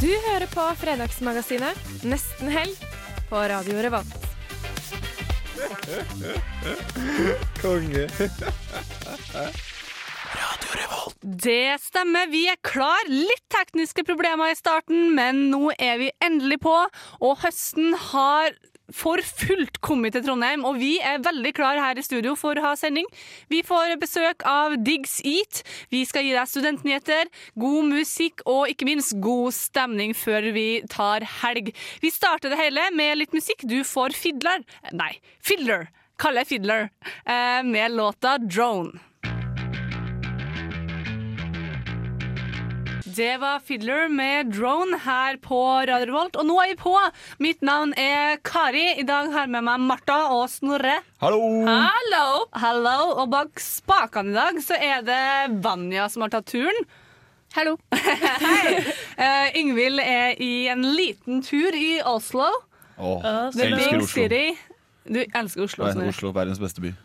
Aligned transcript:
Du 0.00 0.08
hører 0.08 0.48
på 0.48 0.62
Fredagsmagasinet 0.80 2.04
Nesten 2.08 2.48
helg 2.48 2.72
på 3.28 3.36
Radio 3.50 3.82
Revolt. 3.84 4.22
Konge. 7.60 8.06
Radio 10.32 10.70
Revolt. 10.78 11.18
Det 11.20 11.76
stemmer, 11.84 12.30
vi 12.32 12.46
er 12.48 12.56
klar. 12.64 13.12
Litt 13.12 13.44
tekniske 13.52 14.06
problemer 14.08 14.54
i 14.54 14.56
starten, 14.56 15.10
men 15.18 15.50
nå 15.52 15.68
er 15.76 16.00
vi 16.00 16.08
endelig 16.24 16.62
på. 16.64 16.76
Og 17.20 17.36
høsten 17.44 17.92
har 18.08 18.56
for 18.96 19.20
fullt 19.24 19.80
kommet 19.84 20.14
til 20.16 20.24
Trondheim, 20.26 20.64
og 20.68 20.78
vi 20.80 20.96
er 21.04 21.22
veldig 21.24 21.52
klar 21.56 21.78
her 21.80 21.98
i 22.00 22.04
studio 22.04 22.34
for 22.38 22.58
å 22.58 22.64
ha 22.68 22.72
sending. 22.78 23.06
Vi 23.52 23.62
får 23.66 23.96
besøk 24.02 24.44
av 24.48 24.76
Diggs 24.84 25.18
Eat. 25.24 25.62
Vi 25.92 26.04
skal 26.08 26.26
gi 26.26 26.34
deg 26.36 26.48
studentnyheter, 26.50 27.30
god 27.60 27.90
musikk 27.92 28.44
og 28.46 28.68
ikke 28.72 28.88
minst 28.88 29.16
god 29.22 29.54
stemning 29.56 30.14
før 30.16 30.50
vi 30.56 30.68
tar 30.90 31.26
helg. 31.42 31.72
Vi 32.02 32.10
starter 32.14 32.50
det 32.52 32.60
hele 32.60 32.88
med 32.96 33.18
litt 33.22 33.36
musikk. 33.36 33.66
Du 33.68 33.80
får 33.84 34.14
Fiddler 34.16 34.64
Nei, 34.92 35.12
Fiddler. 35.44 35.88
Kaller 36.20 36.44
jeg 36.44 36.50
Fiddler. 36.56 36.90
eh, 37.26 37.62
Med 37.64 37.92
låta 37.92 38.38
Drone. 38.38 38.98
Det 43.20 43.36
var 43.36 43.58
Fiddler 43.60 44.08
med 44.08 44.46
Drone 44.54 44.96
her 45.04 45.36
på 45.44 45.58
Radio 45.84 46.06
Revolt. 46.08 46.38
Og 46.40 46.46
nå 46.48 46.54
er 46.62 46.70
vi 46.70 46.76
på! 46.80 46.92
Mitt 47.44 47.60
navn 47.60 47.90
er 48.00 48.38
Kari. 48.40 48.94
I 48.96 49.04
dag 49.04 49.28
har 49.34 49.44
jeg 49.44 49.50
med 49.52 49.66
meg 49.66 49.82
Martha 49.90 50.16
og 50.32 50.46
Snorre. 50.48 50.94
Hallo! 51.20 51.42
Hallo! 51.68 52.22
Hallo! 52.62 52.94
Og 53.20 53.26
bak 53.34 53.60
spakene 53.60 54.32
i 54.32 54.38
dag 54.38 54.62
så 54.64 54.78
er 54.80 55.04
det 55.04 55.20
Vanja 55.66 56.06
som 56.08 56.24
har 56.24 56.32
tatt 56.32 56.48
turen. 56.48 56.80
Hallo. 57.58 57.76
Hei. 58.46 58.78
Eh, 59.20 59.60
Yngvild 59.60 60.00
er 60.00 60.40
i 60.40 60.52
en 60.72 60.88
liten 60.96 61.44
tur 61.44 61.76
i 61.76 61.98
Oslo. 62.00 62.48
Åh, 62.96 63.20
The 63.52 63.68
elsker 63.68 63.76
big 63.76 64.00
Oslo. 64.00 64.10
city. 64.14 64.44
Du 65.04 65.20
elsker 65.26 65.68
Oslo. 65.68 65.92
Nei. 65.92 66.08
Oslo, 66.08 66.32
verdens 66.40 66.62
beste 66.62 66.80
by. 66.88 66.96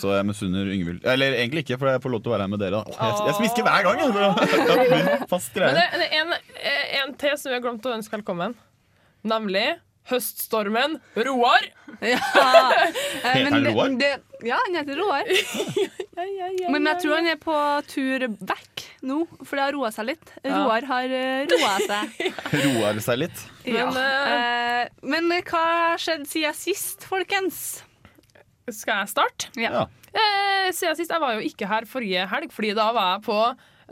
Så 0.00 0.12
jeg 0.16 0.26
misunner 0.28 0.68
Yngvild. 0.74 1.00
Eller 1.14 1.38
egentlig 1.38 1.64
ikke, 1.64 1.78
for 1.80 1.90
jeg 1.92 2.02
får 2.04 2.14
lov 2.16 2.22
til 2.24 2.32
å 2.32 2.36
være 2.36 2.46
her 2.48 2.52
med 2.54 2.62
dere. 2.64 2.82
Jeg, 2.90 3.16
jeg 3.30 3.38
smisker 3.40 3.66
hver 3.68 3.88
gang! 3.88 4.04
Jeg, 4.04 4.90
det 4.92 5.18
fast 5.30 5.56
Men 5.60 5.78
det, 5.80 5.88
det 6.02 6.06
er 6.10 6.20
en, 6.22 6.36
eh, 6.60 6.84
en 7.02 7.16
til 7.20 7.34
som 7.40 7.50
vi 7.52 7.58
har 7.58 7.64
glemt 7.64 7.88
å 7.90 7.96
ønske 7.96 8.16
velkommen. 8.18 8.56
Nemlig 9.24 9.66
høststormen 10.10 10.98
Roar. 11.16 11.70
Ja. 12.04 12.20
Eh, 13.24 13.38
Heter 13.40 13.54
han 13.54 13.64
Roar? 13.64 13.92
det- 13.96 14.20
Ja, 14.44 14.58
han 14.66 14.74
heter 14.76 14.98
Roar. 15.00 15.24
Men 16.74 16.84
jeg 16.90 16.98
tror 17.00 17.14
han 17.16 17.28
er 17.30 17.38
på 17.40 17.54
tur 17.88 18.26
vekk 18.28 18.82
nå, 19.08 19.22
for 19.40 19.56
det 19.56 19.62
har 19.64 19.72
roa 19.72 19.90
seg 19.94 20.10
litt. 20.10 20.32
Roar 20.44 20.84
har 20.90 21.14
uh, 21.14 21.54
roa 21.54 21.72
seg. 21.86 22.28
Roar 22.66 23.00
seg 23.06 23.22
litt. 23.22 23.44
Ja. 23.64 23.86
Men, 23.88 23.96
uh, 23.96 25.08
men 25.14 25.32
hva 25.48 25.62
har 25.64 26.02
skjedd 26.04 26.26
siden 26.28 26.58
sist, 26.58 27.08
folkens? 27.08 27.62
Skal 28.72 29.02
jeg 29.02 29.10
starte? 29.12 29.50
Ja. 29.60 29.84
Eh, 30.14 30.70
siden 30.72 30.96
sist, 30.96 31.10
Jeg 31.12 31.20
var 31.20 31.34
jo 31.36 31.44
ikke 31.44 31.66
her 31.68 31.84
forrige 31.90 32.26
helg, 32.30 32.52
Fordi 32.54 32.70
da 32.76 32.86
var 32.96 33.08
jeg 33.16 33.24
på 33.26 33.38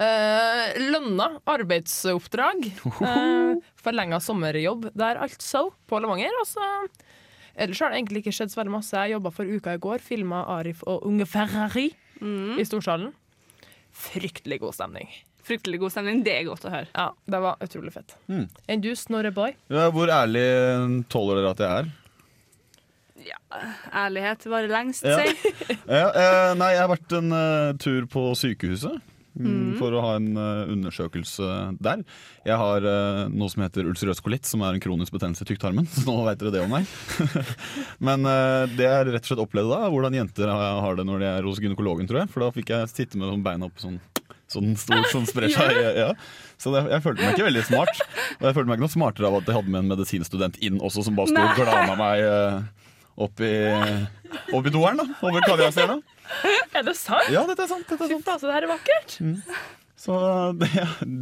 eh, 0.01 0.79
lønna 0.93 1.27
arbeidsoppdrag. 1.53 2.71
Eh, 3.03 3.57
Forlenga 3.83 4.21
sommerjobb 4.23 4.89
der, 4.97 5.19
altså, 5.21 5.67
på 5.91 6.01
Levanger. 6.01 6.33
Og 6.41 6.47
så 6.49 6.69
Ellers 7.53 7.83
har 7.85 7.91
det 7.93 7.99
egentlig 8.01 8.23
ikke 8.23 8.33
skjedd 8.33 8.49
så 8.55 8.63
veldig 8.63 8.73
masse. 8.79 8.97
Jeg 8.97 9.13
jobba 9.13 9.31
for 9.37 9.45
uka 9.45 9.75
i 9.77 9.81
går, 9.83 10.01
filma 10.01 10.39
Arif 10.55 10.81
og 10.89 11.03
Unge 11.05 11.27
Ferrari 11.29 11.91
i 12.23 12.65
Storsalen. 12.65 13.11
Fryktelig 13.93 14.57
god 14.63 14.73
stemning. 14.73 15.11
Fryktelig 15.45 15.83
god 15.83 15.93
stemning. 15.93 16.23
Det 16.25 16.33
er 16.33 16.47
godt 16.49 16.65
å 16.65 16.73
høre. 16.73 16.89
Ja, 16.95 17.11
Det 17.29 17.41
var 17.45 17.61
utrolig 17.61 17.93
fett. 17.93 18.15
Mm. 18.31 18.47
Enn 18.73 18.81
du, 18.85 18.89
Snorre 18.97 19.35
Boy? 19.37 19.53
Ja, 19.69 19.91
hvor 19.93 20.09
ærlig 20.09 20.47
tåler 21.13 21.43
dere 21.43 21.51
at 21.53 21.61
jeg 21.61 21.83
er? 21.83 21.91
Ærlighet 23.93 24.45
varer 24.51 24.71
lengst, 24.73 25.05
Ja. 25.07 25.19
si. 25.23 25.55
Ja, 25.89 26.09
eh, 26.11 26.53
nei, 26.59 26.73
jeg 26.75 26.83
har 26.85 26.93
vært 26.93 27.17
en 27.19 27.33
uh, 27.35 27.73
tur 27.81 28.07
på 28.11 28.29
sykehuset. 28.39 29.01
mm, 29.39 29.79
For 29.81 29.95
å 29.97 30.03
ha 30.05 30.11
en 30.19 30.31
uh, 30.37 30.69
undersøkelse 30.73 31.47
der. 31.81 32.03
Jeg 32.45 32.57
har 32.61 32.85
uh, 32.85 33.29
noe 33.33 33.49
som 33.53 33.63
heter 33.65 33.89
ulcerøs 33.89 34.21
kolitt, 34.25 34.45
som 34.49 34.61
er 34.67 34.77
en 34.77 34.83
kronisk 34.85 35.13
betennelse 35.17 35.47
i 35.47 35.51
tykktarmen. 35.53 35.87
Så 35.89 36.05
nå 36.09 36.19
vet 36.27 36.41
dere 36.43 36.53
det 36.57 36.65
om 36.65 36.73
meg. 36.75 36.89
Men 38.09 38.27
uh, 38.29 38.65
det 38.73 38.89
jeg 38.89 39.09
rett 39.13 39.25
og 39.25 39.31
slett 39.33 39.45
opplevde 39.47 39.73
da, 39.77 39.89
hvordan 39.93 40.17
jenter 40.21 40.53
har 40.53 40.97
det 41.01 41.07
når 41.09 41.23
de 41.25 41.31
er 41.33 41.49
hos 41.49 41.61
gynekologen, 41.63 42.09
tror 42.11 42.25
jeg. 42.25 42.33
For 42.35 42.45
da 42.47 42.53
fikk 42.57 42.75
jeg 42.75 42.93
sitte 42.93 43.21
med 43.21 43.31
sånn 43.33 43.45
beina 43.47 43.69
opp 43.71 43.81
sånn 43.83 44.01
Sånn 44.53 44.75
stor 44.77 45.07
som 45.09 45.23
sprer 45.25 45.49
seg. 45.49 45.79
Ja. 45.97 46.11
Så 46.61 46.69
det, 46.75 46.83
jeg 46.93 47.01
følte 47.01 47.25
meg 47.25 47.39
ikke 47.39 47.47
veldig 47.47 47.63
smart. 47.65 48.03
Og 48.37 48.43
jeg 48.45 48.53
følte 48.59 48.69
meg 48.69 48.77
ikke 48.77 48.85
noe 48.85 48.93
smartere 48.93 49.31
av 49.31 49.37
at 49.39 49.47
jeg 49.49 49.57
hadde 49.57 49.73
med 49.73 49.81
en 49.81 49.89
medisinstudent 49.95 50.59
inn 50.61 50.77
også, 50.85 51.07
som 51.07 51.17
bare 51.17 51.31
sto 51.33 51.41
og 51.41 51.55
glana 51.57 51.95
meg 51.97 52.21
opp 53.17 53.41
i, 53.45 53.53
opp 54.57 54.67
i 54.67 54.73
doeren. 54.73 55.03
da, 55.03 55.07
Over 55.27 55.45
Kaviarstjerna. 55.47 55.99
Er 56.79 56.83
det 56.87 56.95
sant? 56.97 57.29
Ja, 57.33 57.43
dette 57.49 57.67
er 57.67 57.69
sant. 57.69 57.85
Dette 57.91 58.07
er 58.07 58.13
Fy 58.15 58.21
faen, 58.25 58.39
så 58.41 58.49
det 58.49 58.55
her 58.57 58.65
er 58.65 58.71
vakkert. 58.73 59.17
Så 60.03 60.15
det, 60.59 60.69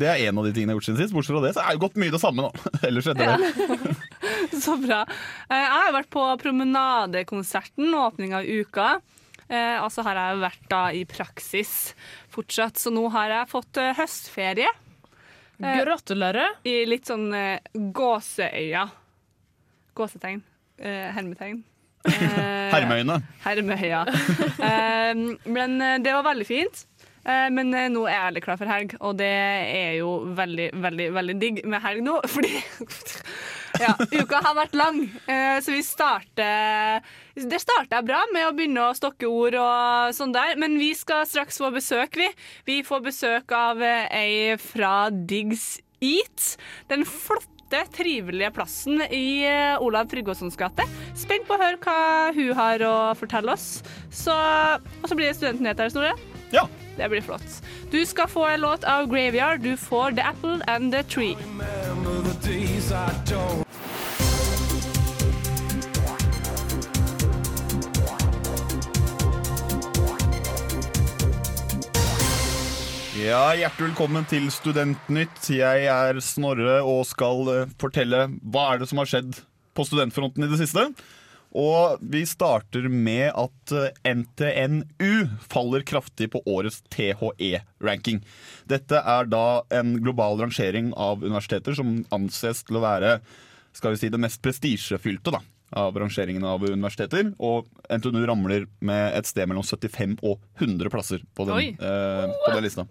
det 0.00 0.06
er 0.09 0.21
en 0.31 0.39
av 0.41 0.47
de 0.47 0.53
tingene 0.56 0.71
jeg 0.71 0.77
har 0.77 0.79
gjort 0.79 0.87
siden 0.89 1.00
sist. 1.03 1.12
Bortsett 1.17 1.34
fra 1.34 1.43
det, 1.45 1.50
så 1.56 1.65
er 1.65 1.75
det 1.77 1.83
gått 1.83 1.99
mye 2.00 2.12
det 2.15 2.21
samme 2.23 2.45
nå. 2.47 2.50
Ellers 2.89 3.09
etter 3.11 3.34
det. 3.34 3.97
Så 4.65 4.75
bra. 4.81 5.03
Eh, 5.50 5.56
Jeg 5.59 5.73
har 5.73 5.93
vært 5.95 6.09
på 6.12 6.23
promenadekonserten, 6.41 7.91
åpning 7.95 8.33
av 8.39 8.47
uka. 8.49 8.87
Eh, 9.50 9.77
Og 9.83 9.91
så 9.93 10.05
har 10.06 10.19
jeg 10.21 10.41
vært 10.45 10.65
da 10.71 10.81
i 10.97 11.03
praksis 11.09 11.75
fortsatt, 12.33 12.79
så 12.81 12.93
nå 12.95 13.05
har 13.15 13.34
jeg 13.34 13.50
fått 13.53 13.81
eh, 13.83 13.93
høstferie. 13.99 14.71
Eh, 15.61 15.81
Gratulerer. 15.83 16.55
I 16.65 16.79
litt 16.89 17.11
sånn 17.11 17.29
eh, 17.37 17.59
gåseøya. 17.75 18.87
Gåsetegn. 19.99 20.41
Eh, 20.81 21.11
hermetegn. 21.19 21.61
Eh, 22.09 22.71
Hermeøyne. 22.72 23.21
Hermøya. 23.44 24.05
Eh, 24.61 25.21
men 25.50 25.81
eh, 25.83 25.99
det 26.00 26.15
var 26.16 26.25
veldig 26.33 26.47
fint. 26.49 26.87
Men 27.31 27.69
nå 27.69 28.06
er 28.09 28.15
jeg 28.15 28.25
veldig 28.25 28.41
klar 28.43 28.56
for 28.56 28.71
helg, 28.72 28.93
og 29.05 29.19
det 29.19 29.28
er 29.28 29.91
jo 29.99 30.09
veldig, 30.34 30.71
veldig 30.83 31.09
veldig 31.12 31.34
digg 31.38 31.59
med 31.69 31.83
helg 31.84 32.00
nå. 32.06 32.15
Fordi 32.33 32.49
ja, 33.83 33.93
uka 34.16 34.41
har 34.41 34.56
vært 34.56 34.75
lang, 34.75 35.03
så 35.28 35.71
vi 35.71 35.83
starter 35.84 37.05
Det 37.37 37.61
starta 37.61 38.00
bra 38.03 38.22
med 38.32 38.49
å 38.49 38.55
begynne 38.56 38.88
å 38.88 38.97
stokke 38.97 39.28
ord 39.28 39.59
og 39.61 40.17
sånn 40.17 40.32
der, 40.34 40.56
men 40.59 40.81
vi 40.81 40.91
skal 40.97 41.28
straks 41.28 41.61
få 41.61 41.71
besøk, 41.77 42.17
vi. 42.19 42.32
Vi 42.67 42.81
får 42.88 43.05
besøk 43.05 43.53
av 43.55 43.84
ei 43.84 44.56
fra 44.65 45.12
Diggs 45.12 45.77
Eat. 46.00 46.55
Den 46.88 47.05
flotte 47.05 47.59
trivelige 47.94 48.50
plassen 48.56 49.03
i 49.10 49.47
eh, 49.47 49.82
Olav 49.82 50.10
Tryggvasons 50.10 50.58
gate. 50.58 50.86
Spent 51.19 51.47
på 51.48 51.56
å 51.56 51.60
høre 51.60 51.78
hva 51.82 51.97
hun 52.36 52.53
har 52.58 52.84
å 52.86 52.94
fortelle 53.19 53.54
oss. 53.54 53.81
Så, 54.10 54.34
og 54.34 55.08
så 55.08 55.16
blir 55.19 55.31
det 55.31 55.38
studentnyheter, 55.38 55.92
Snorre. 55.94 56.14
Ja. 56.50 56.66
Det 56.97 57.08
blir 57.08 57.22
flott. 57.25 57.62
Du 57.91 58.06
skal 58.06 58.28
få 58.28 58.44
en 58.50 58.60
låt 58.60 58.84
av 58.84 59.06
Graveyard. 59.08 59.60
Du 59.60 59.76
får 59.76 60.19
The 60.19 60.26
Apple 60.32 60.60
and 60.66 60.92
the 60.92 61.03
Tree. 61.03 61.36
Ja, 73.20 73.50
Hjertelig 73.52 73.90
velkommen 73.90 74.25
til 74.31 74.46
Studentnytt. 74.55 75.43
Jeg 75.52 75.88
er 75.93 76.19
Snorre 76.25 76.78
og 76.87 77.02
skal 77.05 77.49
eh, 77.52 77.72
fortelle 77.81 78.22
hva 78.40 78.62
er 78.70 78.81
det 78.81 78.87
som 78.88 79.00
har 79.02 79.11
skjedd 79.11 79.40
på 79.76 79.84
studentfronten 79.84 80.46
i 80.46 80.49
det 80.49 80.56
siste. 80.62 80.87
Og 81.50 82.00
vi 82.00 82.22
starter 82.28 82.87
med 82.88 83.26
at 83.28 83.75
eh, 83.76 84.14
NTNU 84.22 85.43
faller 85.52 85.84
kraftig 85.84 86.31
på 86.32 86.40
årets 86.49 86.81
THE-ranking. 86.94 88.22
Dette 88.70 89.02
er 89.02 89.28
da 89.28 89.44
en 89.82 89.99
global 90.00 90.40
rangering 90.40 90.94
av 90.96 91.20
universiteter 91.20 91.76
som 91.76 91.99
anses 92.16 92.64
til 92.64 92.81
å 92.81 92.84
være 92.87 93.19
skal 93.76 93.99
vi 93.99 94.00
si, 94.00 94.08
det 94.08 94.23
mest 94.23 94.40
prestisjefylte 94.46 95.34
av 95.76 95.96
rangeringen 95.99 96.44
av 96.44 96.64
universiteter. 96.64 97.32
Og 97.38 97.69
NTNU 97.90 98.22
ramler 98.28 98.67
med 98.84 99.17
et 99.19 99.28
sted 99.28 99.49
mellom 99.50 99.67
75 99.67 100.19
og 100.26 100.40
100 100.58 100.93
plasser 100.93 101.25
på 101.34 101.46
den, 101.49 101.75
eh, 101.78 102.37
på 102.46 102.55
den 102.55 102.64
lista. 102.67 102.87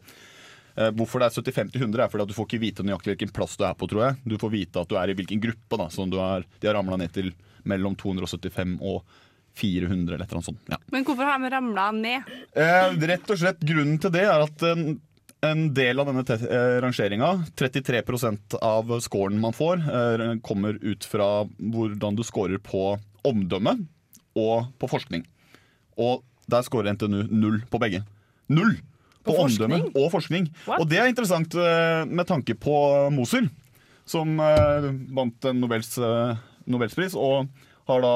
Eh, 0.75 0.91
hvorfor 0.95 1.19
det 1.19 1.29
er 1.29 1.41
75 1.41 1.71
til 1.73 1.81
100 1.81 2.03
er 2.03 2.11
fordi 2.11 2.23
at 2.23 2.31
du 2.31 2.37
får 2.37 2.47
ikke 2.47 2.61
vite 2.63 2.85
nøyaktig 2.87 3.15
hvilken 3.15 3.33
plass 3.35 3.57
du 3.57 3.65
er 3.67 3.73
på, 3.75 3.89
tror 3.89 4.05
jeg. 4.05 4.19
Du 4.25 4.37
får 4.37 4.53
vite 4.53 4.79
at 4.79 4.87
du 4.87 4.95
er 4.95 5.09
i 5.09 5.17
hvilken 5.17 5.41
gruppe, 5.43 5.77
da, 5.77 5.89
som 5.89 6.09
du 6.09 6.19
er, 6.23 6.45
de 6.59 6.69
har 6.69 6.77
ramla 6.79 6.99
ned 7.01 7.11
til 7.11 7.33
mellom 7.67 7.97
275 7.99 8.77
og 8.79 9.03
400 9.59 10.13
eller 10.13 10.23
et 10.23 10.29
eller 10.29 10.39
annet 10.39 10.45
sånt. 10.45 10.69
Ja. 10.71 10.77
Men 10.93 11.03
hvorfor 11.03 11.27
har 11.27 11.39
de 11.41 11.49
ramla 11.51 11.91
ned? 11.91 12.31
Eh, 12.55 12.95
rett 13.11 13.33
og 13.33 13.41
slett 13.41 13.59
grunnen 13.59 13.99
til 13.99 14.13
det 14.13 14.23
er 14.23 14.45
at 14.45 14.63
en, 15.45 15.61
del 15.73 15.99
av 16.01 16.09
denne 16.09 16.23
eh, 16.35 16.77
rangeringa, 16.83 17.31
33% 17.55 18.57
av 18.61 18.91
scoren 19.03 19.39
man 19.39 19.55
får, 19.55 19.83
eh, 19.87 20.25
kommer 20.45 20.79
ut 20.81 21.05
fra 21.07 21.45
hvordan 21.57 22.17
du 22.17 22.23
scorer 22.27 22.59
på 22.63 22.97
omdømme 23.27 23.75
og 24.39 24.69
på 24.79 24.89
forskning. 24.91 25.23
Og 25.99 26.23
der 26.49 26.65
scorer 26.65 26.93
NTNU 26.95 27.27
null 27.31 27.61
på 27.69 27.81
begge. 27.81 28.03
Null! 28.49 28.77
På, 29.19 29.33
På 29.35 29.43
omdømme 29.43 29.81
forskning? 29.81 29.95
og 29.99 30.11
forskning. 30.13 30.45
What? 30.65 30.81
Og 30.81 30.89
det 30.89 30.99
er 30.99 31.09
interessant 31.11 31.55
eh, 31.59 32.03
med 32.07 32.27
tanke 32.27 32.55
på 32.55 32.75
Moser, 33.13 33.49
som 34.07 34.39
eh, 34.41 34.91
vant 35.15 35.49
en 35.49 35.59
Nobels, 35.59 35.91
Nobelspris, 36.65 37.17
og 37.19 37.49
har 37.89 38.03
da 38.05 38.13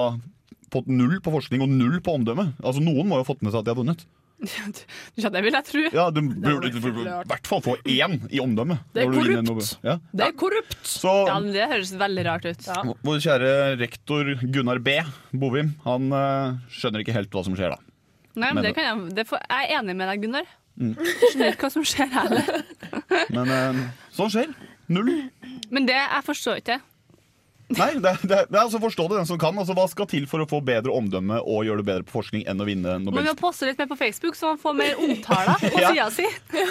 fått 0.74 0.90
null 0.90 1.20
på 1.22 1.34
forskning 1.34 1.62
og 1.64 1.72
null 1.72 2.00
på 2.04 2.16
omdømme. 2.18 2.54
Altså 2.64 2.82
Noen 2.82 3.08
må 3.08 3.20
jo 3.20 3.26
ha 3.26 3.28
fått 3.28 3.44
med 3.46 3.54
seg 3.54 3.62
at 3.62 3.68
de 3.68 3.74
har 3.74 3.80
vunnet. 3.80 4.06
Ja, 5.24 5.30
det 5.32 5.42
vil 5.46 5.54
jeg 5.56 5.66
tro. 5.68 5.84
Ja, 5.94 6.06
Du 6.12 6.20
burde 6.22 6.68
i 6.72 7.04
hvert 7.30 7.48
fall 7.48 7.62
få 7.64 7.76
én 7.88 8.18
i 8.34 8.42
omdømme. 8.44 8.80
Det 8.96 9.06
er 9.06 9.14
korrupt. 9.14 9.78
Ja. 9.86 9.98
Det 10.12 10.26
er 10.28 10.34
korrupt! 10.40 10.78
Så 10.88 11.14
Ja, 11.30 11.38
men 11.40 11.54
Det 11.56 11.68
høres 11.72 11.94
veldig 12.00 12.26
rart 12.28 12.46
ut. 12.50 12.68
Ja. 12.68 12.82
vår 13.06 13.22
kjære 13.24 13.54
rektor 13.80 14.34
Gunnar 14.52 14.82
B. 14.84 14.98
Bovim, 15.32 15.74
han 15.86 16.10
uh, 16.12 16.58
skjønner 16.74 17.04
ikke 17.06 17.16
helt 17.16 17.32
hva 17.34 17.46
som 17.48 17.56
skjer 17.58 17.76
da. 17.76 17.80
Nei, 18.36 18.50
men 18.50 18.56
Men- 18.56 18.64
det 18.66 18.76
kan 18.76 18.88
jeg, 18.90 19.16
det 19.16 19.28
får, 19.30 19.44
jeg 19.50 19.70
er 19.70 19.80
enig 19.80 19.96
med 19.96 20.10
deg, 20.12 20.22
Gunnar. 20.26 20.48
Mm. 20.74 20.94
Skjønner 20.98 21.52
ikke 21.54 21.68
hva 21.68 21.74
som 21.76 21.84
skjer 21.86 22.10
heller. 22.10 22.64
Men 23.36 23.52
uh, 23.54 23.84
sånn 24.16 24.32
skjer. 24.34 24.50
Null. 24.90 25.12
Men 25.72 25.86
det 25.88 25.96
jeg 25.96 26.24
forstår 26.26 26.60
ikke. 26.64 26.80
Nei, 27.74 27.94
det, 27.96 28.12
det, 28.28 28.38
det 28.52 28.58
er 28.58 28.62
altså 28.66 28.80
forstå 28.84 29.06
det 29.10 29.18
den 29.22 29.26
som 29.30 29.38
kan. 29.42 29.56
Altså, 29.58 29.74
hva 29.78 29.86
skal 29.90 30.06
til 30.12 30.26
for 30.30 30.44
å 30.44 30.48
få 30.50 30.60
bedre 30.66 30.92
omdømme 30.94 31.40
og 31.42 31.64
gjøre 31.66 31.82
det 31.82 31.86
bedre 31.88 32.04
på 32.06 32.18
forskning 32.20 32.44
enn 32.50 32.60
å 32.62 32.66
vinne 32.68 32.98
Må 33.06 33.14
vi 33.16 33.24
må 33.30 33.34
poste 33.40 33.66
litt 33.66 33.80
mer 33.80 33.88
på 33.90 33.98
Facebook, 33.98 34.36
så 34.36 34.52
man 34.52 34.60
får 34.62 34.76
mer 34.78 35.00
omtaler 35.02 35.58
på 35.64 35.72
Ja. 35.84 35.90
sida 35.94 36.10
si. 36.14 36.28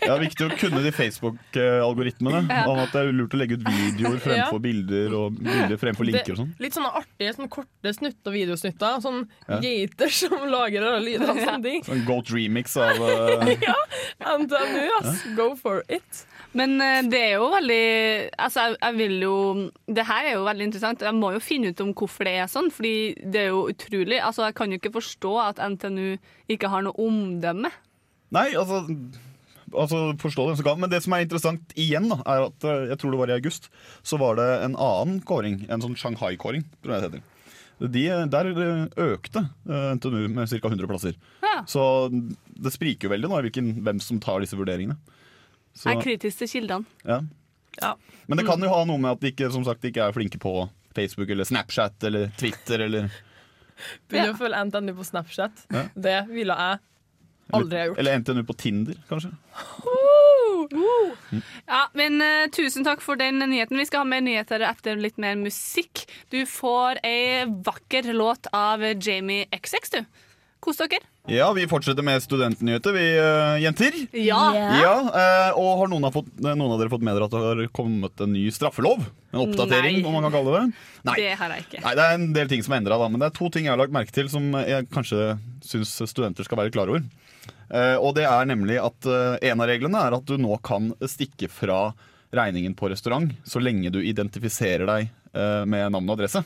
Ja, 0.00 0.14
det 0.14 0.16
er 0.16 0.22
viktig 0.22 0.46
å 0.46 0.54
kunne 0.56 0.80
de 0.84 0.90
Facebook-algoritmene. 0.96 2.38
Ja. 2.48 2.62
Om 2.70 2.78
at 2.80 2.94
det 2.94 3.02
er 3.02 3.10
lurt 3.14 3.34
å 3.36 3.40
legge 3.40 3.58
ut 3.58 3.64
videoer 3.66 4.16
fremfor 4.26 4.56
Ja. 4.56 4.62
bilder 4.64 5.16
og 5.18 5.36
bilder 5.40 5.76
fremfor 5.80 6.08
linker 6.08 6.32
og 6.36 6.40
sånn. 6.40 6.52
Litt 6.62 6.76
sånne 6.76 6.92
artige 7.02 7.34
sånne 7.36 7.50
korte 7.52 7.92
snutt- 7.96 8.30
og 8.30 8.36
videosnutter. 8.36 9.00
Sånn 9.04 9.20
Ja. 9.48 9.58
geiter 9.64 10.12
som 10.14 10.38
lager 10.50 10.86
lyder 11.04 11.30
og 11.34 11.40
sånne 11.42 11.62
ting. 11.66 11.84
Sånn 11.84 12.04
Goat 12.08 12.30
remix 12.32 12.76
av 12.80 12.96
eh, 12.96 13.54
NTNU, 14.40 14.86
ass. 15.00 15.24
Go 15.36 15.50
for 15.58 15.84
it. 15.88 16.24
Men 16.58 16.80
eh, 16.82 17.00
det 17.06 17.20
er 17.28 17.34
jo 17.38 17.46
veldig 17.52 17.84
Altså, 18.34 18.64
jeg, 18.64 18.78
jeg 18.80 18.96
vil 18.98 19.16
jo 19.22 19.36
Det 19.86 20.06
her 20.08 20.26
er 20.26 20.34
jo 20.34 20.46
veldig 20.48 20.66
interessant. 20.66 21.04
Jeg 21.06 21.16
må 21.16 21.32
jo 21.36 21.42
finne 21.42 21.70
ut 21.70 21.82
om 21.84 21.92
hvorfor 21.94 22.26
det 22.26 22.36
er 22.42 22.50
sånn, 22.50 22.70
fordi 22.74 22.94
det 23.22 23.44
er 23.44 23.50
jo 23.52 23.66
utrolig. 23.70 24.18
Altså, 24.18 24.48
jeg 24.48 24.56
kan 24.58 24.72
jo 24.72 24.80
ikke 24.80 24.96
forstå 24.98 25.34
at 25.44 25.62
NTNU 25.62 26.16
ikke 26.50 26.70
har 26.72 26.86
noe 26.86 26.98
omdømme. 26.98 27.70
Nei, 28.34 28.46
altså, 28.58 28.84
altså 29.70 30.02
forstå 30.22 30.48
det 30.50 30.66
kan. 30.66 30.80
Men 30.82 30.92
det 30.92 31.02
som 31.04 31.14
er 31.14 31.26
interessant 31.26 31.74
igjen, 31.78 32.10
da, 32.10 32.20
er 32.26 32.48
at 32.48 32.66
eh, 32.66 32.86
jeg 32.92 33.02
tror 33.02 33.14
det 33.14 33.22
var 33.22 33.34
i 33.34 33.38
august, 33.38 33.70
så 34.02 34.18
var 34.20 34.38
det 34.40 34.48
en 34.66 34.78
annen 34.78 35.20
kåring. 35.26 35.64
En 35.70 35.84
sånn 35.84 35.98
Shanghai-kåring, 35.98 36.66
tror 36.82 36.96
jeg 36.96 37.04
det 37.04 37.10
heter. 37.10 37.28
De, 37.80 38.02
der 38.28 38.50
eh, 38.50 38.82
økte 39.06 39.46
NTNU 39.64 40.26
med 40.34 40.50
ca. 40.50 40.68
100 40.68 40.90
plasser. 40.90 41.16
Ja. 41.46 41.62
Så 41.70 41.82
det 42.10 42.74
spriker 42.74 43.08
jo 43.08 43.14
veldig 43.14 43.30
nå 43.30 43.40
hvem 43.86 44.02
som 44.04 44.20
tar 44.22 44.42
disse 44.42 44.58
vurderingene. 44.58 44.98
Så, 45.74 45.90
er 45.92 46.02
kritisk 46.02 46.42
til 46.42 46.50
kildene. 46.58 46.98
ja. 47.06 47.20
Ja. 47.80 47.94
Men 48.26 48.38
det 48.38 48.46
kan 48.46 48.62
jo 48.62 48.68
ha 48.70 48.82
noe 48.84 48.98
med 48.98 49.14
at 49.14 49.22
de 49.22 49.30
ikke, 49.32 49.48
som 49.54 49.64
sagt, 49.66 49.84
ikke 49.86 50.02
er 50.02 50.14
flinke 50.14 50.38
på 50.42 50.52
Facebook 50.94 51.30
eller 51.30 51.46
Snapchat 51.46 52.04
eller 52.04 52.30
Twitter 52.38 52.82
eller, 52.86 53.10
Begynner 54.10 54.34
å 54.34 54.38
følge 54.38 54.60
NTNU 54.68 54.92
på 54.98 55.06
Snapchat. 55.08 55.62
Ja. 55.72 55.86
Det 55.94 56.16
ville 56.28 56.56
jeg 56.56 56.80
aldri 57.56 57.78
ha 57.78 57.86
gjort. 57.88 58.00
eller 58.02 58.18
NTNU 58.20 58.42
på 58.48 58.56
Tinder, 58.60 58.98
kanskje. 59.08 59.30
Ja, 61.66 61.80
men 61.96 62.20
uh, 62.20 62.46
tusen 62.52 62.84
takk 62.86 63.00
for 63.02 63.18
den 63.18 63.40
nyheten. 63.40 63.78
Vi 63.80 63.86
skal 63.88 64.04
ha 64.04 64.10
mer 64.10 64.20
nyheter 64.24 64.62
etter 64.68 65.00
litt 65.00 65.16
mer 65.22 65.38
musikk. 65.40 66.04
Du 66.30 66.42
får 66.46 67.00
ei 67.06 67.46
vakker 67.48 68.12
låt 68.14 68.50
av 68.54 68.84
Jamie 69.00 69.48
XX, 69.56 69.96
du. 69.96 70.20
Kos 70.60 70.76
dere. 70.76 71.00
Ja, 71.30 71.46
vi 71.56 71.64
fortsetter 71.68 72.04
med 72.04 72.20
studentnyheter, 72.20 72.92
vi 72.92 73.04
uh, 73.16 73.56
jenter. 73.62 73.94
Ja. 74.16 74.40
Ja, 74.76 74.94
uh, 75.08 75.60
og 75.60 75.70
har 75.80 75.90
noen 75.92 76.04
av, 76.08 76.12
fått, 76.16 76.28
noen 76.36 76.66
av 76.66 76.80
dere 76.80 76.92
fått 76.92 77.04
med 77.06 77.16
dere 77.16 77.28
at 77.30 77.36
det 77.36 77.40
har 77.44 77.62
kommet 77.76 78.20
en 78.20 78.34
ny 78.34 78.42
straffelov? 78.52 79.06
En 79.32 79.44
oppdatering, 79.46 80.00
Nei. 80.00 80.04
om 80.04 80.16
man 80.16 80.26
kan 80.26 80.34
kalle 80.36 80.56
det? 80.56 80.64
Nei. 81.08 81.16
Det 81.22 81.30
har 81.40 81.54
jeg 81.54 81.64
ikke. 81.64 81.80
Nei, 81.86 81.94
Det 81.96 82.04
er 82.06 82.18
en 82.18 82.28
del 82.36 82.52
ting 82.52 82.66
som 82.66 82.76
er 82.76 82.82
endra, 82.82 83.00
men 83.06 83.22
det 83.22 83.30
er 83.30 83.38
to 83.38 83.48
ting 83.52 83.68
jeg 83.68 83.72
har 83.72 83.80
lagt 83.80 83.94
merke 83.94 84.12
til 84.14 84.28
som 84.32 84.52
jeg 84.60 84.90
kanskje 84.92 85.32
syns 85.64 85.96
studenter 86.10 86.44
skal 86.44 86.60
være 86.60 86.74
klar 86.74 86.92
over. 86.92 87.04
Uh, 87.70 87.96
og 88.02 88.16
det 88.18 88.26
er 88.26 88.48
nemlig 88.50 88.80
at 88.82 89.06
eh, 89.06 89.36
En 89.46 89.60
av 89.62 89.68
reglene 89.70 90.00
er 90.02 90.16
at 90.16 90.24
du 90.26 90.34
nå 90.42 90.56
kan 90.66 90.88
stikke 91.06 91.46
fra 91.46 91.92
regningen 92.34 92.74
på 92.74 92.88
restaurant 92.90 93.30
så 93.46 93.62
lenge 93.62 93.92
du 93.94 94.00
identifiserer 94.02 94.86
deg 94.88 95.06
eh, 95.06 95.62
med 95.66 95.92
navn 95.94 96.10
og 96.10 96.18
adresse. 96.18 96.42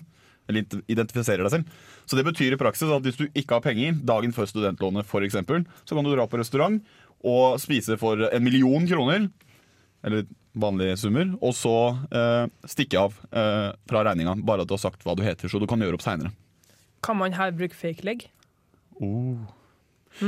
Eller 0.48 0.66
identifiserer 0.92 1.46
deg 1.46 1.54
selv. 1.54 1.78
Så 2.04 2.18
det 2.18 2.26
betyr 2.26 2.52
i 2.52 2.60
praksis 2.60 2.90
at 2.92 3.06
hvis 3.06 3.16
du 3.16 3.24
ikke 3.32 3.56
har 3.56 3.64
penger 3.64 3.96
dagen 4.04 4.34
før 4.36 4.50
studentlånet, 4.50 5.08
eksempel, 5.24 5.64
så 5.88 5.96
kan 5.96 6.04
du 6.04 6.12
dra 6.12 6.26
på 6.28 6.40
restaurant 6.40 6.82
og 7.24 7.60
spise 7.62 7.96
for 7.96 8.20
en 8.28 8.44
million 8.44 8.84
kroner, 8.86 9.28
eller 10.04 10.26
vanlige 10.54 10.98
summer, 11.00 11.32
og 11.42 11.54
så 11.56 11.74
eh, 12.14 12.44
stikke 12.68 13.00
av 13.00 13.16
eh, 13.32 13.70
fra 13.90 14.04
regninga, 14.06 14.36
bare 14.44 14.64
at 14.64 14.70
du 14.70 14.76
har 14.76 14.82
sagt 14.84 15.02
hva 15.06 15.16
du 15.16 15.24
heter, 15.24 15.50
så 15.50 15.58
du 15.58 15.66
kan 15.70 15.80
gjøre 15.80 15.98
opp 15.98 16.04
seinere. 16.04 16.34
Kan 17.04 17.18
man 17.20 17.34
her 17.36 17.54
bruke 17.56 17.76
fake 17.76 18.04
leg? 18.06 18.28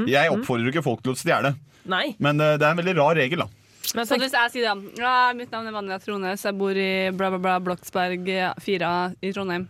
Jeg 0.08 0.32
oppfordrer 0.32 0.72
ikke 0.72 0.84
folk 0.84 1.04
til 1.04 1.14
å 1.14 1.20
stjele, 1.20 1.54
men 1.86 2.42
eh, 2.42 2.56
det 2.58 2.64
er 2.66 2.72
en 2.72 2.80
veldig 2.80 2.96
rar 2.98 3.20
regel. 3.20 3.44
da 3.44 3.94
Men 3.94 4.08
Så 4.08 4.18
hvis 4.18 4.34
jeg 4.34 4.54
sier 4.56 4.66
da 4.66 4.74
ja, 4.98 5.14
Mitt 5.36 5.52
navn 5.54 5.68
er 5.68 5.76
Vanja 5.76 6.00
Trones, 6.02 6.42
jeg 6.42 6.58
bor 6.58 6.74
i 6.74 7.12
bla, 7.12 7.30
bla, 7.36 7.38
bla, 7.38 7.60
Bloksberg 7.62 8.26
4 8.64 8.92
i 9.20 9.36
Trondheim. 9.36 9.68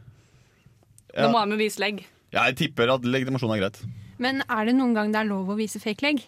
Da 1.17 1.23
Ja. 1.27 1.33
må 1.33 1.41
jeg 1.41 1.49
med 1.55 1.59
vise 1.65 1.81
legg. 1.81 2.03
Jeg 2.37 2.57
tipper 2.59 2.91
at 2.93 3.05
legitimasjon 3.09 3.55
er 3.57 3.61
greit. 3.63 3.79
Men 4.21 4.43
er 4.49 4.65
det 4.69 4.75
noen 4.77 4.93
gang 4.97 5.13
det 5.13 5.21
er 5.23 5.29
lov 5.31 5.49
å 5.49 5.57
vise 5.57 5.81
fake 5.81 6.03
legg? 6.05 6.25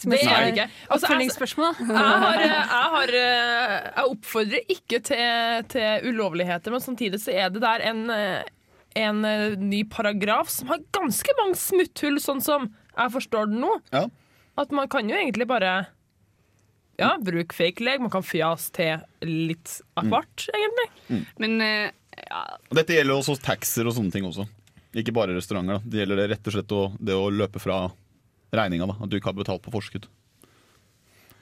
Det 0.00 0.16
er 0.24 0.46
det 0.46 0.54
ikke. 0.54 0.64
Altså, 0.88 1.08
jeg- 1.08 1.28
Oppfølgingsspørsmål. 1.28 1.74
jeg, 1.76 1.96
har, 1.96 2.38
jeg, 2.40 2.62
har, 2.94 3.08
eh, 3.08 3.90
jeg 3.96 4.04
oppfordrer 4.14 4.72
ikke 4.72 5.00
til, 5.04 5.62
til 5.68 6.08
ulovligheter, 6.08 6.72
men 6.72 6.80
samtidig 6.80 7.20
så 7.20 7.34
er 7.36 7.50
det 7.52 7.60
der 7.60 7.84
en, 7.84 8.08
eh, 8.10 8.42
en 8.96 9.24
eh, 9.28 9.56
ny 9.60 9.82
paragraf 9.84 10.48
som 10.48 10.68
har 10.72 10.78
ganske 10.96 11.28
mange 11.42 11.54
smutthull, 11.60 12.16
sånn 12.16 12.40
som 12.42 12.70
jeg 12.96 13.12
forstår 13.12 13.50
det 13.52 13.60
nå. 13.60 13.74
Ja. 13.92 14.06
At 14.56 14.72
man 14.72 14.88
kan 14.88 15.06
jo 15.08 15.14
egentlig 15.16 15.46
bare 15.46 15.86
ja, 16.98 17.16
bruke 17.18 17.52
fake 17.56 17.80
leg. 17.84 18.00
Man 18.00 18.10
kan 18.12 18.22
fjase 18.24 18.72
til 18.76 19.04
litt 19.24 19.80
av 19.96 20.04
hvert, 20.10 20.48
egentlig. 20.56 21.26
Men 21.40 21.60
eh, 21.64 21.90
ja, 22.28 22.42
dette 22.76 22.96
gjelder 22.96 23.16
også 23.16 23.38
taxier 23.42 23.88
og 23.88 23.96
sånne 23.96 24.14
ting 24.14 24.26
også. 24.28 24.46
Ikke 25.00 25.14
bare 25.14 25.36
restauranter. 25.36 25.78
da 25.78 25.90
Det 25.92 26.02
gjelder 26.02 26.22
det 26.22 26.30
rett 26.34 26.48
og 26.50 26.56
slett 26.56 26.72
å, 26.74 26.80
det 26.98 27.14
å 27.14 27.28
løpe 27.30 27.62
fra 27.62 27.84
regninga. 28.54 28.88
da 28.90 28.96
At 28.98 29.10
du 29.10 29.18
ikke 29.18 29.30
har 29.30 29.38
betalt 29.38 29.62
på 29.62 29.74
forskudd. 29.74 30.08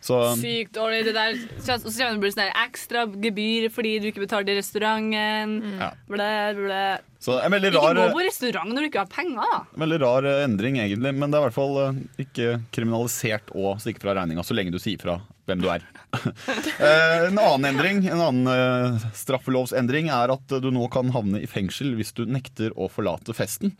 Så 0.04 0.16
sykt 0.38 0.76
dårlig 0.76 1.00
det 1.08 1.14
der. 1.16 1.38
Så 1.58 1.74
så 1.82 1.90
kommer 1.90 2.28
det 2.28 2.34
sånn 2.36 2.52
ekstra 2.62 3.02
gebyr 3.18 3.66
fordi 3.74 3.96
du 3.98 4.08
ikke 4.12 4.22
betalte 4.22 4.54
i 4.54 4.58
restauranten. 4.60 5.56
Ja. 5.80 5.90
Ble, 6.10 6.28
ble. 6.58 6.82
Så 7.18 7.34
veldig 7.42 7.72
Ikke 7.74 7.94
gå 7.98 8.04
på 8.14 8.22
restaurant 8.28 8.70
når 8.70 8.84
du 8.86 8.90
ikke 8.92 9.02
har 9.02 9.10
penger, 9.10 9.42
da. 9.42 9.62
veldig 9.82 9.98
rar 10.04 10.28
eh, 10.30 10.44
endring, 10.46 10.78
egentlig. 10.78 11.14
Men 11.18 11.32
det 11.32 11.38
er 11.40 11.42
i 11.42 11.48
hvert 11.48 11.56
fall 11.56 11.80
eh, 11.82 11.98
ikke 12.22 12.52
kriminalisert 12.74 13.50
å 13.58 13.74
stikke 13.82 14.04
fra 14.04 14.14
regninga 14.20 14.44
så 14.46 14.54
lenge 14.54 14.76
du 14.76 14.78
sier 14.82 15.02
fra 15.02 15.18
hvem 15.50 15.64
du 15.64 15.70
er. 15.72 15.82
Eh, 16.78 17.26
en 17.26 17.38
annen 17.40 17.66
endring, 17.72 18.04
en 18.06 18.20
annen 18.22 18.48
eh, 18.52 19.06
straffelovsendring 19.18 20.08
er 20.14 20.30
at 20.30 20.52
du 20.62 20.68
nå 20.72 20.86
kan 20.94 21.10
havne 21.12 21.40
i 21.42 21.48
fengsel 21.50 21.96
hvis 21.98 22.14
du 22.14 22.22
nekter 22.30 22.70
å 22.78 22.86
forlate 22.92 23.34
festen. 23.36 23.74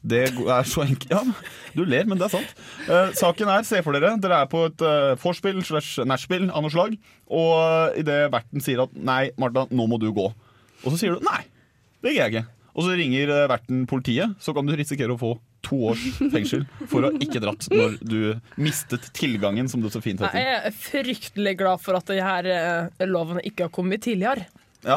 Det 0.00 0.22
er 0.32 0.68
så 0.68 0.82
enkelt 0.86 1.10
Ja, 1.12 1.20
du 1.76 1.84
ler, 1.84 2.06
men 2.08 2.18
det 2.18 2.26
er 2.26 2.34
sant. 2.34 2.54
Eh, 2.88 3.12
saken 3.16 3.52
er, 3.52 3.66
se 3.68 3.82
for 3.86 3.96
dere, 3.96 4.14
dere 4.20 4.42
er 4.42 4.50
på 4.50 4.64
et 4.70 4.84
uh, 4.84 5.12
vorspiel 5.20 5.60
slash 5.66 6.02
nachspiel 6.08 6.48
av 6.48 6.64
noe 6.64 6.72
slag, 6.72 6.96
og 7.28 7.52
uh, 7.60 7.98
idet 8.00 8.22
verten 8.32 8.64
sier 8.64 8.86
at 8.86 8.96
'nei, 8.96 9.28
Martha, 9.40 9.68
nå 9.70 9.86
må 9.90 10.00
du 10.00 10.08
gå', 10.16 10.30
og 10.30 10.88
så 10.88 10.96
sier 10.96 11.14
du 11.16 11.28
'nei, 11.28 11.44
det 12.00 12.16
gidder 12.16 12.26
jeg 12.26 12.34
ikke', 12.34 12.48
og 12.74 12.86
så 12.86 12.96
ringer 12.96 13.34
eh, 13.34 13.48
verten 13.50 13.86
politiet, 13.90 14.36
så 14.40 14.54
kan 14.56 14.66
du 14.66 14.74
risikere 14.78 15.14
å 15.14 15.20
få 15.20 15.34
to 15.66 15.78
års 15.90 16.02
fengsel 16.34 16.64
for 16.86 17.04
å 17.04 17.10
ha 17.10 17.20
ikke 17.22 17.42
dratt 17.42 17.68
når 17.72 17.98
du 18.00 18.20
mistet 18.60 19.10
tilgangen, 19.16 19.68
som 19.70 19.82
det 19.84 19.92
så 19.94 20.02
fint 20.04 20.22
Jeg 20.22 20.56
er 20.56 20.74
fryktelig 20.74 21.56
glad 21.60 21.82
for 21.82 21.98
at 21.98 22.10
denne 22.10 23.10
lovene 23.10 23.44
ikke 23.46 23.68
har 23.68 23.74
kommet 23.74 24.04
tidligere, 24.06 24.46
Ja, 24.84 24.96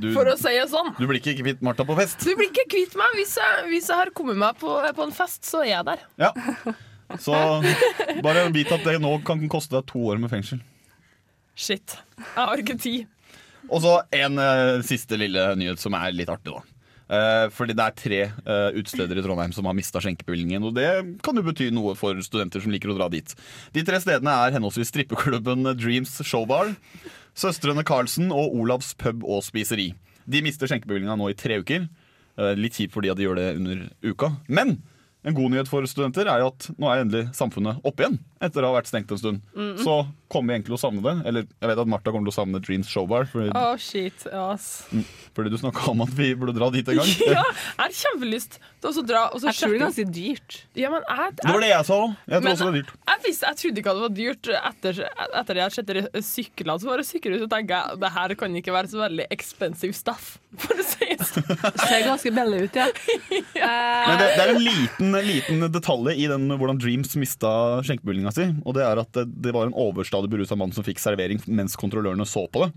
du, 0.00 0.10
for 0.16 0.28
å 0.32 0.36
si 0.40 0.54
det 0.56 0.68
sånn. 0.72 0.94
du 0.96 1.04
blir 1.04 1.20
ikke 1.20 1.36
kvitt 1.42 1.64
Martha 1.64 1.84
på 1.84 1.96
fest. 1.98 2.22
Du 2.24 2.32
blir 2.38 2.48
ikke 2.48 2.64
kvitt 2.72 2.96
meg. 2.96 3.18
Hvis 3.18 3.34
jeg, 3.36 3.66
hvis 3.68 3.90
jeg 3.92 4.00
har 4.00 4.12
kommet 4.16 4.40
meg 4.40 4.56
på, 4.60 4.72
på 4.96 5.04
en 5.04 5.12
fest, 5.12 5.42
så 5.44 5.60
er 5.60 5.74
jeg 5.74 5.88
der. 5.90 6.06
Ja. 6.22 6.32
Så 7.20 7.34
bare 8.24 8.48
vit 8.54 8.70
at 8.72 8.84
det 8.86 8.96
nå 9.02 9.12
kan 9.26 9.42
koste 9.52 9.76
deg 9.76 9.88
to 9.90 10.02
år 10.12 10.20
med 10.22 10.32
fengsel. 10.32 10.60
Shit. 11.58 11.98
Jeg 12.16 12.38
har 12.38 12.62
ikke 12.62 12.78
tid. 12.80 13.08
Og 13.68 13.82
så 13.84 13.96
en 14.16 14.40
uh, 14.40 14.80
siste 14.86 15.18
lille 15.20 15.50
nyhet 15.58 15.80
som 15.82 15.94
er 15.98 16.14
litt 16.16 16.30
artig, 16.32 16.54
da. 16.54 16.79
Eh, 17.10 17.46
fordi 17.50 17.74
det 17.74 17.86
er 17.86 17.96
tre 17.98 18.20
utsteder 18.30 18.78
utesteder 18.80 19.18
i 19.18 19.24
Trondheim 19.24 19.54
som 19.54 19.66
har 19.66 19.74
mista 19.74 20.02
skjenkebevillingen. 20.02 20.62
Og 20.68 20.76
det 20.76 20.90
kan 21.26 21.36
jo 21.36 21.46
bety 21.46 21.70
noe 21.74 21.96
for 21.98 22.18
studenter 22.22 22.62
som 22.62 22.70
liker 22.70 22.92
å 22.92 22.98
dra 22.98 23.08
dit. 23.12 23.34
De 23.74 23.82
tre 23.86 23.98
stedene 24.02 24.34
er 24.44 24.54
henholdsvis 24.54 24.92
strippeklubben 24.92 25.72
Dreams 25.78 26.20
Showbar, 26.26 26.74
Søstrene 27.34 27.82
Carlsen 27.86 28.30
og 28.34 28.54
Olavs 28.58 28.94
pub 28.98 29.24
og 29.26 29.42
spiseri. 29.46 29.90
De 30.30 30.42
mister 30.44 30.70
skjenkebevillinga 30.70 31.18
nå 31.18 31.32
i 31.32 31.38
tre 31.38 31.58
uker. 31.62 31.88
Eh, 32.38 32.54
litt 32.58 32.78
kjipt 32.78 32.94
fordi 32.94 33.12
de 33.16 33.26
gjør 33.26 33.40
det 33.40 33.48
under 33.58 33.84
uka. 34.06 34.32
Men 34.48 34.78
en 35.22 35.36
god 35.36 35.52
nyhet 35.52 35.68
for 35.68 35.84
studenter 35.88 36.28
er 36.30 36.40
jo 36.42 36.50
at 36.52 36.70
nå 36.80 36.88
er 36.88 37.02
endelig 37.04 37.26
samfunnet 37.36 37.82
opp 37.84 38.00
igjen 38.00 38.16
etter 38.40 38.64
å 38.64 38.70
ha 38.70 38.78
vært 38.78 38.88
stengt 38.88 39.10
en 39.12 39.20
stund. 39.20 39.42
Så 39.82 40.00
kommer 40.32 40.52
vi 40.52 40.56
egentlig 40.56 40.70
til 40.70 40.78
å 40.78 40.80
savne 40.80 41.02
det. 41.04 41.12
Eller 41.28 41.44
jeg 41.44 41.70
vet 41.70 41.80
at 41.82 41.90
Martha 41.90 42.12
kommer 42.14 42.30
til 42.30 42.32
å 42.32 42.38
savne 42.38 42.60
Dreams 42.64 42.88
Showbar. 42.88 43.26
Fordi, 43.28 43.50
oh, 43.58 43.74
shit. 43.80 44.24
Ass. 44.32 44.86
fordi 45.36 45.52
du 45.52 45.58
snakka 45.60 45.90
om 45.92 46.04
at 46.06 46.12
vi 46.16 46.30
burde 46.38 46.54
dra 46.56 46.70
dit 46.72 46.88
en 46.88 47.00
gang. 47.02 47.10
Ja, 47.30 47.44
jeg 47.44 47.82
har 47.82 47.94
kjempelyst 47.94 48.56
til 48.80 48.88
å 48.88 49.04
dra 49.06 49.20
og 49.28 49.42
så 49.42 49.50
Jeg 49.50 49.58
tror 49.58 49.74
det 49.74 49.76
er 49.76 49.82
ganske 49.84 50.06
dyrt. 50.14 50.56
Ja, 50.78 50.90
men 50.92 51.04
jeg, 51.04 51.34
Det 51.40 51.52
var 51.52 51.64
det 51.64 51.70
jeg 51.70 51.88
sa 51.90 51.98
òg. 52.06 52.14
Jeg 52.32 52.44
tror 52.44 52.52
også 52.54 52.68
det 52.68 52.70
er 52.70 52.78
dyrt. 52.78 52.94
Jeg, 53.10 53.22
visste, 53.26 53.50
jeg 53.50 53.60
trodde 53.60 53.82
ikke 53.82 53.92
at 53.92 53.98
det 54.00 54.04
var 54.06 54.14
dyrt 54.16 54.50
etter, 54.60 55.02
etter 55.42 55.60
jeg 55.60 55.66
hadde 55.66 55.76
sett 55.76 55.90
dere 55.90 56.24
syklene 56.30 56.78
som 56.80 56.92
var 56.92 57.04
ut 57.04 57.10
Så 57.10 57.50
tenker 57.54 57.74
jeg 57.76 58.00
det 58.00 58.12
her 58.16 58.36
kan 58.40 58.56
ikke 58.62 58.74
være 58.74 58.92
så 58.92 59.02
veldig 59.02 59.28
expensive 59.36 59.96
stuff, 59.96 60.30
for 60.64 60.80
å 60.80 60.86
si 60.86 61.10
det 61.12 61.28
sånn. 61.28 61.46
Ser 61.84 62.06
ganske 62.06 62.32
billig 62.40 62.62
ut, 62.64 62.80
ja. 62.80 62.88
Men 64.08 64.22
det, 64.22 64.30
det 64.32 64.46
er 64.46 64.54
en 64.54 64.64
liten, 64.64 65.09
liten 65.14 65.64
detalj 65.72 66.14
i 66.14 66.26
den 66.30 66.48
hvordan 66.50 66.78
Dreams 66.80 67.16
mista 67.18 67.50
skjenkebevillinga 67.86 68.32
si. 68.34 68.48
Og 68.64 68.76
det 68.76 68.84
er 68.86 69.00
at 69.02 69.20
det 69.26 69.54
var 69.56 69.68
en 69.68 69.76
overstadig 69.76 70.30
berusa 70.32 70.58
mann 70.58 70.74
som 70.76 70.86
fikk 70.86 71.02
servering 71.02 71.42
mens 71.46 71.76
kontrollørene 71.80 72.26
så 72.28 72.46
på 72.50 72.64
det. 72.64 72.70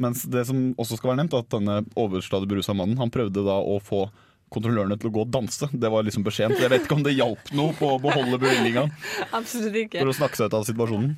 Mens 0.00 0.24
det 0.26 0.46
som 0.48 0.72
også 0.80 0.98
skal 0.98 1.12
være 1.12 1.22
nevnt, 1.22 1.36
at 1.38 1.52
denne 1.54 1.82
overstadig 2.00 2.50
berusa 2.50 2.74
mannen 2.74 2.98
Han 2.98 3.12
prøvde 3.14 3.44
da 3.46 3.60
å 3.62 3.78
få 3.82 4.08
kontrollørene 4.54 4.96
til 5.00 5.10
å 5.10 5.14
gå 5.14 5.24
og 5.24 5.32
danse. 5.34 5.68
Det 5.72 5.90
var 5.92 6.06
liksom 6.06 6.24
beskjeden. 6.26 6.56
Jeg 6.60 6.72
vet 6.72 6.86
ikke 6.86 6.96
om 6.98 7.04
det 7.06 7.14
hjalp 7.16 7.52
noe 7.56 7.74
på 7.78 7.90
å 7.94 8.00
beholde 8.02 8.38
bevilgninga 8.42 8.86
Absolutt 9.36 9.78
ikke. 9.84 10.00
for 10.02 10.12
å 10.12 10.16
snakke 10.16 10.40
seg 10.40 10.50
ut 10.50 10.58
av 10.58 10.66
situasjonen. 10.68 11.14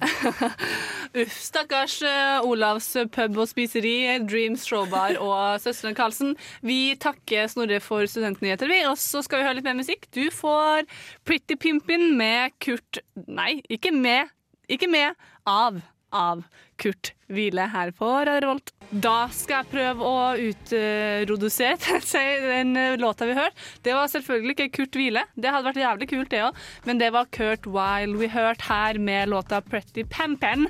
Uff, 1.22 1.36
stakkars 1.46 1.98
eh, 2.06 2.46
Olavs 2.46 2.90
pub 3.14 3.40
og 3.40 3.48
spiseri, 3.50 3.96
Dreams 4.26 4.66
Showbar 4.68 5.18
og 5.22 5.56
Søstrene 5.64 5.96
Karlsen. 5.98 6.34
Vi 6.66 6.96
takker 7.02 7.48
Snorre 7.52 7.80
for 7.84 8.06
studentnyheter, 8.10 8.70
vi. 8.72 8.82
Og 8.90 8.96
så 9.00 9.22
skal 9.24 9.40
vi 9.42 9.48
høre 9.48 9.60
litt 9.60 9.68
mer 9.68 9.78
musikk. 9.78 10.08
Du 10.16 10.26
får 10.34 10.86
Pretty 11.28 11.58
Pimpin 11.60 12.12
med 12.18 12.56
Kurt 12.62 13.00
Nei, 13.26 13.60
ikke 13.72 13.92
med. 13.94 14.32
Ikke 14.72 14.88
med. 14.90 15.14
Av. 15.46 15.78
Av 16.14 16.44
Kurt 16.76 17.12
Hvile 17.32 17.66
her 17.72 17.90
på 17.96 18.08
Radio. 18.28 18.54
Da 18.90 19.26
skal 19.34 19.64
jeg 19.64 19.70
prøve 19.72 20.06
å 20.06 20.18
utrodusere 20.38 21.98
den 22.44 22.76
eh, 22.78 22.96
låta 23.00 23.26
vi 23.26 23.34
hørte. 23.34 23.56
Det 23.82 23.94
var 23.96 24.10
selvfølgelig 24.12 24.54
ikke 24.54 24.68
Kurt 24.76 24.98
Hvile. 24.98 25.24
Det 25.34 25.50
hadde 25.50 25.66
vært 25.66 25.80
jævlig 25.82 26.08
kult, 26.12 26.30
det 26.30 26.42
òg. 26.46 26.60
Men 26.86 27.00
det 27.02 27.10
var 27.16 27.30
Kurt 27.34 27.66
Wilde 27.66 28.20
vi 28.20 28.30
hørte 28.30 28.68
her 28.68 29.00
med 29.02 29.32
låta 29.32 29.60
Pretty 29.64 30.04
Pampen. 30.06 30.68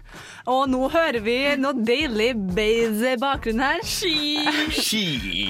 Og 0.48 0.64
nå 0.72 0.86
hører 0.94 1.20
vi 1.26 1.38
noe 1.60 1.76
deilig 1.76 2.32
base 2.56 3.14
i 3.16 3.20
bakgrunnen 3.20 3.66
her. 3.66 3.84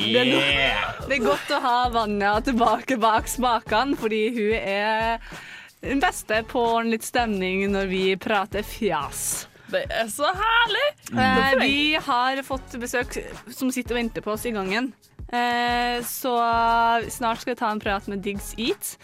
Det 0.06 0.20
er, 0.20 0.28
no 0.30 0.40
det 1.06 1.16
er 1.16 1.22
godt 1.24 1.50
å 1.52 1.58
ha 1.62 1.76
Vanja 1.92 2.32
tilbake 2.44 2.96
bak 3.00 3.28
spakene, 3.30 3.96
fordi 3.98 4.22
hun 4.34 4.54
er 4.56 5.20
den 5.82 6.00
beste 6.02 6.40
på 6.50 6.62
en 6.80 6.90
litt 6.92 7.06
stemning 7.06 7.66
når 7.72 7.90
vi 7.90 8.04
prater 8.20 8.66
fjas. 8.66 9.46
Det 9.72 9.82
er 9.90 10.10
så 10.12 10.28
herlig! 10.30 10.86
Eh, 11.10 11.56
vi 11.62 11.78
har 11.98 12.42
fått 12.46 12.76
besøk 12.80 13.16
som 13.50 13.72
sitter 13.74 13.96
og 13.96 14.00
venter 14.00 14.24
på 14.24 14.34
oss 14.36 14.46
i 14.46 14.54
gangen. 14.54 14.92
Eh, 15.26 15.98
så 16.06 16.36
snart 17.10 17.42
skal 17.42 17.54
vi 17.54 17.58
ta 17.58 17.72
en 17.74 17.82
prat 17.82 18.06
med 18.10 18.22
Diggs 18.22 18.52
Eat. 18.58 18.94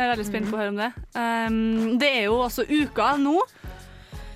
Jeg 0.00 0.06
er 0.06 0.14
veldig 0.14 0.26
spent 0.26 0.50
på 0.50 0.56
å 0.56 0.60
høre 0.62 0.72
om 0.72 0.80
det. 0.80 0.90
Um, 1.12 1.98
det 2.00 2.08
er 2.22 2.22
jo 2.30 2.40
også 2.40 2.64
uka 2.64 3.12
nå. 3.20 3.36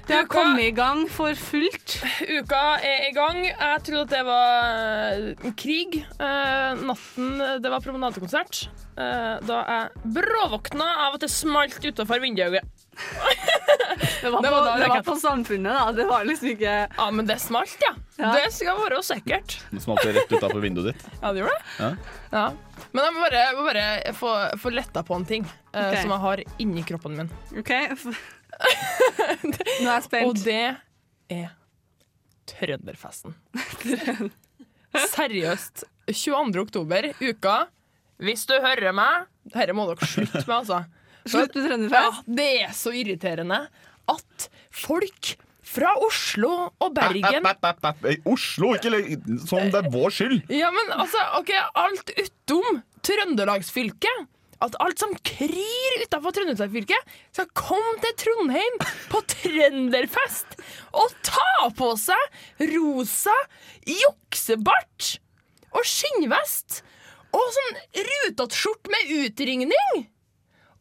Det 0.05 0.19
har 0.19 0.27
kommet 0.29 0.61
i 0.61 0.75
gang 0.77 1.07
for 1.09 1.33
fullt. 1.39 1.97
Uka 2.29 2.63
er 2.85 3.07
i 3.09 3.15
gang. 3.17 3.39
Jeg 3.49 3.85
trodde 3.87 4.03
at 4.05 4.13
det 4.13 4.25
var 4.29 5.23
eh, 5.25 5.53
krig. 5.57 6.03
Uh, 6.19 6.77
natten 6.85 7.41
det 7.65 7.73
var 7.73 7.81
promenadekonsert. 7.81 8.67
Eh, 8.95 9.37
da 9.43 9.59
jeg 9.67 10.11
bråvåkna 10.15 10.87
av 11.09 11.17
at 11.17 11.25
det 11.25 11.31
smalt 11.33 11.83
utafor 11.83 12.21
vinduet. 12.23 12.63
Det 14.21 14.31
var, 14.31 14.43
Det 14.43 14.49
på, 14.49 14.55
var 14.55 14.65
da 14.65 14.77
det 14.79 14.89
var 14.89 15.03
på 15.03 15.17
Samfunnet, 15.19 15.75
da. 15.75 15.93
Det 15.93 16.05
var 16.07 16.25
liksom 16.29 16.53
ikke 16.53 16.75
Ja, 16.87 17.09
men 17.11 17.27
det 17.27 17.41
smalt, 17.43 17.75
ja. 17.83 17.91
Ja. 18.21 18.31
Det 18.37 18.53
skal 18.55 18.79
være 18.79 19.01
sikkert. 19.03 19.57
Det 19.73 19.83
smalt 19.83 20.07
rett 20.07 20.31
utafor 20.31 20.63
vinduet 20.63 20.93
ditt. 20.93 21.09
Ja, 21.19 21.33
det 21.33 21.43
gjorde 21.43 21.57
det. 21.57 21.75
Ja. 21.81 21.91
Ja. 22.31 22.45
Men 22.93 23.05
jeg 23.09 23.17
må 23.17 23.25
bare, 23.25 23.43
jeg 23.43 23.59
må 23.59 23.67
bare 23.67 24.15
få, 24.15 24.33
få 24.63 24.75
letta 24.75 25.03
på 25.07 25.19
en 25.19 25.27
ting 25.27 25.45
okay. 25.73 25.91
uh, 25.91 25.99
som 26.01 26.15
jeg 26.15 26.23
har 26.29 26.45
inni 26.63 26.87
kroppen 26.87 27.19
min. 27.19 27.35
OK. 27.61 27.75
Nå 29.43 29.55
er 29.59 29.91
jeg 29.91 30.07
spent. 30.07 30.31
Og 30.31 30.39
det 30.47 30.63
er 31.35 31.53
Trønderfesten. 32.55 33.35
Seriøst. 35.17 35.87
22. 36.13 36.61
oktober, 36.61 37.09
uka. 37.25 37.65
Hvis 38.23 38.45
du 38.47 38.55
hører 38.63 38.95
meg 38.95 39.25
Dette 39.55 39.75
må 39.77 39.87
dere 39.91 40.07
slutte 40.09 40.45
med, 40.45 40.55
altså. 40.61 40.85
Slutt 41.35 41.57
med 41.57 41.89
Ja, 41.93 42.11
det 42.27 42.51
er 42.67 42.77
så 42.77 42.93
irriterende 42.95 43.65
at 44.13 44.47
folk 44.75 45.35
fra 45.65 45.95
Oslo 46.05 46.51
og 46.69 46.93
Bergen 46.95 47.47
App, 47.49 47.65
app, 47.65 47.87
app, 47.89 48.05
Oslo, 48.29 48.75
ikke 48.77 49.17
som 49.49 49.71
det 49.73 49.81
er 49.81 49.89
vår 49.93 50.13
skyld. 50.13 50.43
Ja, 50.53 50.69
men 50.75 50.93
altså, 50.93 51.23
ok, 51.41 51.55
alt 51.81 52.13
utom 52.21 52.83
Trøndelagsfylket. 53.05 54.29
At 54.65 54.77
alt 54.81 55.01
som 55.01 55.11
kryr 55.27 56.05
utafor 56.05 56.37
Trøndelagsfylket, 56.37 57.17
skal 57.35 57.49
komme 57.59 57.97
til 58.05 58.15
Trondheim 58.23 58.79
på 59.11 59.21
trønderfest 59.33 60.55
og 60.97 61.17
ta 61.27 61.69
på 61.77 61.91
seg 62.01 62.69
rosa 62.71 63.35
juksebart 63.89 65.17
og 65.75 65.85
skinnvest 65.89 66.83
og 67.35 67.55
sånn 67.57 67.79
rutete 68.09 68.59
skjort 68.59 68.91
med 68.93 69.13
utringning. 69.21 70.05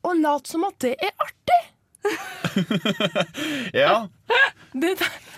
Og 0.03 0.19
lat 0.19 0.49
som 0.49 0.65
at 0.67 0.77
det 0.83 0.95
er 0.99 1.13
artig. 1.23 1.61
Ja, 3.73 4.07
Det 4.75 4.97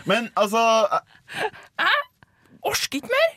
Men 0.09 0.31
altså 0.33 0.61
Jeg 1.77 1.99
orker 2.65 2.97
ikke 2.99 3.11
mer. 3.13 3.35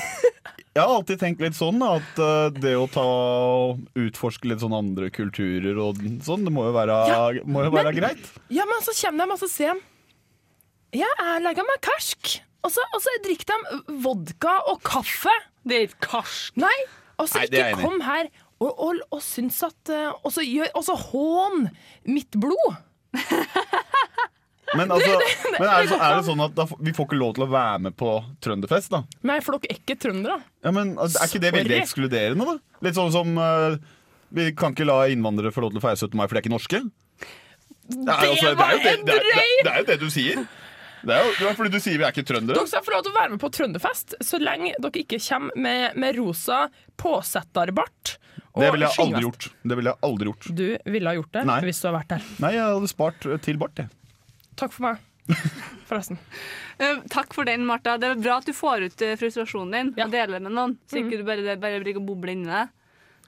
Jeg 0.70 0.84
har 0.86 0.92
alltid 0.94 1.18
tenkt 1.18 1.40
litt 1.42 1.56
sånn 1.58 1.82
at 1.82 2.20
eh, 2.22 2.52
det 2.54 2.76
å 2.78 2.84
ta 2.94 3.02
og 3.02 3.80
utforske 3.98 4.46
litt 4.46 4.60
sånn 4.62 4.76
andre 4.76 5.08
kulturer 5.10 5.80
og 5.82 5.98
sånn, 6.22 6.44
det 6.46 6.52
må 6.54 6.68
jo 6.68 6.74
være, 6.76 6.98
må 7.42 7.64
jo 7.66 7.72
være 7.74 7.90
greit. 7.96 8.28
Ja, 8.54 8.62
men 8.70 8.78
så 8.86 8.94
kommer 9.00 9.26
de 9.26 9.34
og 9.34 9.40
så 9.42 9.48
sier 9.50 9.74
de 9.74 11.00
Ja, 11.02 11.10
jeg 11.10 11.42
legger 11.42 11.66
meg 11.66 11.82
karsk. 11.82 12.36
Og 12.62 12.70
så, 12.70 12.86
og 12.94 13.02
så 13.02 13.16
drikker 13.24 13.50
de 13.50 13.98
vodka 14.04 14.54
og 14.70 14.78
kaffe. 14.86 15.34
Det 15.66 15.76
er 15.76 15.88
ikke 15.88 16.06
karsk. 16.06 16.54
Nei, 16.62 16.76
og 17.20 17.28
så 17.30 17.42
Nei, 17.42 17.48
ikke 17.50 17.82
kom 17.84 18.00
her 18.04 18.30
og, 18.60 18.70
og, 18.70 19.00
og 19.16 19.22
syns 19.24 19.60
at 19.64 19.92
eh, 19.92 20.10
Og 20.26 20.84
så 20.84 20.96
hån 21.08 21.68
mitt 22.08 22.36
blod. 22.36 22.76
Men, 24.76 24.92
altså, 24.94 25.16
men 25.58 25.66
er, 25.66 25.82
det 25.82 25.90
så, 25.90 25.96
er 25.98 26.18
det 26.18 26.26
sånn 26.28 26.42
at 26.44 26.52
da, 26.54 26.66
vi 26.78 26.92
får 26.94 27.08
ikke 27.08 27.18
lov 27.18 27.32
til 27.38 27.46
å 27.46 27.50
være 27.50 27.80
med 27.88 27.96
på 27.98 28.12
Trønderfest, 28.44 28.92
da? 28.92 29.00
Nei, 29.26 29.40
for 29.42 29.56
dere 29.56 29.72
er 29.72 29.80
ikke 29.80 29.96
trøndere. 29.98 30.36
Ja, 30.62 30.74
men 30.76 30.92
altså, 30.94 31.18
Er 31.24 31.32
ikke 31.32 31.42
det 31.42 31.54
veldig 31.56 31.78
ekskluderende, 31.80 32.46
da? 32.46 32.76
Litt 32.86 32.98
sånn 32.98 33.10
som 33.14 33.40
uh, 33.40 33.74
Vi 34.36 34.50
kan 34.58 34.76
ikke 34.76 34.86
la 34.86 35.02
innvandrere 35.10 35.50
få 35.54 35.64
lov 35.64 35.74
til 35.74 35.82
å 35.82 35.86
feire 35.88 35.98
17. 35.98 36.14
mai, 36.20 36.26
for 36.28 36.36
de 36.36 36.42
er 36.42 36.46
ikke 36.46 36.54
norske? 36.54 36.84
Det 37.90 38.06
er, 38.06 38.28
altså, 38.28 38.52
det, 38.54 38.66
er 38.68 38.82
det, 38.84 38.96
det, 39.08 39.18
det, 39.18 39.46
det 39.66 39.72
er 39.72 39.82
jo 39.82 39.86
det 39.88 39.98
du 40.04 40.10
sier. 40.14 40.44
Det 41.02 41.14
er 41.16 41.24
jo 41.24 41.32
det 41.38 41.48
er 41.50 41.56
fordi 41.58 41.70
du 41.74 41.80
sier 41.80 41.98
vi 42.00 42.04
er 42.06 42.12
ikke 42.14 42.26
trøndere. 42.28 42.58
Dere 42.58 42.70
skal 42.70 42.84
få 42.86 42.92
lov 42.94 43.04
til 43.06 43.12
å 43.14 43.18
være 43.18 43.32
med 43.34 43.40
på 43.42 43.50
Trønderfest 43.56 44.16
så 44.26 44.40
lenge 44.42 44.72
dere 44.78 45.02
ikke 45.04 45.20
kommer 45.24 45.56
med, 45.66 45.96
med 46.00 46.18
rosa 46.18 46.64
påsetterbart. 47.00 48.16
Det 48.56 48.70
ville 48.74 48.88
jeg 48.88 48.98
aldri 49.04 49.22
gjort. 49.24 49.46
Det 49.62 49.76
ville 49.78 49.92
jeg 49.92 50.02
aldri 50.08 50.26
gjort. 50.30 50.48
Du 50.58 50.64
ville 50.96 51.12
ha 51.12 51.14
gjort 51.16 51.32
det 51.36 51.44
Nei. 51.48 51.60
hvis 51.68 51.78
du 51.80 51.86
hadde 51.88 51.98
vært 52.00 52.12
der. 52.16 52.24
Nei, 52.44 52.50
jeg 52.56 52.66
hadde 52.74 52.90
spart 52.90 53.28
eh, 53.30 53.38
til 53.46 53.60
bart, 53.60 53.78
jeg. 53.84 53.88
Takk 54.60 54.74
for 54.74 54.88
meg. 54.88 55.06
Forresten. 55.88 56.18
Uh, 56.80 56.98
Takk 57.12 57.36
for 57.36 57.46
den, 57.46 57.62
Martha. 57.68 57.94
Det 58.02 58.08
er 58.10 58.18
bra 58.20 58.40
at 58.40 58.48
du 58.48 58.52
får 58.56 58.88
ut 58.88 59.04
eh, 59.06 59.14
frustrasjonen 59.20 59.76
din 59.76 59.92
Ja. 60.00 60.08
og 60.08 60.14
deler 60.16 60.42
med 60.42 60.52
noen, 60.56 60.74
så 60.90 60.98
ikke 61.00 61.20
du 61.20 61.24
bare, 61.28 61.54
bare 61.62 61.80
blir 61.84 62.00
boble 62.02 62.34
inni 62.34 62.50
deg. 62.50 62.74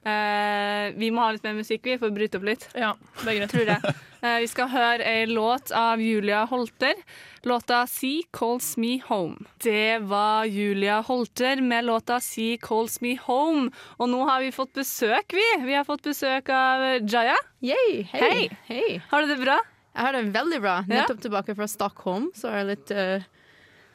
Eh, 0.03 0.93
vi 0.99 1.13
må 1.15 1.23
ha 1.23 1.31
litt 1.35 1.45
mer 1.47 1.55
musikk, 1.61 1.85
vi, 1.87 1.99
for 2.01 2.11
å 2.11 2.15
bryte 2.15 2.41
opp 2.41 2.47
litt. 2.49 2.65
Ja, 2.75 2.97
det 3.23 3.29
er 3.31 3.39
greit. 3.43 3.53
Tror 3.55 3.77
jeg. 3.77 3.99
Eh, 4.23 4.37
vi 4.39 4.47
skal 4.47 4.69
høre 4.71 5.03
ei 5.03 5.25
låt 5.27 5.73
av 5.75 5.99
Julia 5.99 6.45
Holter. 6.47 6.95
Låta 7.43 7.81
'Sea 7.91 8.23
Calls 8.31 8.77
Me 8.79 9.01
Home'. 9.09 9.49
Det 9.59 9.99
var 10.07 10.45
Julia 10.47 11.01
Holter 11.03 11.59
med 11.59 11.89
låta 11.89 12.21
'Sea 12.21 12.55
Calls 12.63 13.01
Me 13.03 13.17
Home'. 13.17 13.73
Og 13.99 14.09
nå 14.09 14.23
har 14.29 14.39
vi 14.41 14.53
fått 14.55 14.79
besøk, 14.79 15.35
vi. 15.35 15.49
Vi 15.67 15.75
har 15.75 15.83
fått 15.83 16.07
besøk 16.07 16.55
av 16.55 17.03
Jaya. 17.03 17.35
Yay, 17.67 18.07
hei. 18.13 18.23
Hei. 18.23 18.49
hei. 18.71 19.03
Har 19.11 19.27
du 19.27 19.35
det 19.35 19.43
bra? 19.43 19.59
Jeg 19.91 20.07
har 20.07 20.13
det 20.13 20.23
veldig 20.39 20.61
bra. 20.63 20.77
Ja. 20.87 20.95
Nettopp 20.95 21.27
tilbake 21.27 21.59
fra 21.59 21.67
Stockholm, 21.67 22.31
så 22.39 22.55
er 22.55 22.63
det 22.63 22.77
litt, 22.77 22.95
uh, 22.95 23.27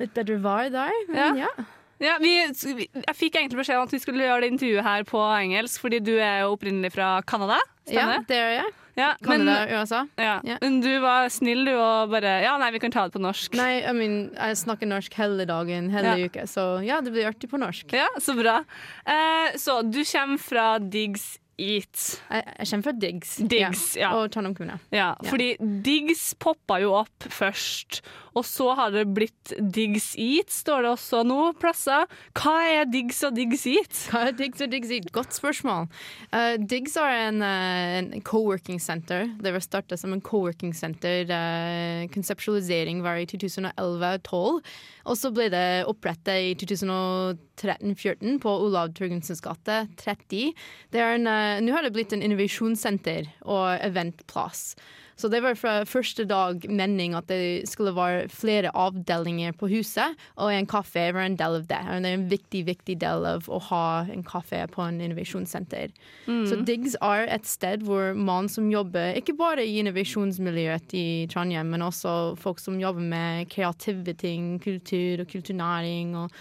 litt 0.04 0.14
bedre 0.14 0.42
vær 0.44 0.70
der. 0.76 1.00
Men 1.08 1.40
ja. 1.40 1.48
Ja, 1.56 1.68
vi, 2.00 2.34
vi- 2.78 2.90
jeg 2.94 3.16
fikk 3.16 3.36
egentlig 3.40 3.58
beskjed 3.62 3.78
om 3.80 3.88
at 3.88 3.92
vi 3.96 4.00
skulle 4.00 4.24
gjøre 4.28 4.42
det 4.46 4.52
intervjuet 4.54 4.84
her 4.84 5.04
på 5.04 5.22
engelsk, 5.42 5.82
fordi 5.82 6.00
du 6.04 6.14
er 6.20 6.44
jo 6.46 6.54
opprinnelig 6.56 6.92
fra 6.94 7.22
Canada. 7.28 7.58
Ja, 7.88 8.02
Stemmer 8.04 8.18
det? 8.20 8.28
det 8.28 8.38
er 8.38 8.52
jeg. 8.62 8.74
Ja, 8.98 9.12
men, 9.22 9.42
USA. 9.78 10.00
ja. 10.18 10.40
Ja. 10.44 10.56
men 10.60 10.80
du 10.82 10.90
var 11.00 11.28
snill, 11.30 11.66
du, 11.70 11.72
og 11.78 12.10
bare 12.10 12.42
Ja, 12.42 12.56
nei, 12.58 12.72
vi 12.74 12.80
kan 12.82 12.90
ta 12.92 13.04
det 13.06 13.14
på 13.14 13.22
norsk. 13.22 13.54
Nei, 13.54 13.84
I 13.86 13.92
mean, 13.94 14.16
jeg 14.34 14.58
snakker 14.58 14.90
norsk 14.90 15.14
hele 15.14 15.46
dagen, 15.46 15.92
hele 15.94 16.16
Ja. 16.18 16.26
uka, 16.26 16.48
så 16.50 16.84
ja, 16.84 17.00
det 17.02 17.14
blir 17.14 17.28
artig 17.30 17.48
på 17.52 17.60
norsk. 17.62 17.94
Ja, 17.94 18.08
så 18.18 18.34
bra. 18.36 18.64
Eh, 19.06 19.54
så 19.56 19.84
du 19.86 20.02
kommer 20.04 20.38
fra 20.42 20.80
Diggs 20.80 21.38
Eat. 21.60 22.22
Jeg, 22.30 22.44
jeg 22.60 22.68
kommer 22.70 22.84
fra 22.84 22.92
Diggs, 22.92 23.36
Diggs, 23.38 23.96
ja. 23.98 24.12
og 24.18 24.32
Trondheim 24.32 24.56
kommune. 24.56 24.80
Ja, 24.92 25.14
Ja. 25.22 25.30
fordi 25.30 25.56
Diggs 25.86 26.34
poppa 26.40 26.80
jo 26.82 26.94
opp 26.94 27.30
først, 27.30 28.02
og 28.38 28.46
så 28.46 28.70
har 28.78 28.94
det 28.94 29.08
blitt 29.16 29.54
Diggs 29.58 30.12
Eat, 30.22 30.52
står 30.54 30.86
det 30.86 30.92
også 30.94 31.24
nå 31.26 31.40
plasser. 31.58 32.06
Hva 32.38 32.56
er 32.70 32.90
Diggs 32.92 33.24
og 33.26 33.34
Diggs 33.38 33.66
Eat? 33.70 34.04
Hva 34.12 34.28
er 34.30 34.38
Diggs 34.38 34.62
og 34.62 34.72
Diggs 34.74 34.94
Eat? 34.94 35.10
Godt 35.16 35.34
spørsmål. 35.38 35.88
Uh, 36.30 36.56
Diggs 36.62 36.98
er 37.02 37.16
en, 37.28 37.42
uh, 37.42 37.98
en 37.98 38.12
co-working 38.28 38.82
center. 38.84 39.26
Det 39.42 39.56
var 39.56 39.66
startet 39.66 40.02
som 40.02 40.14
en 40.14 40.22
co-working 40.22 40.76
center. 40.78 41.26
Uh, 41.32 42.06
konseptualisering 42.14 43.02
var 43.06 43.22
i 43.22 43.28
2011-2012. 43.34 44.62
Og 45.08 45.16
så 45.16 45.32
ble 45.34 45.48
det 45.54 45.88
opprettet 45.88 46.52
i 46.52 46.54
2013-2014 46.60 48.38
på 48.44 48.54
Olav 48.68 48.94
Turgensens 48.98 49.42
gate 49.44 49.82
30. 50.02 50.54
Det 50.94 51.02
er 51.04 51.18
eh, 51.18 51.60
Nå 51.64 51.76
har 51.76 51.86
det 51.86 51.94
blitt 51.96 52.14
en 52.16 52.24
innovasjonssenter 52.26 53.32
og 53.48 53.78
eventplass. 53.86 54.74
Så 55.18 55.30
det 55.34 55.40
var 55.42 55.58
fra 55.58 55.80
første 55.90 56.28
dag 56.30 56.62
mening 56.70 57.16
at 57.18 57.26
det 57.32 57.66
skulle 57.70 57.96
være 57.98 58.28
flere 58.30 58.70
avdelinger 58.78 59.56
på 59.58 59.70
huset, 59.72 60.14
og 60.38 60.52
en 60.54 60.68
kafé 60.70 61.08
var 61.16 61.26
en 61.26 61.38
del 61.40 61.58
av 61.58 61.66
det. 61.70 61.80
Og 61.90 62.04
det 62.06 62.12
er 62.12 62.18
en 62.20 62.28
viktig, 62.30 62.62
viktig 62.68 62.98
del 63.02 63.26
av 63.26 63.48
å 63.50 63.58
ha 63.72 63.86
en 64.14 64.22
kafé 64.28 64.62
på 64.70 64.84
en 64.86 65.00
innovasjonssenter. 65.02 65.96
Så 66.28 66.60
Diggs 66.68 66.94
er 67.02 67.26
et 67.34 67.50
sted 67.50 67.86
hvor 67.88 68.14
man 68.14 68.50
som 68.52 68.70
jobber, 68.70 69.18
ikke 69.18 69.34
bare 69.40 69.66
i 69.66 69.80
innovasjonsmiljøet 69.82 70.94
i 70.98 71.08
Trondheim, 71.34 71.74
men 71.74 71.86
også 71.88 72.38
folk 72.38 72.62
som 72.62 72.78
jobber 72.82 73.02
med 73.02 73.50
kreative 73.50 74.14
ting, 74.22 74.56
kultur 74.62 75.24
og 75.24 75.32
kulturnæring 75.34 76.14
og, 76.20 76.38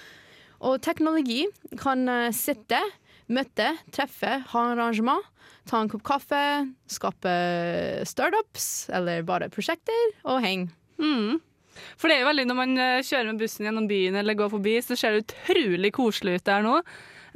og 0.61 0.83
teknologi, 0.85 1.47
kan 1.80 2.04
eh, 2.12 2.28
sitte, 2.37 2.83
møte, 3.33 3.73
treffe, 3.97 4.37
ha 4.52 4.66
arrangement 4.75 5.25
ta 5.66 5.82
en 5.82 5.90
kopp 5.90 6.04
kaffe, 6.06 6.44
skape 6.90 7.35
startups 8.08 8.88
eller 8.94 9.26
bare 9.26 9.50
prosjekter, 9.52 10.16
og 10.25 10.40
henge. 10.44 10.70
Mm. 11.02 11.42
For 12.00 12.08
det 12.08 12.16
er 12.16 12.25
jo 12.25 12.30
veldig 12.30 12.46
når 12.49 12.58
man 12.58 12.78
eh, 12.80 13.04
kjører 13.04 13.30
med 13.32 13.42
bussen 13.42 13.68
gjennom 13.68 13.88
byen 13.90 14.16
eller 14.16 14.38
går 14.38 14.52
forbi, 14.54 14.78
så 14.85 14.96
ser 14.96 15.16
det 15.16 15.26
utrolig 15.26 15.92
koselig 15.96 16.38
ut 16.38 16.49
der 16.49 16.64
nå. 16.64 16.78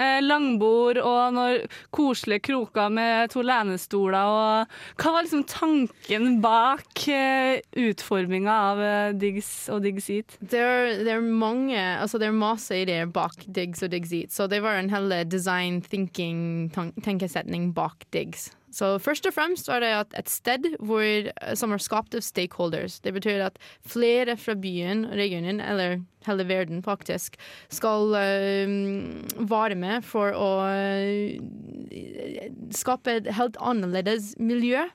Eh, 0.01 0.21
langbord 0.25 0.97
og 1.05 1.35
når 1.37 1.67
koselige 1.93 2.41
kroker 2.47 2.89
med 2.95 3.29
to 3.35 3.43
lenestoler 3.45 4.31
og 4.33 4.77
Hva 5.03 5.13
var 5.13 5.27
liksom 5.27 5.43
tanken 5.51 6.39
bak 6.41 7.03
eh, 7.13 7.59
utforminga 7.77 8.55
av 8.71 8.81
eh, 8.81 9.11
Diggs 9.21 9.51
og 9.75 9.83
Diggs 9.85 10.09
Eat? 10.15 10.39
Det 10.41 10.63
er, 10.63 11.21
mange, 11.21 11.77
altså 12.01 12.17
det 12.23 12.31
er 12.31 12.39
masse 12.39 12.81
ideer 12.81 13.11
bak 13.13 13.45
Diggs 13.47 13.83
og 13.85 13.93
Diggs 13.93 14.15
Eat, 14.17 14.33
så 14.33 14.49
det 14.49 14.63
var 14.65 14.81
en 14.81 14.89
hel 14.95 15.13
design 15.29 15.83
thinking 15.85 16.71
tan- 16.73 16.95
tenkesetning 17.05 17.75
bak 17.77 18.07
Diggs. 18.15 18.49
Så 18.71 18.93
først 19.03 19.27
og 19.27 19.35
fremst 19.35 19.69
var 19.71 19.83
det 19.83 19.91
et 20.19 20.31
sted 20.31 20.69
hvor, 20.79 21.31
som 21.59 21.75
er 21.75 21.83
skapt 21.83 22.15
av 22.15 22.23
stakeholders. 22.23 23.01
Det 23.03 23.13
betyr 23.17 23.43
at 23.49 23.59
flere 23.83 24.37
fra 24.39 24.55
byen, 24.55 25.09
regionen, 25.19 25.61
eller 25.61 25.99
hele 26.27 26.47
verden 26.47 26.83
faktisk, 26.87 27.37
skal 27.73 28.15
uh, 28.15 28.77
være 29.51 29.79
med 29.81 30.07
for 30.07 30.37
å 30.37 30.51
uh, 30.71 31.35
skape 32.75 33.19
et 33.19 33.33
helt 33.35 33.59
annerledes 33.59 34.37
miljø. 34.39 34.87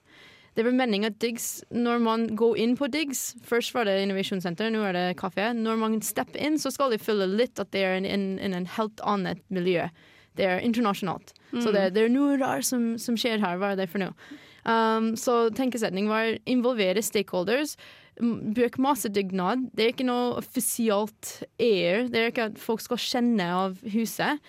Det 0.55 0.63
var 0.63 0.71
meningen 0.71 1.11
at 1.11 1.19
Diggs, 1.19 1.65
når 1.67 1.99
man 1.99 2.29
går 2.39 2.55
inn 2.63 2.77
på 2.79 2.87
Diggs 2.87 3.33
Først 3.43 3.73
var 3.75 3.89
det 3.89 3.97
innovasjonssenter, 4.05 4.69
nå 4.71 4.85
er 4.87 4.95
det 4.95 5.17
kafé. 5.19 5.49
Når 5.51 5.81
man 5.81 5.97
stepper 5.99 6.39
inn, 6.39 6.55
så 6.61 6.71
skal 6.71 6.95
de 6.95 7.01
føle 7.01 7.27
litt 7.27 7.59
at 7.59 7.73
det 7.75 7.83
er 7.83 7.99
i 7.99 8.13
en, 8.15 8.37
en 8.39 8.69
helt 8.77 9.03
annet 9.03 9.43
miljø. 9.51 9.89
Det 10.37 10.45
er 10.47 10.63
internasjonalt. 10.65 11.33
Så 11.55 11.71
det, 11.71 11.93
det 11.95 12.03
er 12.03 12.11
noe 12.11 12.35
rart 12.41 12.67
som, 12.67 12.95
som 12.99 13.17
skjer 13.19 13.39
her. 13.43 13.59
Hva 13.61 13.73
er 13.73 13.79
det 13.79 13.89
for 13.91 14.03
noe? 14.03 14.15
Um, 14.65 15.13
så 15.19 15.45
tenkesetning 15.55 16.09
var 16.09 16.35
involvere 16.49 17.03
stakeholders. 17.05 17.75
Bruk 18.19 18.79
masse 18.81 19.09
dugnad. 19.13 19.69
Det 19.75 19.85
er 19.85 19.93
ikke 19.93 20.07
noe 20.07 20.39
offisielt 20.41 21.43
air. 21.61 22.07
Det 22.11 22.21
er 22.21 22.31
ikke 22.31 22.49
at 22.51 22.61
folk 22.61 22.83
skal 22.83 23.01
kjenne 23.01 23.49
av 23.53 23.77
huset. 23.93 24.41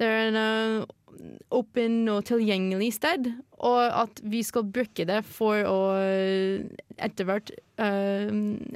Det 0.00 0.08
er 0.08 0.28
en 0.30 0.38
uh, 0.38 1.24
åpen 1.54 2.02
og 2.10 2.24
tilgjengelig 2.26 2.94
sted, 2.96 3.28
og 3.62 3.80
at 3.86 4.18
vi 4.26 4.42
skal 4.42 4.66
bruke 4.66 5.06
det 5.06 5.20
for 5.26 5.62
å 5.68 5.78
etter 6.98 7.28
hvert 7.28 7.52
uh, 7.78 8.30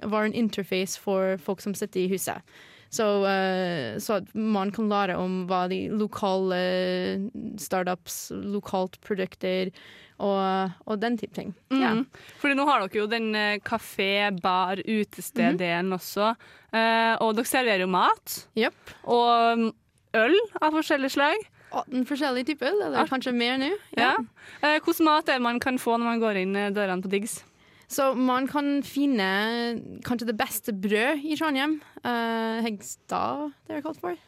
være 0.04 0.30
en 0.30 0.38
interface 0.46 1.00
for 1.00 1.38
folk 1.42 1.62
som 1.64 1.74
sitter 1.78 2.04
i 2.04 2.12
huset. 2.12 2.42
Så, 2.88 3.06
uh, 3.24 3.98
så 4.00 4.20
at 4.22 4.34
man 4.34 4.72
kan 4.72 4.88
lære 4.88 5.18
om 5.20 5.42
hva 5.48 5.66
de 5.70 5.84
lokale 5.92 6.60
startups, 7.60 8.28
lokalt 8.32 8.96
produkter 9.04 9.72
og, 10.18 10.72
og 10.86 10.98
den 11.00 11.18
type 11.18 11.34
ting. 11.36 11.52
Ja. 11.70 11.94
Mm. 11.94 12.06
Fordi 12.40 12.56
nå 12.58 12.66
har 12.68 12.82
dere 12.82 13.00
jo 13.00 13.10
den 13.10 13.28
eh, 13.38 13.60
kafé, 13.64 14.28
bar, 14.42 14.80
utested-delen 14.82 15.94
også. 15.94 16.32
Uh, 16.72 17.14
og 17.22 17.36
dere 17.38 17.48
serverer 17.48 17.84
jo 17.84 17.92
mat. 17.92 18.40
Yep. 18.58 18.96
Og 19.14 19.62
mm, 19.62 19.70
øl 20.18 20.36
av 20.58 20.74
forskjellig 20.74 21.12
slag. 21.14 21.46
18 21.68 22.06
forskjellige 22.08 22.50
typer 22.50 22.72
øl, 22.72 22.82
eller 22.88 23.10
kanskje 23.10 23.34
mer 23.36 23.60
nå. 23.60 23.70
Ja. 23.98 24.14
Eh, 24.62 24.80
hvordan 24.80 25.06
mat 25.06 25.28
er 25.28 25.38
det 25.38 25.44
man 25.44 25.60
kan 25.62 25.78
få 25.80 25.98
når 25.98 26.14
man 26.14 26.22
går 26.24 26.42
inn 26.42 26.58
dørene 26.74 27.04
på 27.04 27.12
Diggs? 27.12 27.42
Så 27.88 28.10
man 28.14 28.46
kan 28.50 28.82
finne 28.84 29.28
kanskje 30.04 30.28
det 30.28 30.36
beste 30.36 30.74
brød 30.76 31.22
i 31.24 31.36
Trondheim. 31.40 31.78
Uh, 32.04 32.60
Hegstad, 32.66 33.52
det 33.66 33.78
er 33.78 33.84
kalt 33.86 34.00
for. 34.02 34.18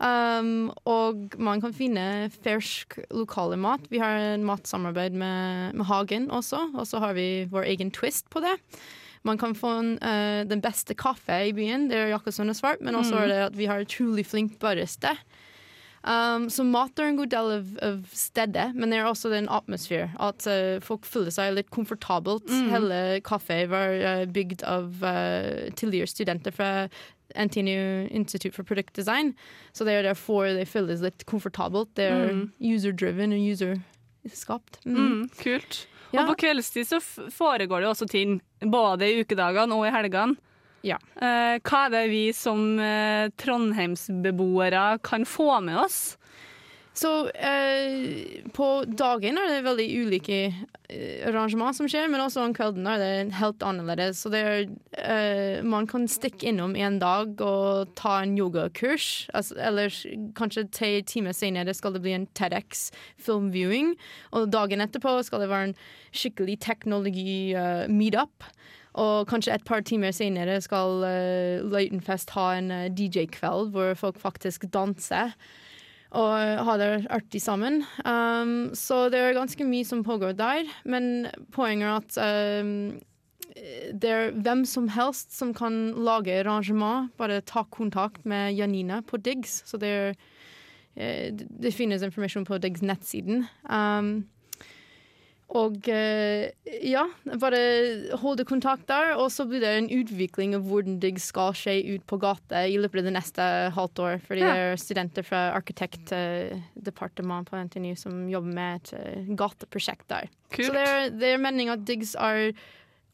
Um, 0.00 0.70
og 0.88 1.36
man 1.40 1.60
kan 1.62 1.72
finne 1.76 2.30
fersk 2.44 2.98
lokale 3.14 3.56
mat. 3.60 3.84
Vi 3.92 4.00
har 4.02 4.16
en 4.34 4.44
matsamarbeid 4.48 5.14
med, 5.16 5.76
med 5.78 5.86
Hagen 5.88 6.30
også, 6.34 6.64
og 6.74 6.88
så 6.88 7.00
har 7.04 7.14
vi 7.16 7.44
vår 7.52 7.68
egen 7.74 7.92
twist 7.94 8.28
på 8.32 8.42
det. 8.44 8.56
Man 9.24 9.38
kan 9.40 9.54
få 9.56 9.70
en, 9.80 9.92
uh, 10.04 10.42
den 10.48 10.60
beste 10.64 10.96
kaffe 10.96 11.38
i 11.48 11.52
byen, 11.56 11.86
det 11.88 11.96
er 11.96 12.10
Jakobsson 12.12 12.52
og 12.52 12.56
Svart, 12.58 12.82
men 12.84 12.96
også 12.98 13.14
Mm. 13.14 13.22
er 13.22 13.26
det 13.28 13.40
at 13.46 13.56
vi 13.56 13.64
har 13.70 13.80
utrolig 13.84 14.26
flink 14.26 14.58
barista. 14.60 15.14
Um, 16.04 16.50
så 16.52 16.64
mat 16.68 16.98
er 17.00 17.08
en 17.08 17.16
god 17.16 17.30
del 17.32 17.50
av, 17.54 17.68
av 17.86 18.00
stedet, 18.12 18.66
men 18.76 18.90
det 18.92 18.98
er 18.98 19.06
også 19.08 19.30
den 19.32 19.46
atmosfæren. 19.48 20.12
At 20.20 20.44
uh, 20.44 20.76
folk 20.84 21.06
føler 21.08 21.32
seg 21.32 21.54
litt 21.56 21.70
komfortabelt. 21.72 22.44
Mm. 22.52 22.66
Hele 22.74 22.98
kafé 23.24 23.62
var 23.72 23.94
uh, 24.04 24.24
bygd 24.28 24.66
av 24.68 25.00
uh, 25.00 25.70
tidligere 25.80 26.10
studenter 26.12 26.52
fra 26.52 26.70
NTNU 27.40 28.10
Institute 28.12 28.52
for 28.52 28.68
Product 28.68 28.92
Design. 28.94 29.32
Så 29.72 29.88
det 29.88 29.96
er 29.96 30.04
derfor 30.10 30.52
det 30.58 30.68
føles 30.68 31.00
litt 31.00 31.24
komfortabelt. 31.30 31.94
Det 31.96 32.10
er 32.12 32.28
Mm. 32.34 32.44
user-driven 32.60 33.32
og 33.32 33.40
user-skapt. 33.54 34.82
Mm. 34.84 35.00
Mm, 35.00 35.28
kult. 35.40 35.86
Ja. 36.12 36.22
Og 36.22 36.34
på 36.34 36.44
kveldstid 36.44 36.86
så 36.86 37.00
foregår 37.32 37.80
det 37.80 37.88
også 37.88 38.06
ting, 38.08 38.42
både 38.60 39.08
i 39.08 39.24
ukedagene 39.24 39.74
og 39.74 39.88
i 39.88 39.90
helgene. 39.96 40.36
Ja. 40.84 40.98
Eh, 41.16 41.56
hva 41.64 41.86
er 41.86 41.94
det 41.94 42.04
vi 42.12 42.26
som 42.36 42.76
eh, 42.82 43.30
Trondheimsbeboere 43.40 44.98
kan 45.06 45.24
få 45.24 45.56
med 45.64 45.80
oss? 45.86 46.02
Så 46.94 47.10
eh, 47.34 48.42
på 48.54 48.66
dagen 48.86 49.38
er 49.40 49.48
det 49.50 49.64
veldig 49.66 49.86
ulike 50.04 50.36
eh, 50.46 51.24
arrangement 51.26 51.74
som 51.74 51.88
skjer, 51.90 52.06
men 52.12 52.22
også 52.22 52.44
om 52.44 52.52
kvelden 52.54 52.86
er 52.86 53.00
det 53.02 53.38
helt 53.40 53.64
annerledes. 53.66 54.20
Så 54.22 54.30
det 54.30 54.42
er, 54.44 54.68
eh, 55.02 55.64
man 55.66 55.88
kan 55.90 56.06
stikke 56.06 56.52
innom 56.52 56.76
en 56.78 57.00
dag 57.02 57.42
og 57.42 57.96
ta 57.98 58.20
en 58.22 58.36
yogakurs, 58.38 59.26
altså, 59.34 59.58
eller 59.58 59.90
kanskje 60.38 60.68
tre 60.70 60.92
timer 61.02 61.34
senere 61.34 61.74
skal 61.74 61.96
det 61.96 62.04
bli 62.04 62.14
en 62.14 62.28
TEDx 62.38 62.92
filmviewing, 63.26 63.96
og 64.30 64.52
dagen 64.54 64.84
etterpå 64.84 65.16
skal 65.26 65.42
det 65.42 65.50
være 65.50 65.72
en 65.72 65.78
skikkelig 66.14 66.60
teknologi-meetup. 66.68 68.46
Og 68.94 69.26
kanskje 69.26 69.54
et 69.56 69.64
par 69.66 69.82
timer 69.82 70.14
senere 70.14 70.60
skal 70.62 71.02
uh, 71.02 71.64
Løitenfest 71.66 72.30
ha 72.36 72.50
en 72.58 72.70
uh, 72.70 72.90
DJ-kveld 72.90 73.72
hvor 73.74 73.94
folk 73.98 74.20
faktisk 74.22 74.68
danser. 74.74 75.34
og 76.14 76.38
ha 76.38 76.76
det 76.78 77.06
artig 77.10 77.40
sammen. 77.42 77.82
Um, 78.06 78.70
så 78.74 79.08
det 79.10 79.18
er 79.18 79.32
ganske 79.34 79.64
mye 79.66 79.84
som 79.84 80.04
pågår 80.06 80.36
der, 80.38 80.62
men 80.84 81.26
poenget 81.50 81.88
er 81.88 81.96
at 81.96 82.62
um, 82.62 83.00
det 83.94 84.10
er 84.10 84.32
hvem 84.34 84.64
som 84.66 84.88
helst 84.90 85.34
som 85.36 85.52
kan 85.54 85.92
lage 85.94 86.40
arrangement. 86.40 87.10
Bare 87.18 87.40
ta 87.40 87.64
kontakt 87.70 88.24
med 88.24 88.54
Janine 88.54 89.02
på 89.02 89.16
Diggs. 89.16 89.62
Så 89.66 89.78
det, 89.78 89.88
er, 89.88 90.14
eh, 90.96 91.30
det 91.32 91.74
finnes 91.74 92.02
informasjon 92.02 92.44
på 92.44 92.58
Diggs 92.58 92.82
nettsiden. 92.82 93.46
Um, 93.64 94.26
og 95.54 95.86
eh, 95.88 96.50
ja, 96.82 97.04
bare 97.38 97.58
holde 98.18 98.42
kontakt 98.48 98.88
der, 98.90 99.12
og 99.14 99.28
så 99.30 99.44
blir 99.46 99.60
det 99.62 99.70
en 99.78 99.86
utvikling 100.00 100.56
av 100.58 100.64
hvordan 100.66 100.96
det 101.02 101.12
skal 101.22 101.54
skje 101.54 101.76
ut 101.94 102.04
på 102.10 102.18
gata 102.22 102.64
i 102.66 102.74
løpet 102.80 103.04
av 103.04 103.06
det 103.06 103.14
neste 103.14 103.46
halvt 103.76 104.02
år. 104.02 104.16
Fordi 104.26 104.42
Ja. 104.42 104.50
det 104.50 104.64
er 104.64 104.80
studenter 104.82 105.22
fra 105.22 105.42
arkitektdepartementet 105.58 107.50
på 107.50 107.60
NTNU 107.68 107.94
som 107.98 108.24
jobber 108.30 108.54
med 108.54 108.80
et 108.80 108.92
eh, 108.98 109.28
gateprosjekt 109.38 110.08
der. 110.10 110.28
Kult. 110.50 110.66
Så 110.66 110.72
det 110.74 110.86
er, 110.88 111.10
det 111.10 111.28
er 111.34 111.38
meningen 111.42 111.74
at 111.76 111.84
Diggs 111.86 112.14
er 112.18 112.52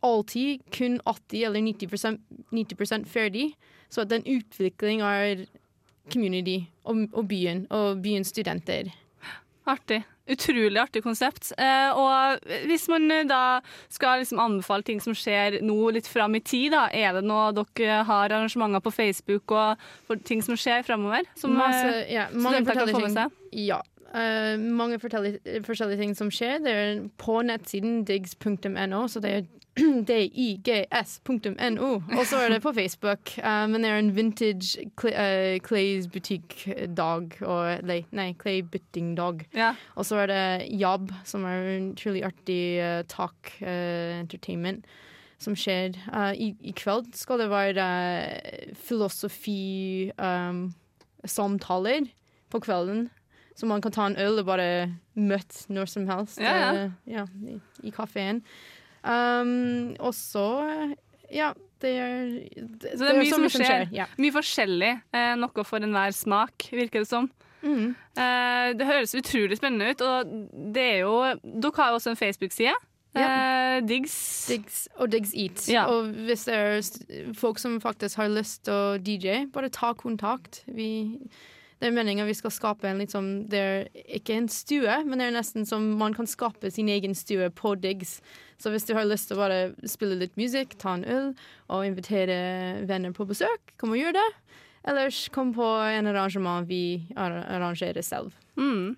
alltid 0.02 0.62
kun 0.72 1.00
80 1.04 1.44
eller 1.44 1.60
90%, 1.60 2.18
90% 2.52 3.06
ferdig. 3.10 3.50
Så 3.90 4.00
at 4.04 4.10
den 4.12 4.24
utvikling 4.24 5.02
er 5.04 5.44
community 6.10 6.62
og, 6.84 7.06
og 7.12 7.28
byen 7.28 7.66
og 7.70 8.00
byens 8.02 8.32
studenter. 8.32 8.88
Artig. 9.68 10.02
Utrolig 10.30 10.78
artig 10.80 11.02
konsept. 11.04 11.52
Eh, 11.58 11.90
og 11.98 12.44
hvis 12.70 12.86
man 12.92 13.10
eh, 13.10 13.26
da 13.28 13.60
skal 13.90 14.22
liksom 14.22 14.40
anbefale 14.42 14.86
ting 14.86 15.00
som 15.02 15.16
skjer 15.16 15.60
nå 15.66 15.78
litt 15.96 16.08
fram 16.10 16.36
i 16.38 16.42
tid, 16.44 16.70
da, 16.74 16.86
er 16.94 17.18
det 17.18 17.24
noe 17.26 17.50
dere 17.56 18.02
har 18.08 18.30
arrangementer 18.30 18.82
på 18.84 18.92
Facebook 18.94 19.54
og 19.56 20.20
ting 20.28 20.44
som 20.44 20.58
skjer? 20.58 20.86
Som 20.86 21.56
Masse, 21.58 21.86
eh, 22.04 22.12
ja, 22.14 22.28
mange 22.32 22.62
kan 22.68 22.86
få 22.88 23.02
med 23.02 23.16
seg? 23.16 23.40
Ja. 23.58 23.80
eh, 24.14 24.56
mange 24.58 24.98
forskjellige, 25.02 25.62
forskjellige 25.66 26.02
ting 26.04 26.14
som 26.18 26.30
skjer. 26.34 26.60
Det 26.64 26.74
er 26.74 27.02
på 27.20 27.40
nettsiden 27.46 28.04
diggs.no, 28.08 29.06
så 29.10 29.22
det 29.22 29.34
er 29.36 29.48
digs.no. 30.10 31.90
Og 32.18 32.26
så 32.28 32.36
er 32.44 32.48
det 32.54 32.62
på 32.62 32.72
Facebook. 32.76 33.32
Uh, 33.38 33.66
men 33.70 33.82
det 33.84 33.90
er 33.90 33.98
en 34.02 34.12
vintage 34.16 34.86
Cl 35.00 35.12
uh, 35.12 35.58
Clays 35.66 36.08
butikk-dag. 36.12 37.36
og- 37.42 37.84
Nei, 37.88 38.00
nei 38.12 38.32
Clay 38.38 38.62
butting 38.62 39.14
dag 39.16 39.46
Ja. 39.54 39.74
Og 39.96 40.04
så 40.04 40.16
er 40.22 40.26
det 40.26 40.78
Jobb, 40.80 41.12
som 41.24 41.44
er 41.44 41.62
en 41.76 41.92
utrolig 41.92 42.24
artig 42.24 42.80
uh, 42.80 43.02
talk 43.08 43.54
entertainment. 43.60 44.84
Som 45.40 45.54
skjer 45.56 45.94
i, 46.36 46.50
i 46.60 46.72
kveld. 46.76 47.14
Skal 47.16 47.38
det 47.40 47.48
være 47.50 47.80
uh, 47.80 48.74
filosofi 48.76 50.10
um, 50.18 50.74
på 52.50 52.60
kvelden. 52.60 53.08
Så 53.56 53.66
man 53.66 53.80
kan 53.80 53.92
ta 53.92 54.06
en 54.06 54.16
øl 54.20 54.38
og 54.40 54.46
bare 54.46 54.94
møte 55.14 55.66
når 55.68 55.88
som 55.88 56.06
helst 56.08 56.40
Ja, 56.40 56.52
ja. 56.56 56.84
Uh, 56.84 56.90
ja, 57.06 57.24
i, 57.48 57.58
i 57.88 57.90
kafeen. 57.90 58.42
Um, 59.00 59.94
og 59.96 60.12
så 60.12 60.46
Ja, 61.32 61.54
det 61.80 61.90
er 61.96 62.24
det, 62.52 62.90
Så 62.98 63.04
det 63.06 63.10
er 63.14 63.20
mye 63.20 63.30
så 63.30 63.38
som 63.38 63.64
skjer. 63.64 63.86
Ja. 63.94 64.06
Mye 64.20 64.34
forskjellig. 64.34 64.90
Eh, 65.16 65.32
noe 65.40 65.64
for 65.64 65.86
enhver 65.86 66.12
smak, 66.16 66.68
virker 66.74 67.04
det 67.04 67.08
som. 67.08 67.30
Mm. 67.62 67.94
Eh, 68.16 68.68
det 68.76 68.88
høres 68.88 69.14
utrolig 69.16 69.58
spennende 69.60 69.92
ut, 69.92 70.04
og 70.04 70.30
det 70.74 70.84
er 70.84 70.98
jo 71.04 71.16
Dere 71.44 71.76
har 71.76 71.92
jo 71.92 72.00
også 72.00 72.12
en 72.14 72.20
Facebook-side. 72.20 72.76
Eh, 73.16 73.80
Diggs. 73.88 74.46
Diggs 74.46 74.84
og 74.96 75.10
Diggs 75.12 75.32
Eat. 75.34 75.64
Ja. 75.68 75.86
Og 75.90 76.12
hvis 76.28 76.44
det 76.46 76.54
er 76.54 77.32
folk 77.34 77.58
som 77.58 77.80
faktisk 77.82 78.20
har 78.20 78.30
lyst 78.30 78.64
til 78.68 78.74
å 78.74 78.98
DJ, 78.98 79.46
bare 79.52 79.72
ta 79.72 79.92
kontakt. 79.98 80.62
Vi, 80.66 81.18
det 81.80 81.88
er 81.88 81.94
meningen 81.96 82.26
vi 82.28 82.34
skal 82.36 82.52
skape 82.52 82.84
en 82.90 82.98
litt 83.00 83.12
sånn 83.14 83.46
Det 83.48 83.60
er 83.60 83.86
ikke 84.20 84.34
en 84.36 84.48
stue, 84.52 84.98
men 85.08 85.18
det 85.18 85.26
er 85.30 85.36
nesten 85.38 85.64
som 85.66 85.86
man 85.98 86.12
kan 86.16 86.28
skape 86.28 86.68
sin 86.70 86.88
egen 86.92 87.14
stue 87.16 87.48
på 87.56 87.72
Diggs. 87.80 88.18
Så 88.60 88.68
hvis 88.74 88.84
du 88.84 88.92
har 88.94 89.08
lyst 89.08 89.30
til 89.30 89.38
å 89.38 89.40
bare 89.40 89.60
spille 89.88 90.18
litt 90.20 90.36
musikk, 90.36 90.76
ta 90.78 90.92
en 90.98 91.06
øl 91.08 91.30
og 91.72 91.86
invitere 91.88 92.36
venner 92.86 93.14
på 93.16 93.24
besøk, 93.30 93.72
kom 93.80 93.94
og 93.96 94.02
gjør 94.02 94.18
det. 94.18 94.26
Ellers 94.90 95.22
kom 95.32 95.54
på 95.56 95.64
en 95.88 96.06
arrangement 96.12 96.68
vi 96.68 97.06
ar- 97.16 97.40
arrangerer 97.56 98.04
selv. 98.04 98.36
Mm. 98.60 98.96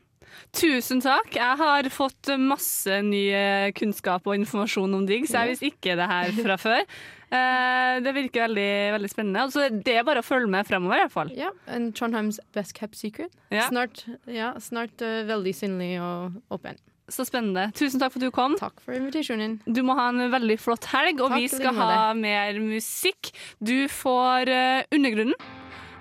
Tusen 0.57 1.01
takk. 1.05 1.35
Jeg 1.37 1.59
har 1.61 1.89
fått 1.93 2.31
masse 2.41 2.99
ny 3.05 3.25
eh, 3.37 3.71
kunnskap 3.77 4.27
og 4.27 4.39
informasjon 4.39 4.95
om 4.97 5.07
Diggs. 5.07 5.35
Jeg 5.35 5.51
visste 5.55 5.69
ikke 5.71 5.97
det 5.99 6.07
her 6.09 6.33
fra 6.43 6.57
før. 6.59 6.85
Eh, 7.33 8.01
det 8.05 8.13
virker 8.13 8.45
veldig, 8.45 8.71
veldig 8.97 9.11
spennende. 9.11 9.45
Altså, 9.47 9.69
det 9.73 9.97
er 9.97 10.05
bare 10.05 10.21
å 10.21 10.27
følge 10.27 10.51
med 10.53 10.69
fremover, 10.69 10.99
i 10.99 11.05
hvert 11.07 11.15
fall. 11.15 11.33
Ja, 11.37 11.53
en 11.73 11.89
Trondheims 11.97 12.41
best 12.53 12.77
kept 12.77 12.99
secret. 12.99 13.33
Ja. 13.53 13.69
Snart, 13.71 14.05
ja, 14.29 14.53
snart 14.61 15.01
uh, 15.05 15.23
veldig 15.29 15.55
synlig 15.57 15.95
og 16.05 16.37
åpen. 16.53 16.81
Så 17.13 17.27
spennende. 17.29 17.71
Tusen 17.77 18.01
takk 18.01 18.15
for 18.15 18.23
at 18.23 18.29
du 18.29 18.35
kom. 18.35 18.55
Takk 18.61 18.79
for 18.85 18.97
invitasjonen. 18.97 19.59
Du 19.67 19.83
må 19.85 19.97
ha 19.99 20.11
en 20.13 20.29
veldig 20.33 20.59
flott 20.61 20.87
helg, 20.93 21.25
og 21.25 21.33
Takk, 21.33 21.41
vi 21.41 21.51
skal 21.53 21.77
ha 21.81 22.13
mer 22.17 22.61
musikk. 22.63 23.33
Du 23.65 23.89
får 23.93 24.53
uh, 24.53 24.93
Undergrunnen. 24.93 25.37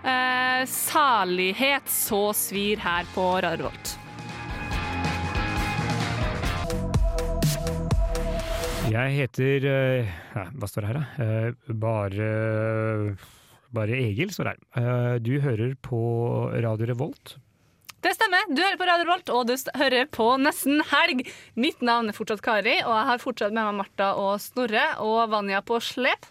Uh, 0.01 0.63
salighet 0.67 1.91
så 1.91 2.23
svir 2.35 2.81
her 2.83 3.07
på 3.15 3.27
Radio 3.39 3.69
Revolt. 3.69 3.97
Jeg 8.91 9.13
heter 9.15 9.65
eh, 9.71 10.09
Hva 10.59 10.67
står 10.67 10.83
det 10.83 10.89
her, 10.89 10.97
da? 10.99 11.23
Eh, 11.23 11.75
bare 11.79 12.31
Bare 13.71 13.95
Egil 13.95 14.33
står 14.35 14.49
det 14.49 14.53
her. 14.57 14.81
Eh, 14.81 15.15
du 15.23 15.31
hører 15.43 15.77
på 15.79 16.01
Radio 16.63 16.89
Revolt. 16.89 17.37
Det 18.01 18.11
stemmer. 18.17 18.49
Du 18.51 18.59
hører 18.59 18.79
på 18.81 18.87
Radio 18.89 19.05
Revolt, 19.07 19.31
og 19.31 19.47
du 19.47 19.53
hører 19.79 20.09
på 20.11 20.27
Nesten 20.41 20.81
helg. 20.91 21.21
Mitt 21.55 21.83
navn 21.85 22.09
er 22.11 22.17
fortsatt 22.17 22.41
Kari, 22.43 22.79
og 22.81 22.91
jeg 22.97 23.07
har 23.13 23.21
fortsatt 23.21 23.53
med 23.55 23.63
meg 23.69 23.77
Martha 23.83 24.11
og 24.19 24.41
Snorre 24.43 24.87
og 25.05 25.21
Vanja 25.31 25.61
på 25.63 25.79
slep. 25.85 26.27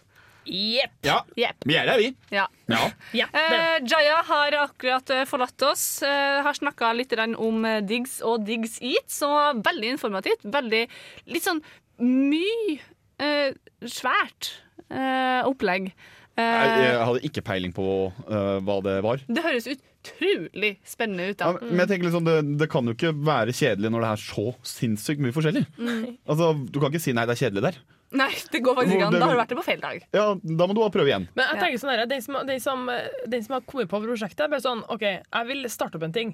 Jepp. 0.51 0.97
Ja, 1.07 1.21
Yep. 1.37 1.65
vi 1.69 1.75
er 1.79 1.87
der, 1.87 2.01
vi. 2.01 2.09
Ja. 2.35 2.47
Ja. 2.69 2.81
Ja. 3.15 3.27
Eh, 3.37 3.77
Jaya 3.87 4.23
har 4.27 4.57
akkurat 4.65 5.13
forlatt 5.29 5.63
oss. 5.69 6.03
Eh, 6.03 6.41
har 6.43 6.57
snakka 6.57 6.91
litt 6.97 7.13
om 7.39 7.63
Diggs 7.87 8.21
og 8.21 8.45
Diggs 8.49 8.81
Eat, 8.83 9.07
så 9.09 9.31
veldig 9.63 9.93
informativt. 9.95 10.43
Veldig 10.43 10.89
litt 11.31 11.45
sånn 11.47 11.63
mye 12.01 12.79
eh, 13.21 13.53
svært 13.87 14.51
eh, 14.91 15.43
opplegg. 15.49 15.93
Eh, 16.39 16.43
Jeg, 16.45 16.83
jeg 16.87 17.05
hadde 17.11 17.23
ikke 17.29 17.43
peiling 17.45 17.73
på 17.77 17.87
øh, 18.11 18.59
hva 18.65 18.79
det 18.87 18.99
var. 19.05 19.23
det 19.29 19.43
høres 19.45 19.67
utrolig 19.73 20.73
spennende 20.89 21.31
ut. 21.35 21.41
Ja, 21.45 21.53
men 21.61 21.83
jeg 21.83 21.91
tenker 21.93 22.09
liksom, 22.09 22.25
det, 22.29 22.37
det 22.63 22.69
kan 22.73 22.87
jo 22.89 22.95
ikke 22.97 23.13
være 23.27 23.53
kjedelig 23.57 23.91
når 23.93 24.05
det 24.07 24.11
er 24.15 24.23
så 24.25 24.47
sinnssykt 24.77 25.21
mye 25.25 25.35
forskjellig. 25.37 25.65
Mm. 25.77 26.05
Altså, 26.25 26.53
Du 26.73 26.79
kan 26.81 26.93
ikke 26.93 27.03
si 27.05 27.13
nei, 27.17 27.27
det 27.29 27.37
er 27.37 27.43
kjedelig 27.45 27.67
der. 27.69 27.81
Nei, 28.11 28.31
det 28.51 28.59
går 28.67 28.75
faktisk 28.75 28.97
ikke 28.97 29.07
an. 29.07 29.15
Da 29.21 29.27
har 29.29 29.37
du 29.37 29.39
vært 29.39 29.53
der 29.53 29.59
på 29.61 29.67
feil 29.69 29.83
dag. 29.85 30.01
Ja, 30.17 30.25
Da 30.35 30.67
må 30.67 30.75
du 30.75 30.81
bare 30.83 30.91
prøve 30.97 31.13
igjen. 31.13 31.29
Men 31.39 31.47
jeg 31.53 31.61
tenker 31.63 31.83
sånn 31.85 31.93
her, 31.93 32.01
den 32.11 32.25
som, 32.25 32.39
den, 32.49 32.63
som, 32.65 32.89
den 33.31 33.45
som 33.47 33.55
har 33.59 33.67
kommet 33.71 33.91
på 33.93 34.01
prosjektet, 34.03 34.41
er 34.49 34.51
bare 34.51 34.65
sånn 34.65 34.81
OK, 34.91 35.05
jeg 35.05 35.47
vil 35.53 35.69
starte 35.71 36.01
opp 36.01 36.07
en 36.09 36.17
ting, 36.17 36.33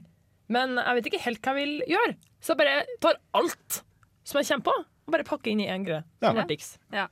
men 0.48 0.78
jeg 0.80 0.96
vet 1.00 1.10
ikke 1.10 1.20
helt 1.26 1.42
hva 1.44 1.52
jeg 1.56 1.66
vil 1.66 1.74
gjøre. 1.96 2.14
Så 2.40 2.54
jeg 2.54 2.60
bare 2.62 2.78
tar 3.04 3.18
alt 3.36 3.80
som 4.26 4.38
jeg 4.40 4.48
kommer 4.54 4.68
på, 4.70 4.76
og 5.06 5.14
bare 5.14 5.26
pakke 5.26 5.52
inn 5.52 5.62
i 5.62 5.70
én 5.70 5.86
greie. 5.86 6.02
Ja. 6.20 6.32
Som 6.32 6.42
er 6.42 6.50
Dix. 6.50 6.72
Ja. 6.94 7.06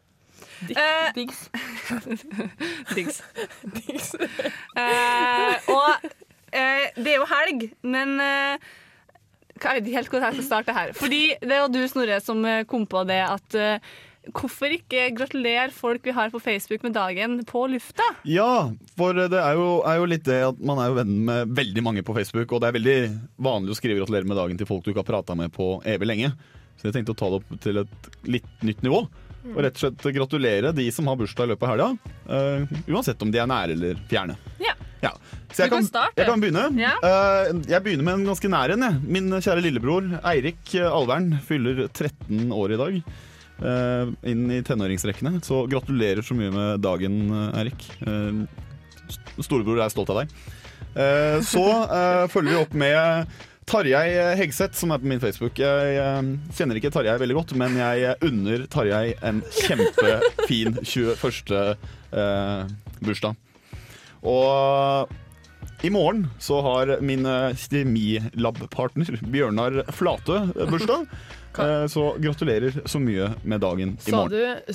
Eh, 0.68 1.10
Diggs. 1.14 1.50
Diggs. 2.96 3.20
Diggs. 3.76 4.14
Eh, 4.14 5.68
og 5.70 5.90
uh, 5.94 6.86
det 6.98 7.12
er 7.12 7.20
jo 7.20 7.28
helg, 7.30 7.68
men 7.86 8.16
uh, 8.18 8.72
jeg 9.54 9.78
vet 9.78 9.92
helt 9.94 10.10
hvordan 10.10 10.26
jeg 10.32 10.40
skal 10.40 10.48
starte 10.48 10.74
her. 10.74 10.90
Fordi 10.96 11.22
det 11.40 11.52
var 11.52 11.70
du, 11.70 11.78
Snorre, 11.88 12.18
som 12.24 12.42
eh, 12.48 12.64
kom 12.68 12.88
på 12.90 13.04
det 13.08 13.22
at 13.26 13.56
uh, 13.60 13.94
Hvorfor 14.24 14.72
ikke 14.72 15.10
gratulere 15.12 15.68
folk 15.68 16.06
vi 16.08 16.12
har 16.16 16.30
på 16.32 16.38
Facebook 16.40 16.80
med 16.86 16.94
dagen, 16.96 17.42
på 17.44 17.66
lufta? 17.68 18.06
Ja, 18.24 18.70
for 18.96 19.12
det 19.12 19.36
er 19.36 19.58
jo, 19.58 19.82
er 19.84 19.98
jo 20.00 20.06
litt 20.08 20.24
det 20.24 20.38
at 20.46 20.62
man 20.64 20.80
er 20.80 20.88
jo 20.88 20.96
venn 20.96 21.10
med 21.26 21.52
veldig 21.52 21.82
mange 21.84 22.04
på 22.06 22.14
Facebook, 22.16 22.54
og 22.56 22.62
det 22.64 22.70
er 22.70 22.76
veldig 22.78 22.96
vanlig 23.44 23.74
å 23.74 23.76
skrive 23.76 24.00
gratulerer 24.00 24.30
med 24.30 24.40
dagen 24.40 24.56
til 24.56 24.70
folk 24.70 24.80
du 24.80 24.94
ikke 24.94 25.02
har 25.02 25.10
prata 25.10 25.36
med 25.36 25.52
på 25.52 25.74
evig 25.84 26.08
lenge. 26.08 26.32
Så 26.80 26.88
jeg 26.88 26.96
tenkte 26.98 27.14
å 27.14 27.18
ta 27.18 27.28
det 27.32 27.38
opp 27.42 27.60
til 27.64 27.80
et 27.84 28.08
litt 28.28 28.64
nytt 28.66 28.82
nivå. 28.84 29.04
Og 29.44 29.58
rett 29.60 29.76
og 29.76 29.82
slett 29.82 30.06
gratulere 30.16 30.70
de 30.72 30.86
som 30.94 31.08
har 31.10 31.18
bursdag 31.20 31.44
i 31.44 31.50
løpet 31.52 31.66
av 31.68 31.72
helga. 31.74 31.88
Uh, 32.24 32.78
uansett 32.88 33.20
om 33.24 33.28
de 33.32 33.40
er 33.42 33.48
nære 33.50 33.74
eller 33.76 33.98
fjerne. 34.08 34.38
Ja. 34.62 34.72
Ja. 35.04 35.10
Så 35.52 35.66
jeg 35.66 35.72
kan 35.74 35.84
kan, 35.92 36.14
jeg 36.16 36.28
kan 36.30 36.40
begynne. 36.40 36.62
Ja. 36.80 36.94
Uh, 37.04 37.60
jeg 37.68 37.84
begynner 37.84 38.06
med 38.06 38.14
en 38.22 38.26
ganske 38.30 38.48
nær 38.48 38.72
en. 38.72 38.86
Min 39.04 39.28
kjære 39.36 39.60
lillebror 39.66 40.08
Eirik 40.32 40.72
Alvern 40.88 41.34
fyller 41.44 41.84
13 41.90 42.48
år 42.56 42.72
i 42.72 42.80
dag. 42.80 42.98
Uh, 43.60 44.14
inn 44.32 44.48
i 44.48 44.62
tenåringsrekkene. 44.64 45.36
Så 45.44 45.66
gratulerer 45.68 46.24
så 46.24 46.36
mye 46.40 46.52
med 46.54 46.80
dagen, 46.84 47.20
Eirik. 47.52 47.84
St- 48.00 49.44
storebror 49.44 49.84
er 49.84 49.92
stolt 49.92 50.08
av 50.14 50.22
deg. 50.24 50.32
Så 51.44 51.62
følger 52.30 52.52
vi 52.54 52.60
opp 52.62 52.74
med 52.78 53.32
Tarjei 53.64 54.36
Hegseth, 54.38 54.76
som 54.76 54.92
er 54.92 55.00
på 55.00 55.08
min 55.08 55.22
Facebook. 55.22 55.58
Jeg 55.60 55.96
eh, 56.00 56.26
kjenner 56.56 56.78
ikke 56.78 56.92
Tarjei 56.92 57.16
veldig 57.22 57.36
godt, 57.38 57.54
men 57.60 57.78
jeg 57.80 58.12
unner 58.26 58.66
Tarjei 58.72 59.14
en 59.24 59.40
kjempefin 59.56 60.76
21. 60.84 61.76
Eh, 62.14 62.74
bursdag. 63.04 63.38
Og 64.24 65.84
I 65.84 65.90
morgen 65.92 66.26
så 66.40 66.60
har 66.64 66.94
min 67.04 67.26
eh, 67.28 67.56
STEMI-lab-partner 67.60 69.18
Bjørnar 69.32 69.82
Flatø 69.92 70.42
eh, 70.46 70.68
bursdag. 70.70 71.08
Eh, 71.62 71.86
Så 71.86 72.16
gratulerer 72.18 72.80
så 72.88 72.98
mye 72.98 73.28
med 73.44 73.60
dagen 73.62 73.96
i 74.06 74.10
morgen. 74.10 74.10
Sa 74.10 74.28
du 74.28 74.38
Nei, 74.42 74.74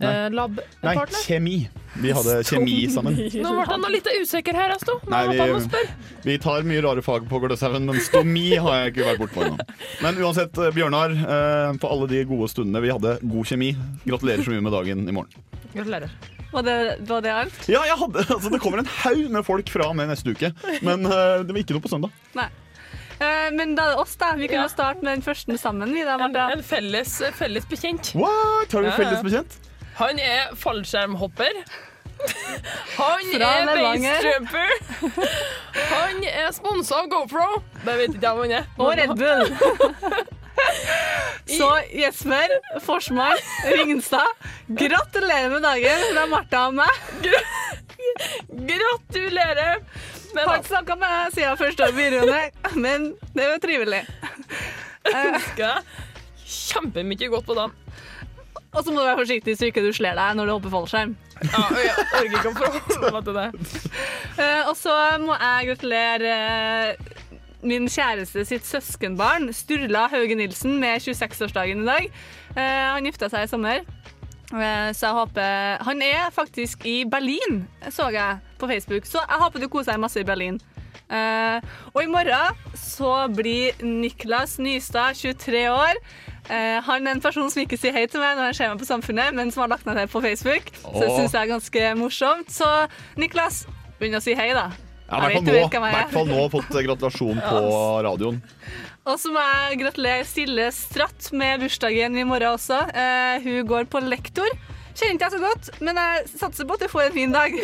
stomi-lab-partner? 0.00 1.22
kjemi. 1.26 1.68
Vi 2.00 2.12
hadde 2.14 2.36
kjemi 2.46 2.76
sammen. 2.92 3.16
Nå 3.16 3.52
ble 3.56 3.64
han 3.66 3.86
litt 3.92 4.06
usikker 4.20 4.54
her, 4.54 4.74
Asto. 4.76 4.98
Nei, 5.10 5.22
vi, 5.32 5.86
vi 6.24 6.36
tar 6.42 6.62
mye 6.68 6.82
rare 6.84 7.02
fag 7.02 7.26
på 7.30 7.40
Gløshaugen, 7.42 7.86
men 7.88 8.00
stomi 8.04 8.54
har 8.56 8.84
jeg 8.84 8.94
ikke 8.94 9.06
vært 9.08 9.22
bortpå 9.24 9.46
ennå. 9.46 9.58
Men 10.04 10.20
uansett, 10.22 10.58
eh, 10.58 10.70
Bjørnar, 10.76 11.10
eh, 11.16 11.78
for 11.82 11.90
alle 11.94 12.06
de 12.12 12.24
gode 12.28 12.50
stundene 12.52 12.82
vi 12.84 12.92
hadde 12.94 13.16
god 13.22 13.50
kjemi, 13.50 13.72
gratulerer 14.06 14.44
så 14.46 14.54
mye 14.54 14.62
med 14.68 14.72
dagen 14.76 15.08
i 15.08 15.12
morgen. 15.16 15.48
Gratulerer. 15.74 16.10
Var 16.50 16.62
det, 16.66 16.76
var 17.06 17.20
det 17.22 17.30
alt? 17.30 17.68
Ja, 17.70 17.84
jeg 17.86 17.94
hadde, 17.98 18.24
altså, 18.34 18.50
det 18.50 18.60
kommer 18.62 18.78
en 18.82 18.88
haug 19.04 19.30
med 19.30 19.44
folk 19.46 19.68
fra 19.70 19.86
og 19.90 19.96
med 19.98 20.08
neste 20.10 20.32
uke, 20.34 20.52
men 20.82 21.06
eh, 21.06 21.42
det 21.46 21.54
var 21.54 21.60
ikke 21.62 21.76
noe 21.78 21.84
på 21.84 21.92
søndag. 21.92 22.10
Nei. 22.38 22.48
Eh, 23.20 23.50
men 23.52 23.74
da 23.76 23.84
er 23.90 23.94
det 23.94 24.00
oss, 24.00 24.14
da. 24.20 24.32
Vi 24.38 24.48
kunne 24.48 24.68
starte 24.72 25.04
med 25.04 25.18
den 25.18 25.22
første 25.26 25.58
sammen. 25.60 25.92
Vi, 25.94 26.04
da, 26.08 26.16
Martha. 26.20 26.48
En 26.56 26.62
felles, 26.64 27.18
felles 27.36 27.66
bekjent. 27.68 28.14
What? 28.16 28.72
Har 28.72 28.80
vi 28.80 28.88
Ja, 28.88 28.92
ja. 28.92 28.96
felles 28.96 29.22
bekjent? 29.26 29.58
Han 30.00 30.18
er 30.24 30.54
fallskjermhopper. 30.56 31.60
Han 33.00 33.28
Fra 33.32 33.50
er 33.60 33.70
basetrumper. 33.80 34.72
Han 35.90 36.24
er 36.28 36.50
sponsa 36.52 36.98
av 37.02 37.08
GoPro. 37.12 37.46
Det 37.84 37.94
vet 38.00 38.16
ikke 38.16 38.26
jeg 38.26 38.32
om 38.32 38.42
han 38.44 38.52
er. 38.58 38.66
Og 38.76 38.90
Red 38.98 39.14
Bull. 39.16 40.28
Så 41.56 41.68
Jesper 41.96 42.52
Forsman 42.84 43.38
Ringstad, 43.64 44.28
gratulerer 44.76 45.48
med 45.54 45.64
dagen 45.64 46.02
fra 46.12 46.26
Martha 46.28 46.66
og 46.68 46.76
meg. 46.82 46.92
Gratulerer. 48.70 49.82
Men 50.34 50.46
Har 50.46 50.60
ikke 50.60 50.70
snakka 50.70 50.96
med 51.00 51.10
deg 51.16 51.34
siden 51.34 51.58
første 51.58 51.86
år 51.88 51.96
videregående, 51.96 52.74
men 52.84 53.10
det 53.34 53.48
var 53.50 53.62
trivelig. 53.62 54.02
ønsker 55.10 55.80
kjempemye 56.50 57.30
godt 57.32 57.46
på 57.48 57.56
dagen. 57.58 57.76
Og 58.70 58.84
så 58.84 58.92
må 58.92 59.00
du 59.00 59.06
være 59.08 59.18
forsiktig 59.18 59.56
så 59.58 59.66
ikke 59.66 59.82
du 59.82 59.90
slår 59.94 60.14
deg 60.14 60.36
når 60.38 60.46
du 60.46 60.52
hopper 60.54 60.70
fallskjerm. 60.70 61.16
Ja, 61.40 61.62
jeg 61.74 61.94
orker 61.96 62.36
ikke 62.38 62.50
å 62.52 62.58
forholde 62.60 63.10
meg 63.16 63.24
til 63.26 63.38
det. 63.40 63.46
Eh, 64.38 64.68
og 64.70 64.76
så 64.78 64.94
må 65.24 65.34
jeg 65.40 65.70
gratulere 65.72 66.34
eh, 66.36 67.08
min 67.66 67.88
kjæreste 67.90 68.44
sitt 68.46 68.68
søskenbarn, 68.68 69.50
Sturla 69.56 70.06
Hauge 70.12 70.36
Nilsen, 70.38 70.78
med 70.80 71.02
26-årsdagen 71.02 71.82
i 71.82 71.88
dag. 71.88 72.06
Eh, 72.54 72.84
han 72.94 73.08
gifta 73.10 73.28
seg 73.32 73.48
i 73.48 73.50
sommer. 73.50 73.82
Eh, 74.50 74.90
Så 74.92 75.06
jeg 75.06 75.14
håper 75.14 75.82
Han 75.86 76.02
er 76.02 76.30
faktisk 76.34 76.86
i 76.86 77.04
Berlin, 77.04 77.66
så 77.90 78.10
jeg 78.10 78.38
på 78.58 78.66
Facebook. 78.66 79.06
Så 79.06 79.18
jeg 79.22 79.38
håper 79.40 79.60
du 79.60 79.68
koser 79.68 79.92
deg 79.92 80.00
masse 80.00 80.20
i 80.20 80.24
Berlin. 80.26 80.60
Uh, 81.10 81.58
og 81.90 82.04
i 82.04 82.06
morgen 82.06 82.54
så 82.78 83.26
blir 83.34 83.74
Niklas 83.82 84.58
Nystad 84.62 85.16
23 85.18 85.64
år. 85.70 85.96
Uh, 86.46 86.78
han 86.86 87.06
er 87.06 87.16
en 87.16 87.22
person 87.22 87.50
som 87.50 87.62
ikke 87.64 87.78
sier 87.80 87.96
hei 87.96 88.04
til 88.06 88.22
meg 88.22 88.36
når 88.38 88.50
han 88.50 88.54
ser 88.54 88.70
meg 88.70 88.78
på 88.78 88.86
Samfunnet, 88.86 89.34
men 89.34 89.50
som 89.50 89.64
har 89.64 89.72
lagt 89.72 89.88
meg 89.88 89.98
til 89.98 90.06
på 90.12 90.22
Facebook. 90.22 90.70
Så 90.84 90.92
det 91.00 91.08
Åh. 91.10 91.16
syns 91.18 91.34
jeg 91.34 91.42
er 91.42 91.50
ganske 91.50 91.88
morsomt. 91.98 92.54
Så 92.54 92.68
Niklas, 93.18 93.64
begynn 93.98 94.20
å 94.20 94.22
si 94.22 94.36
hei, 94.38 94.52
da. 94.54 94.68
Ja, 95.10 95.26
I 95.26 95.40
hvert 95.42 96.12
fall 96.14 96.28
nå, 96.30 96.44
fått 96.52 96.70
gratulasjon 96.70 97.42
på 97.42 97.62
radioen. 98.06 98.38
Og 99.08 99.16
så 99.16 99.30
må 99.32 99.40
jeg 99.40 99.78
gratulere 99.80 100.26
Silje 100.28 100.66
Stratt 100.76 101.30
med 101.32 101.62
bursdagen 101.62 102.18
i 102.20 102.24
morgen 102.28 102.52
også. 102.52 102.82
Eh, 102.92 103.40
hun 103.46 103.64
går 103.68 103.84
på 103.90 104.02
lektor. 104.04 104.50
Kjenner 105.00 105.14
ikke 105.14 105.28
jeg 105.28 105.32
så 105.32 105.38
godt, 105.40 105.68
men 105.80 105.96
jeg 105.96 106.26
satser 106.34 106.66
på 106.68 106.74
at 106.76 106.82
jeg 106.84 106.92
får 106.92 107.02
en 107.06 107.14
fin 107.14 107.32
dag. 107.32 107.54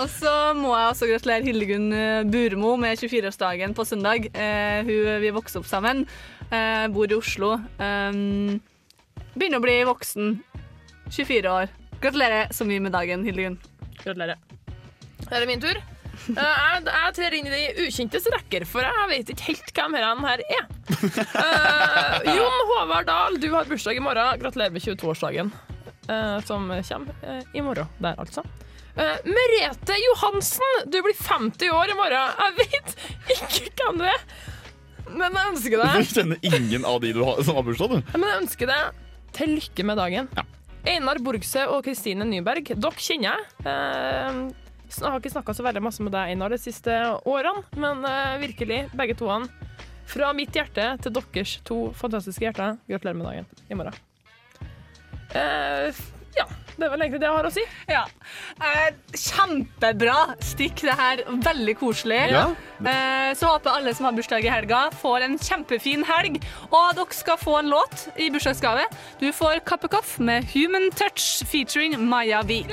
og 0.00 0.08
så 0.12 0.34
må 0.54 0.76
jeg 0.76 0.90
også 0.92 1.08
gratulere 1.10 1.42
Hildegunn 1.48 1.88
eh, 1.96 2.22
Burmo 2.28 2.76
med 2.78 2.98
24-årsdagen 3.02 3.74
på 3.74 3.82
søndag. 3.88 4.28
Eh, 4.30 4.86
hun, 4.86 5.18
vi 5.24 5.34
vokste 5.34 5.58
opp 5.58 5.66
sammen, 5.66 6.06
eh, 6.52 6.86
bor 6.94 7.10
i 7.10 7.18
Oslo. 7.18 7.58
Um, 7.82 8.62
begynner 9.34 9.58
å 9.58 9.66
bli 9.66 9.82
voksen. 9.88 10.38
24 11.10 11.50
år. 11.50 11.66
Gratulerer 11.98 12.54
så 12.54 12.62
mye 12.68 12.78
med 12.84 12.92
dagen, 12.94 13.26
Hildegunn. 13.26 13.58
Gratulerer. 14.04 14.38
Da 15.24 15.30
er 15.32 15.40
det 15.42 15.50
min 15.50 15.64
tur. 15.64 15.74
Eh, 16.28 16.44
jeg, 16.44 16.84
jeg 16.88 17.14
trer 17.16 17.36
inn 17.38 17.48
i 17.48 17.52
de 17.54 17.86
ukjentes 17.86 18.28
rekker, 18.34 18.66
for 18.68 18.84
jeg 18.84 19.08
vet 19.12 19.32
ikke 19.32 19.48
helt 19.48 19.74
hvem 19.78 19.96
her 19.96 20.22
her 20.28 20.42
er. 20.58 20.66
Uh, 20.98 22.34
Jon 22.36 22.62
Håvard 22.72 23.08
Dahl, 23.08 23.38
du 23.40 23.48
har 23.54 23.68
bursdag 23.68 23.98
i 23.98 24.04
morgen. 24.04 24.40
Gratulerer 24.42 24.74
med 24.74 24.84
22-årsdagen, 24.84 25.52
uh, 26.10 26.38
som 26.48 26.68
kommer 26.68 27.14
uh, 27.24 27.42
i 27.54 27.64
morgen 27.64 27.88
der, 28.02 28.18
altså. 28.18 28.44
Eh, 28.98 29.18
Merete 29.24 29.94
Johansen, 30.08 30.90
du 30.90 30.98
blir 31.02 31.14
50 31.14 31.70
år 31.70 31.92
i 31.92 31.94
morgen. 31.94 32.32
Jeg 32.38 32.54
vet 32.58 32.94
ikke 33.36 33.84
hvem 33.84 34.00
du 34.00 34.06
er, 34.10 34.24
men 35.08 35.36
jeg 35.38 35.52
ønsker 35.52 35.82
deg 35.82 35.98
Du 36.00 36.14
kjenner 36.16 36.48
ingen 36.50 36.86
av 36.88 36.98
de 37.04 37.12
du 37.14 37.20
har, 37.22 37.38
som 37.46 37.60
har 37.60 37.66
bursdag, 37.68 37.94
du. 37.94 38.16
men 38.16 38.26
jeg 38.26 38.40
ønsker 38.42 38.72
deg 38.72 39.04
til 39.38 39.54
lykke 39.54 39.86
med 39.86 40.02
dagen. 40.02 40.30
Einar 40.88 41.20
Borgsø 41.22 41.68
og 41.76 41.84
Kristine 41.86 42.26
Nyberg, 42.26 42.72
dere 42.74 43.04
kjenner 43.04 43.38
jeg. 43.38 44.50
Jeg 44.88 45.04
har 45.04 45.20
ikke 45.20 45.32
snakka 45.34 45.54
så 45.54 45.64
veldig 45.66 45.82
masse 45.84 46.04
med 46.04 46.14
deg, 46.16 46.32
Einar, 46.32 46.52
de 46.54 46.60
siste 46.60 46.94
årene, 47.28 47.64
men 47.76 48.04
uh, 48.08 48.38
virkelig, 48.40 48.86
begge 48.96 49.16
to. 49.18 49.28
Fra 50.08 50.30
mitt 50.32 50.54
hjerte 50.56 50.94
til 51.04 51.12
deres 51.12 51.58
to 51.68 51.80
fantastiske 51.96 52.46
hjerter, 52.46 52.78
gratulerer 52.88 53.18
med 53.18 53.28
dagen 53.28 53.50
i 53.68 53.76
morgen. 53.76 53.98
Uh, 55.34 55.92
ja, 56.38 56.46
det 56.78 56.86
er 56.86 56.92
vel 56.92 57.02
egentlig 57.02 57.20
det 57.20 57.26
jeg 57.26 57.36
har 57.36 57.46
å 57.48 57.52
si. 57.52 57.64
Ja. 57.90 58.02
Eh, 58.62 58.98
kjempebra 59.18 60.16
stikk, 60.44 60.82
det 60.86 60.96
her. 61.00 61.22
Veldig 61.48 61.74
koselig. 61.80 62.20
Ja. 62.32 62.44
Eh, 62.78 63.30
så 63.38 63.52
håper 63.54 63.74
alle 63.74 63.94
som 63.98 64.06
har 64.08 64.16
bursdag 64.16 64.46
i 64.46 64.52
helga, 64.52 64.84
får 65.02 65.26
en 65.26 65.38
kjempefin 65.42 66.06
helg. 66.08 66.38
Og 66.70 66.92
dere 67.00 67.18
skal 67.18 67.40
få 67.40 67.58
en 67.62 67.72
låt 67.74 68.06
i 68.16 68.30
bursdagsgave. 68.34 68.86
Du 69.18 69.30
får 69.34 69.64
Kappekoff 69.68 70.18
med 70.22 70.46
Human 70.54 70.92
Touch 70.94 71.42
featuring 71.50 71.98
Maja 72.08 72.44
Vik. 72.46 72.70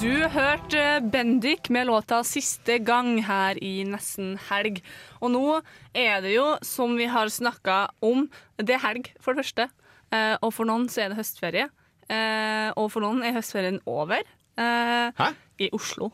Du 0.00 0.10
hørte 0.28 1.00
Bendik 1.12 1.70
med 1.70 1.86
låta 1.86 2.22
'Siste 2.24 2.78
gang' 2.78 3.22
her 3.22 3.56
i 3.62 3.84
Nesten 3.84 4.36
helg. 4.50 4.82
Og 5.22 5.30
nå 5.30 5.62
er 5.94 6.20
det 6.20 6.34
jo, 6.34 6.58
som 6.62 6.96
vi 6.96 7.06
har 7.06 7.26
snakka 7.32 7.88
om, 8.02 8.28
det 8.58 8.74
er 8.74 8.82
helg, 8.82 9.12
for 9.20 9.32
det 9.32 9.44
første. 9.44 9.68
Eh, 10.12 10.36
og 10.42 10.52
for 10.52 10.64
noen 10.68 10.88
så 10.88 11.04
er 11.04 11.08
det 11.08 11.18
høstferie. 11.18 11.68
Eh, 12.10 12.72
og 12.76 12.90
for 12.92 13.00
noen 13.00 13.22
er 13.22 13.32
høstferien 13.38 13.80
over. 13.86 14.20
Eh, 14.58 15.12
Hæ? 15.16 15.34
I 15.58 15.70
Oslo. 15.72 16.10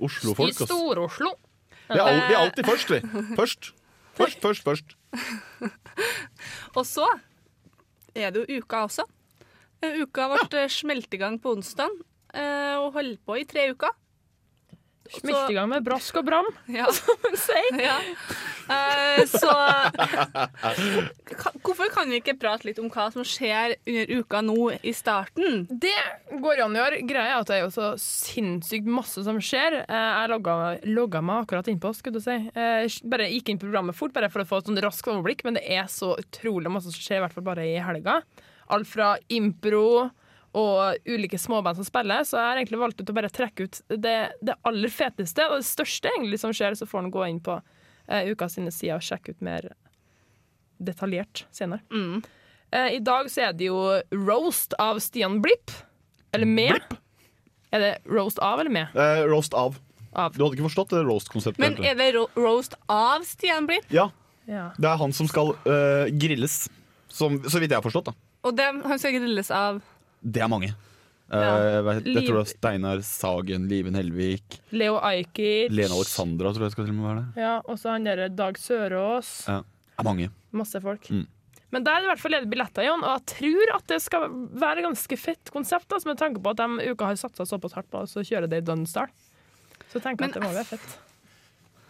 Oslo-folk, 0.00 0.50
I. 0.60 0.66
Stor-Oslo. 0.66 1.34
Vi 1.88 1.98
er, 1.98 2.28
vi 2.28 2.34
er 2.34 2.42
alltid 2.44 2.64
først, 2.64 2.90
vi. 2.90 3.00
Først. 3.36 3.72
Først, 4.14 4.40
først, 4.40 4.62
først. 4.62 4.96
Og 6.78 6.86
så 6.86 7.08
er 8.14 8.30
det 8.30 8.44
jo 8.48 8.60
uka 8.60 8.84
også. 8.86 9.04
Eh, 9.82 10.02
Uka 10.02 10.28
ble 10.48 10.68
smelt 10.68 11.12
i 11.14 11.18
gang 11.18 11.40
på 11.42 11.52
onsdag 11.56 11.90
og 12.34 12.92
holdt 12.98 13.20
på 13.26 13.38
i 13.40 13.44
tre 13.48 13.70
uker. 13.74 13.92
Smelte 15.14 15.52
i 15.52 15.56
gang 15.58 15.68
med 15.68 15.84
brask 15.84 16.16
og 16.16 16.24
bram, 16.24 16.46
Ja. 16.78 16.86
som 16.90 17.18
hun 17.22 17.34
sier. 17.36 17.76
Ja. 17.84 17.98
Uh, 18.64 19.20
så 19.28 19.52
Hvorfor 21.64 21.90
kan 21.92 22.08
vi 22.08 22.18
ikke 22.22 22.34
prate 22.40 22.64
litt 22.68 22.78
om 22.80 22.88
hva 22.92 23.10
som 23.12 23.24
skjer 23.26 23.74
under 23.84 24.12
uka 24.16 24.40
nå 24.44 24.56
i 24.80 24.94
starten? 24.96 25.66
Det 25.68 25.92
går 26.40 26.62
an 26.64 26.76
å 26.76 26.80
gjøre. 26.82 27.02
Greia 27.08 27.34
er 27.34 27.42
at 27.42 27.50
det 27.50 27.58
er 27.58 27.62
jo 27.66 27.72
så 27.74 27.90
sinnssykt 28.00 28.88
masse 28.88 29.24
som 29.26 29.38
skjer. 29.44 29.82
Eh, 29.84 30.10
Jeg 30.24 30.32
logga, 30.32 30.56
logga 30.88 31.20
meg 31.24 31.44
akkurat 31.44 31.68
innpå, 31.72 31.92
skulle 31.98 32.18
du 32.20 32.24
si. 32.24 32.38
Eh, 32.56 32.88
Bare 33.12 33.28
gikk 33.28 33.52
inn 33.52 33.60
på 33.60 33.68
programmet 33.68 33.96
fort, 33.98 34.14
bare 34.16 34.32
for 34.32 34.40
å 34.44 34.48
få 34.48 34.62
et 34.62 34.70
sånn 34.72 34.80
raskt 34.84 35.08
overblikk, 35.12 35.44
men 35.44 35.60
det 35.60 35.66
er 35.68 35.84
så 35.92 36.14
utrolig 36.20 36.72
masse 36.72 36.88
som 36.92 37.00
skjer, 37.04 37.20
i 37.20 37.24
hvert 37.26 37.36
fall 37.36 37.46
bare 37.52 37.68
i 37.68 37.76
helga. 37.84 38.22
Alt 38.72 38.88
fra 38.88 39.14
impro 39.28 40.08
og 40.54 41.06
ulike 41.10 41.38
småband 41.40 41.76
som 41.80 41.86
spiller, 41.86 42.22
så 42.26 42.38
jeg 42.38 42.46
har 42.50 42.60
egentlig 42.60 42.78
valgt 42.80 43.00
ut 43.02 43.10
å 43.10 43.16
bare 43.16 43.30
trekke 43.34 43.66
ut 43.66 43.80
det, 43.90 44.16
det 44.44 44.54
aller 44.68 44.92
feteste 44.94 45.48
og 45.50 45.58
det 45.58 45.66
største 45.66 46.12
egentlig 46.14 46.38
som 46.42 46.52
skjer, 46.54 46.76
så 46.78 46.86
får 46.86 47.02
en 47.04 47.10
gå 47.14 47.24
inn 47.26 47.40
på 47.42 47.56
uh, 47.58 48.22
uka 48.30 48.46
sine 48.52 48.70
sider 48.74 49.00
og 49.00 49.06
sjekke 49.06 49.34
ut 49.34 49.42
mer 49.44 49.72
detaljert 50.78 51.44
senere. 51.54 51.80
Eh, 52.74 52.94
I 52.96 53.00
dag 53.04 53.30
så 53.30 53.48
er 53.48 53.56
det 53.56 53.68
jo 53.70 53.80
roast 54.26 54.74
av 54.82 54.98
Stian 55.02 55.40
Blipp. 55.42 55.70
Eller 56.34 56.46
med. 56.50 56.82
Er 57.74 57.82
det 57.82 57.92
roast 58.10 58.38
av 58.42 58.60
eller 58.62 58.74
med? 58.74 58.94
Uh, 58.94 59.22
roast 59.30 59.54
av. 59.54 59.76
Av. 60.14 60.34
Du 60.34 60.42
hadde 60.44 60.54
ikke 60.58 60.68
forstått 60.68 60.92
det 60.94 61.02
roast-konseptet? 61.06 61.58
Men 61.62 61.74
egentlig. 61.74 61.90
er 61.90 61.98
det 61.98 62.08
ro 62.14 62.28
roast 62.38 62.74
av 62.90 63.24
Stian 63.26 63.66
Blipp? 63.70 63.86
Ja, 63.90 64.10
Ja. 64.46 64.68
det 64.78 64.86
er 64.90 64.98
han 65.00 65.12
som 65.16 65.26
skal 65.26 65.54
eh, 65.66 66.10
grilles. 66.14 66.68
Som, 67.08 67.38
så 67.46 67.58
vidt 67.62 67.70
jeg 67.72 67.78
har 67.78 67.82
forstått, 67.86 68.10
da. 68.10 68.14
Og 68.44 68.54
det, 68.58 68.66
han 68.84 68.98
skal 69.00 69.14
grilles 69.16 69.50
av 69.54 69.78
Det 70.24 70.42
er 70.44 70.48
mange. 70.50 70.72
Eh, 71.32 71.40
Ja. 71.40 71.52
jeg, 71.94 72.02
jeg 72.14 72.26
tror 72.26 72.36
det 72.36 72.42
er 72.44 72.50
Steinar 72.52 73.00
Sagen, 73.02 73.68
Liven 73.68 73.94
Helvik, 73.96 74.58
Leo 74.76 74.98
Ajkic. 75.00 75.70
Lene 75.72 75.94
Alexandra 75.96 76.52
tror 76.52 76.66
jeg 76.68 76.74
skal 76.74 76.84
til 76.88 76.92
og 76.94 76.98
med 76.98 77.06
være 77.08 77.22
det. 77.22 77.42
Ja, 77.44 77.54
og 77.64 77.78
så 77.80 77.94
han 77.94 78.04
derre 78.08 78.28
Dag 78.28 78.58
Sørås. 78.60 79.30
Ja. 79.48 79.62
Det 79.94 80.02
er 80.02 80.08
mange. 80.08 80.28
Masse 80.52 80.80
folk. 80.84 81.08
Mm. 81.10 81.24
Men 81.74 81.82
der 81.86 81.96
er 81.96 82.02
det 82.02 82.06
i 82.06 82.10
hvert 82.12 82.20
fall 82.22 82.34
ledige 82.36 82.50
billetter 82.52 82.84
igjen, 82.84 83.02
og 83.02 83.16
jeg 83.16 83.24
tror 83.32 83.72
at 83.76 83.86
det 83.90 83.96
skal 84.04 84.28
være 84.62 84.78
et 84.82 84.86
ganske 84.86 85.16
fett 85.18 85.50
konsept, 85.50 85.88
Altså, 85.90 86.06
med 86.12 86.20
tanke 86.20 86.42
på 86.44 86.52
at 86.52 86.60
de 86.60 86.92
uka 86.92 87.08
har 87.08 87.16
satsa 87.18 87.46
såpass 87.48 87.74
hardt 87.74 87.88
på 87.90 88.04
å 88.04 88.22
kjøre 88.28 88.46
det 88.52 88.60
i 88.62 88.66
Dunsdal. 88.68 89.08
Så 89.90 89.98
jeg 89.98 90.04
tenker 90.04 90.28
at 90.28 90.36
det 90.38 90.44
må 90.44 90.52
være 90.54 90.68
fett. 90.68 90.94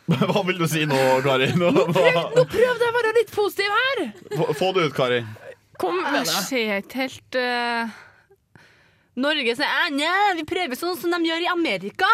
Hva 0.31 0.41
vil 0.47 0.59
du 0.61 0.67
si 0.69 0.87
nå, 0.89 0.97
Kari? 1.25 1.51
Nå, 1.57 1.69
Nå 1.73 1.85
nå, 1.85 2.45
prøvde 2.49 2.61
jeg 2.61 2.89
å 2.93 2.97
være 2.97 3.13
litt 3.19 3.31
positiv 3.35 3.77
her! 3.77 4.03
få, 4.37 4.49
få 4.63 4.71
det 4.77 4.89
ut, 4.89 4.97
Kari. 4.97 5.21
Kom 5.81 5.97
med 6.01 6.21
Jeg 6.23 6.43
ser 6.49 6.75
ikke 6.85 7.01
helt 7.03 7.39
eh, 7.41 7.95
Norge 9.15 9.53
sier 9.55 9.69
«Ah, 9.71 9.91
nja, 9.95 10.13
vi 10.35 10.43
prøver 10.49 10.75
sånn 10.79 10.97
som 10.99 11.13
de 11.15 11.29
gjør 11.29 11.45
i 11.45 11.51
Amerika. 11.53 12.09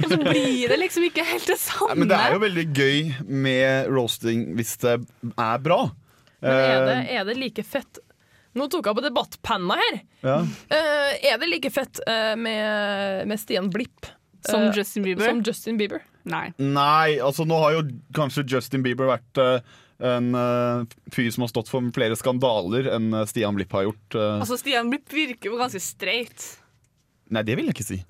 Og 0.00 0.06
så 0.08 0.16
blir 0.16 0.70
det 0.72 0.78
liksom 0.80 1.04
ikke 1.10 1.24
helt 1.28 1.44
det 1.50 1.58
samme. 1.60 1.90
Ja, 1.92 1.98
men 1.98 2.08
det 2.08 2.20
er 2.20 2.36
jo 2.36 2.40
veldig 2.46 2.64
gøy 2.72 3.10
med 3.28 3.90
roasting 3.92 4.46
hvis 4.56 4.72
det 4.80 4.94
er 5.36 5.60
bra. 5.60 5.82
Men 6.40 6.56
er 6.56 6.86
det, 6.88 6.94
Eh, 7.02 7.12
er 7.20 7.26
det 7.28 7.36
like 7.38 7.62
fett 7.62 8.00
Nå 8.58 8.66
tok 8.68 8.88
jeg 8.88 8.96
på 8.98 9.02
debattpanna 9.04 9.76
her. 9.78 10.00
ja. 10.26 10.40
Uh, 10.42 11.12
er 11.24 11.36
det 11.40 11.46
like 11.48 11.70
fett 11.72 12.00
uh, 12.04 12.34
med, 12.36 13.22
med 13.30 13.38
Stian 13.40 13.70
Blipp 13.72 14.08
Som 14.44 14.66
uh, 14.66 14.72
Justin 14.76 15.06
Bieber? 15.06 15.24
Som 15.28 15.40
Justin 15.46 15.78
Bieber? 15.78 16.02
Nei. 16.28 16.48
Nei, 16.58 17.20
altså 17.22 17.46
nå 17.48 17.56
har 17.62 17.76
jo 17.78 17.84
kanskje 18.18 18.44
Justin 18.56 18.82
Bieber 18.84 19.08
vært 19.12 19.40
en 20.02 20.34
eh, 20.34 20.84
fyr 21.14 21.30
som 21.34 21.46
har 21.46 21.52
stått 21.52 21.70
for 21.72 21.80
flere 21.94 22.16
skandaler 22.18 22.90
enn 22.96 23.12
eh, 23.14 23.26
Stian 23.30 23.54
Blipp 23.58 23.72
har 23.72 23.88
gjort. 23.90 24.14
eh. 24.18 24.40
Altså, 24.42 24.58
Stian 24.60 24.90
Blipp 24.92 25.08
virker 25.14 25.50
jo 25.52 25.60
ganske 25.60 25.80
streit. 25.82 26.48
Nei, 27.32 27.42
det 27.46 27.56
vil 27.56 27.70
jeg 27.70 27.76
ikke 27.78 27.86
si. 27.94 28.00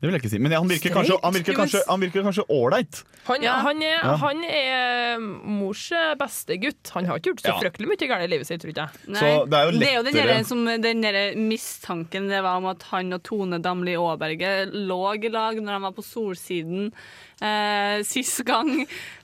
Det 0.00 0.08
vil 0.08 0.14
jeg 0.16 0.22
ikke 0.22 0.30
si. 0.32 0.38
Men 0.40 0.52
han 0.56 0.68
virker 0.70 0.88
Straight? 0.88 0.96
kanskje 0.96 1.16
Han 1.22 1.34
virker 1.36 1.56
kanskje 1.58 1.80
Han 1.90 2.00
virker 2.00 2.22
kanskje 2.24 2.44
ålreit. 2.48 3.00
Han, 3.26 3.42
Ja. 3.44 3.56
han, 3.60 3.82
er, 3.84 3.98
Ja. 4.00 4.14
han 4.16 4.44
er 4.48 5.18
mors 5.20 5.82
beste 6.16 6.56
gutt. 6.56 6.88
Han 6.94 7.04
har 7.04 7.18
ikke 7.18 7.34
gjort 7.34 7.42
så 7.44 7.50
Ja. 7.52 7.58
fryktelig 7.60 7.88
mye 7.90 8.08
galt 8.08 8.24
i 8.24 8.30
livet 8.32 8.46
sitt, 8.48 8.62
tror 8.62 8.72
jeg. 8.72 8.88
Nei. 9.12 9.20
Så 9.20 9.44
det 9.50 9.58
er 9.58 9.64
jo 9.68 9.78
det 9.78 9.88
er 9.90 9.96
jo 9.98 10.02
den, 10.06 10.14
der, 10.16 10.42
som, 10.48 10.64
den 10.64 11.02
der 11.04 11.18
mistanken 11.36 12.30
det 12.32 12.40
var 12.42 12.56
om 12.62 12.70
at 12.72 12.82
han 12.94 13.12
og 13.12 13.22
Tone 13.28 13.60
Damli 13.60 13.92
Aaberge 14.00 14.72
lå 14.72 15.00
i 15.20 15.28
lag 15.28 15.60
når 15.60 15.68
de 15.76 15.80
var 15.84 15.92
på 15.92 16.02
Solsiden 16.06 16.92
eh, 17.40 18.00
sist 18.06 18.42
gang. 18.48 18.70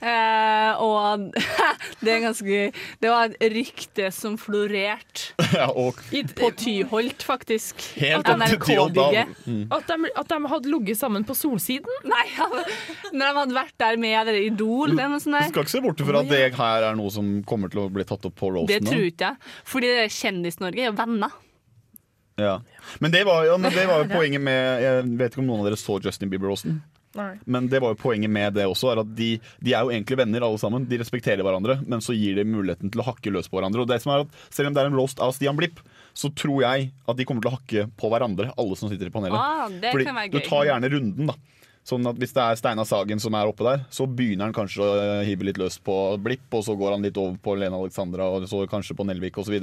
Eh, 0.00 0.82
og 0.82 1.30
det 2.04 2.12
er 2.12 2.24
ganske 2.24 2.58
Det 3.00 3.10
var 3.10 3.30
et 3.30 3.54
rykte 3.54 4.10
som 4.14 4.36
florerte 4.40 5.32
Ja, 5.56 5.68
og 5.70 5.98
på 6.36 6.50
Tyholt, 6.58 7.22
faktisk. 7.24 7.80
helt 8.00 8.28
opp 8.28 8.42
til 8.46 8.58
Tyholt. 8.60 8.96
NRK-bygget. 8.96 9.46
Mm. 9.46 9.62
At 9.72 9.88
de, 9.88 10.10
at 10.16 10.32
de 10.32 10.40
hadde 10.52 10.72
ligget 10.72 10.98
sammen 11.00 11.24
på 11.26 11.36
Solsiden? 11.38 12.00
Nei, 12.08 12.26
når 13.16 13.22
de 13.24 13.32
hadde 13.40 13.56
vært 13.56 13.76
der 13.80 14.00
med 14.00 14.30
det 14.32 14.36
Idol 14.50 14.92
eller 14.92 15.14
noe 15.14 15.22
sånt 15.22 15.36
Du 15.36 15.40
der. 15.40 15.50
skal 15.52 15.66
ikke 15.66 15.76
se 15.76 15.84
bort 15.84 16.04
fra 16.10 16.22
at 16.22 16.30
det 16.32 16.42
her 16.56 16.88
er 16.90 16.98
noe 16.98 17.12
som 17.14 17.32
kommer 17.48 17.72
til 17.72 17.84
å 17.84 17.88
bli 17.92 18.04
tatt 18.08 18.26
opp 18.28 18.36
på 18.38 18.52
Det 18.68 18.82
tror 18.84 19.08
ikke 19.08 19.32
jeg. 19.32 19.42
Fordi 19.66 19.92
det 19.96 20.06
Kjendis-Norge 20.16 20.84
er 20.84 20.90
jo 20.90 20.96
venner. 20.98 21.34
Ja. 22.36 22.58
Men 23.00 23.14
det 23.14 23.24
var, 23.24 23.46
ja, 23.48 23.56
men 23.56 23.72
det 23.72 23.86
var 23.88 24.02
jo 24.04 24.10
poenget 24.12 24.42
med 24.44 24.82
Jeg 24.84 25.06
vet 25.16 25.32
ikke 25.32 25.40
om 25.40 25.48
noen 25.48 25.62
av 25.64 25.70
dere 25.70 25.80
så 25.80 25.96
Justin 26.04 26.32
Bieber-rosen. 26.32 26.82
Men 27.48 27.68
det 27.72 27.80
var 27.80 27.94
jo 27.94 27.98
poenget 28.00 28.28
med 28.28 28.52
det 28.58 28.66
også, 28.68 28.90
er 28.92 29.00
at 29.00 29.12
de, 29.16 29.28
de 29.64 29.72
er 29.72 29.86
jo 29.86 29.92
egentlig 29.94 30.18
venner 30.20 30.44
alle 30.44 30.60
sammen. 30.60 30.84
De 30.88 30.98
respekterer 31.00 31.40
hverandre, 31.46 31.78
men 31.88 32.04
så 32.04 32.12
gir 32.16 32.36
de 32.36 32.44
muligheten 32.44 32.92
til 32.92 33.00
å 33.00 33.06
hakke 33.08 33.32
løs 33.32 33.48
på 33.48 33.56
hverandre. 33.56 33.86
Og 33.86 33.88
det 33.88 34.02
som 34.04 34.12
er 34.12 34.26
at 34.26 34.40
Selv 34.52 34.68
om 34.70 34.76
det 34.76 34.82
er 34.84 34.90
en 34.90 34.98
roast 35.00 35.22
av 35.24 35.32
Stian 35.36 35.56
Blipp, 35.56 35.80
så 36.16 36.30
tror 36.36 36.62
jeg 36.64 36.90
at 37.08 37.16
de 37.18 37.26
kommer 37.28 37.44
til 37.44 37.52
å 37.52 37.56
hakke 37.56 37.88
på 37.96 38.12
hverandre, 38.12 38.50
alle 38.56 38.76
som 38.76 38.92
sitter 38.92 39.08
i 39.08 39.14
panelet. 39.14 39.36
Ah, 39.36 39.68
Fordi 39.68 40.28
du 40.32 40.40
tar 40.44 40.68
gjerne 40.70 40.92
runden, 40.92 41.32
da. 41.32 41.36
Sånn 41.86 42.06
at 42.10 42.18
Hvis 42.18 42.34
det 42.34 42.42
er 42.42 42.58
Steinar 42.58 42.86
Sagen 42.88 43.20
som 43.22 43.34
er 43.38 43.46
oppe 43.46 43.62
der, 43.62 43.84
så 43.94 44.08
begynner 44.10 44.48
han 44.48 44.56
kanskje 44.56 44.82
å 44.82 44.94
eh, 44.98 45.24
hive 45.28 45.46
litt 45.46 45.60
løs 45.60 45.76
på 45.78 45.94
Blipp, 46.18 46.48
og 46.50 46.64
så 46.66 46.74
går 46.78 46.96
han 46.96 47.06
litt 47.06 47.18
over 47.20 47.36
på 47.38 47.54
Lena 47.60 47.78
Alexandra, 47.78 48.26
og 48.26 48.48
så 48.50 48.64
kanskje 48.70 48.96
på 48.98 49.06
Nelvik 49.06 49.38
osv. 49.38 49.54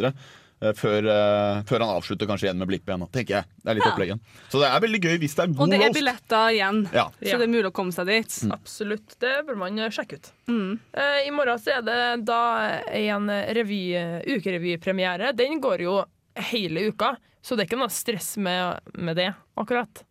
Før, 0.62 1.04
eh, 1.12 1.62
før 1.68 1.80
han 1.84 1.90
avslutter 1.98 2.26
kanskje 2.30 2.46
igjen 2.48 2.58
med 2.62 2.68
Blipp 2.70 2.86
igjen, 2.88 3.02
tenker 3.12 3.34
jeg. 3.42 3.46
Det 3.64 3.70
er 3.72 3.76
litt 3.76 3.84
Ja. 3.86 3.92
oppleggen. 3.92 4.20
Så 4.50 4.60
det 4.62 4.70
er 4.72 4.80
veldig 4.80 5.02
gøy 5.04 5.18
hvis 5.20 5.36
det 5.36 5.44
er 5.44 5.48
god 5.52 5.60
Og 5.60 5.70
det 5.70 5.76
er 5.80 5.84
roast. 5.90 5.98
billetter 6.00 6.46
igjen, 6.56 6.80
Ja. 6.94 7.06
så 7.20 7.38
det 7.38 7.42
er 7.44 7.52
mulig 7.52 7.66
å 7.68 7.74
komme 7.74 7.92
seg 7.92 8.06
dit. 8.08 8.38
Absolutt. 8.52 9.20
Det 9.20 9.34
bør 9.46 9.58
man 9.58 9.80
eh, 9.80 9.90
sjekke 9.90 10.14
ut. 10.22 10.32
Mm. 10.48 10.80
Uh, 10.96 11.20
I 11.28 11.32
morgen 11.32 11.60
så 11.60 11.78
er 11.78 11.82
det 11.84 12.26
da 12.26 12.80
en 12.94 13.28
revy, 13.28 13.82
ukerevypremiere. 14.28 15.36
Den 15.36 15.60
går 15.62 15.80
jo 15.86 15.98
hele 16.36 16.88
uka, 16.92 17.16
så 17.44 17.56
det 17.58 17.66
er 17.66 17.70
ikke 17.76 17.80
noe 17.84 17.92
stress 17.92 18.38
med, 18.38 18.80
med 18.96 19.16
det, 19.20 19.34
akkurat. 19.60 20.04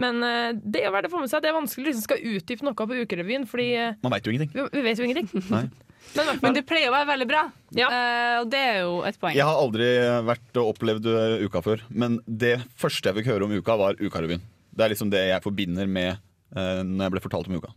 Men 0.00 0.22
eh, 0.24 0.52
det 0.64 0.80
er 0.86 0.90
verdt 0.94 1.10
å 1.10 1.12
få 1.12 1.20
med 1.20 1.28
seg. 1.28 1.42
Det 1.44 1.50
er 1.50 1.58
vanskelig 1.60 1.84
å 1.84 1.88
liksom 1.90 2.06
skal 2.06 2.24
utdype 2.24 2.64
noe 2.64 2.72
på 2.72 2.86
ukerevyen, 3.04 3.44
fordi 3.46 3.68
eh, 3.76 3.94
Man 4.02 4.12
veit 4.14 4.24
jo 4.24 4.32
ingenting. 4.32 4.54
vi, 4.54 4.64
vi 4.72 4.82
vet 4.86 4.96
jo 4.98 5.04
ingenting. 5.04 5.70
Men, 6.16 6.30
i 6.32 6.38
Men 6.42 6.56
det 6.56 6.64
pleier 6.66 6.90
å 6.90 6.94
være 6.94 7.08
veldig 7.12 7.28
bra, 7.30 7.42
Eh, 7.70 8.36
og 8.40 8.48
det 8.50 8.60
er 8.66 8.78
jo 8.82 8.94
et 9.06 9.18
poeng. 9.20 9.36
Jeg 9.36 9.46
har 9.46 9.60
aldri 9.60 9.90
vært 10.26 10.58
og 10.58 10.72
opplevd 10.72 11.04
uh, 11.06 11.44
uka 11.46 11.62
før, 11.62 11.84
men 11.90 12.16
det 12.26 12.56
første 12.80 13.10
jeg 13.10 13.20
fikk 13.20 13.30
høre 13.30 13.46
om 13.46 13.54
uka, 13.54 13.76
var 13.78 14.00
Ukarevyen. 14.00 14.42
Det 14.74 14.86
er 14.86 14.92
liksom 14.94 15.12
det 15.12 15.22
jeg 15.28 15.44
forbinder 15.44 15.86
med 15.90 16.18
uh, 16.56 16.80
når 16.82 17.04
jeg 17.06 17.14
ble 17.14 17.22
fortalt 17.28 17.50
om 17.50 17.60
uka. 17.60 17.70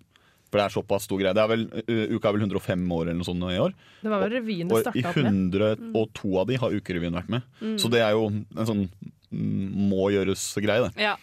For 0.50 0.62
det 0.62 0.66
er 0.66 0.74
såpass 0.74 1.06
stor 1.06 1.22
greie. 1.22 1.34
Det 1.38 1.44
er 1.44 1.52
vel, 1.52 1.68
uh, 1.70 2.16
uka 2.16 2.32
er 2.32 2.38
vel 2.38 2.48
105 2.48 2.88
år 2.98 3.04
eller 3.06 3.20
noe 3.20 3.30
sånt 3.30 3.46
i 3.50 3.62
år. 3.62 3.78
det 4.02 4.14
var 4.16 4.26
vel 4.26 4.36
revyen 4.40 4.70
det 4.72 4.80
Og 4.80 4.82
i 4.82 4.86
starta 4.88 5.14
opp 5.14 5.22
med. 5.30 5.60
102 5.94 6.34
av 6.42 6.50
de 6.50 6.60
har 6.64 6.80
Ukerevyen 6.80 7.20
vært 7.22 7.32
med. 7.36 7.46
Mm. 7.62 7.78
Så 7.82 7.94
det 7.94 8.02
er 8.06 8.18
jo 8.18 8.28
en 8.34 8.70
sånn 8.72 8.84
mm, 8.90 9.70
må 9.94 10.10
gjøres-greie, 10.16 10.90
det. 10.90 11.10
Ja. 11.10 11.16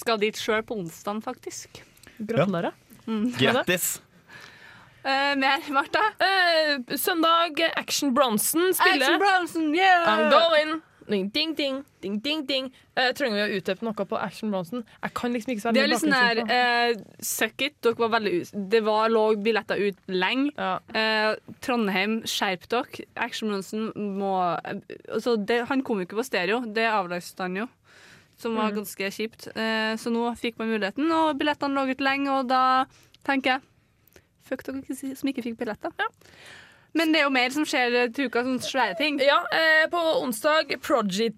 Skal 0.00 0.20
dit 0.20 0.36
sjøl 0.36 0.64
på 0.64 0.76
onsdag, 0.80 1.24
faktisk. 1.24 1.82
Gratulerer. 2.20 2.76
Mm. 3.08 3.30
Grattis! 3.40 3.94
Eh, 5.04 5.34
mer, 5.40 5.62
Martha? 5.72 6.02
Uh, 6.20 6.96
søndag, 6.96 7.60
Action 7.76 8.12
Bronson 8.14 8.72
spiller. 8.74 9.06
Action 9.06 9.18
Bronson, 9.18 9.74
yeah! 9.74 10.04
I'm 10.06 10.30
going. 10.30 10.80
Ding, 11.10 11.28
ding, 11.34 11.54
ding, 11.56 11.84
ding, 12.02 12.18
ding, 12.22 12.42
ding. 12.46 12.66
Uh, 12.94 13.08
trenger 13.16 13.40
vi 13.40 13.42
å 13.56 13.56
utdype 13.58 13.82
noe 13.82 14.04
på 14.06 14.18
Action 14.20 14.52
Bronson? 14.52 14.84
Jeg 15.02 15.14
kan 15.18 15.32
liksom 15.34 15.54
ikke 15.54 15.64
så 15.64 15.72
Det 15.74 15.82
er 15.82 15.88
litt 15.90 16.02
sånn 16.04 16.14
her 16.14 17.00
Suck 17.26 17.64
it. 17.66 17.74
Dere 17.82 17.98
var 17.98 18.12
veldig 18.14 18.34
Det 18.70 18.82
var, 18.86 19.08
lå 19.10 19.24
billetter 19.42 19.80
ut 19.88 19.98
lenge. 20.12 20.52
Eh, 20.94 21.32
Trondheim, 21.64 22.20
skjerp 22.30 22.68
dere. 22.70 23.08
Action 23.16 23.50
Bronson 23.50 23.88
må 24.20 24.36
altså 25.10 25.34
det, 25.40 25.64
Han 25.72 25.82
kom 25.82 25.98
jo 25.98 26.06
ikke 26.06 26.20
på 26.20 26.28
stereo. 26.28 26.60
Det 26.68 26.86
avlyste 26.92 27.42
han 27.48 27.56
jo. 27.64 27.66
Som 28.40 28.54
var 28.56 28.70
Mm. 28.70 28.76
ganske 28.78 29.10
kjipt. 29.12 29.48
Så 30.00 30.08
nå 30.14 30.30
fikk 30.38 30.58
man 30.58 30.68
muligheten, 30.70 31.10
og 31.12 31.36
billettene 31.40 31.74
lå 31.74 31.90
ut 31.90 32.00
lenge, 32.00 32.30
og 32.30 32.46
da 32.48 32.84
tenker 33.26 33.56
jeg 33.58 33.60
Fuck 34.48 34.64
dere 34.66 34.96
som 35.16 35.30
ikke 35.30 35.44
fikk 35.44 35.58
billetter. 35.60 35.92
Men 36.96 37.12
det 37.12 37.20
er 37.20 37.28
jo 37.28 37.34
mer 37.34 37.52
som 37.54 37.66
skjer 37.68 38.10
til 38.14 38.30
uka, 38.30 38.42
sånne 38.42 38.64
svære 38.64 38.96
ting. 38.98 39.20
Ja, 39.22 39.38
eh, 39.54 39.84
på 39.90 40.00
onsdag 40.24 40.74
Prodigy 40.82 41.30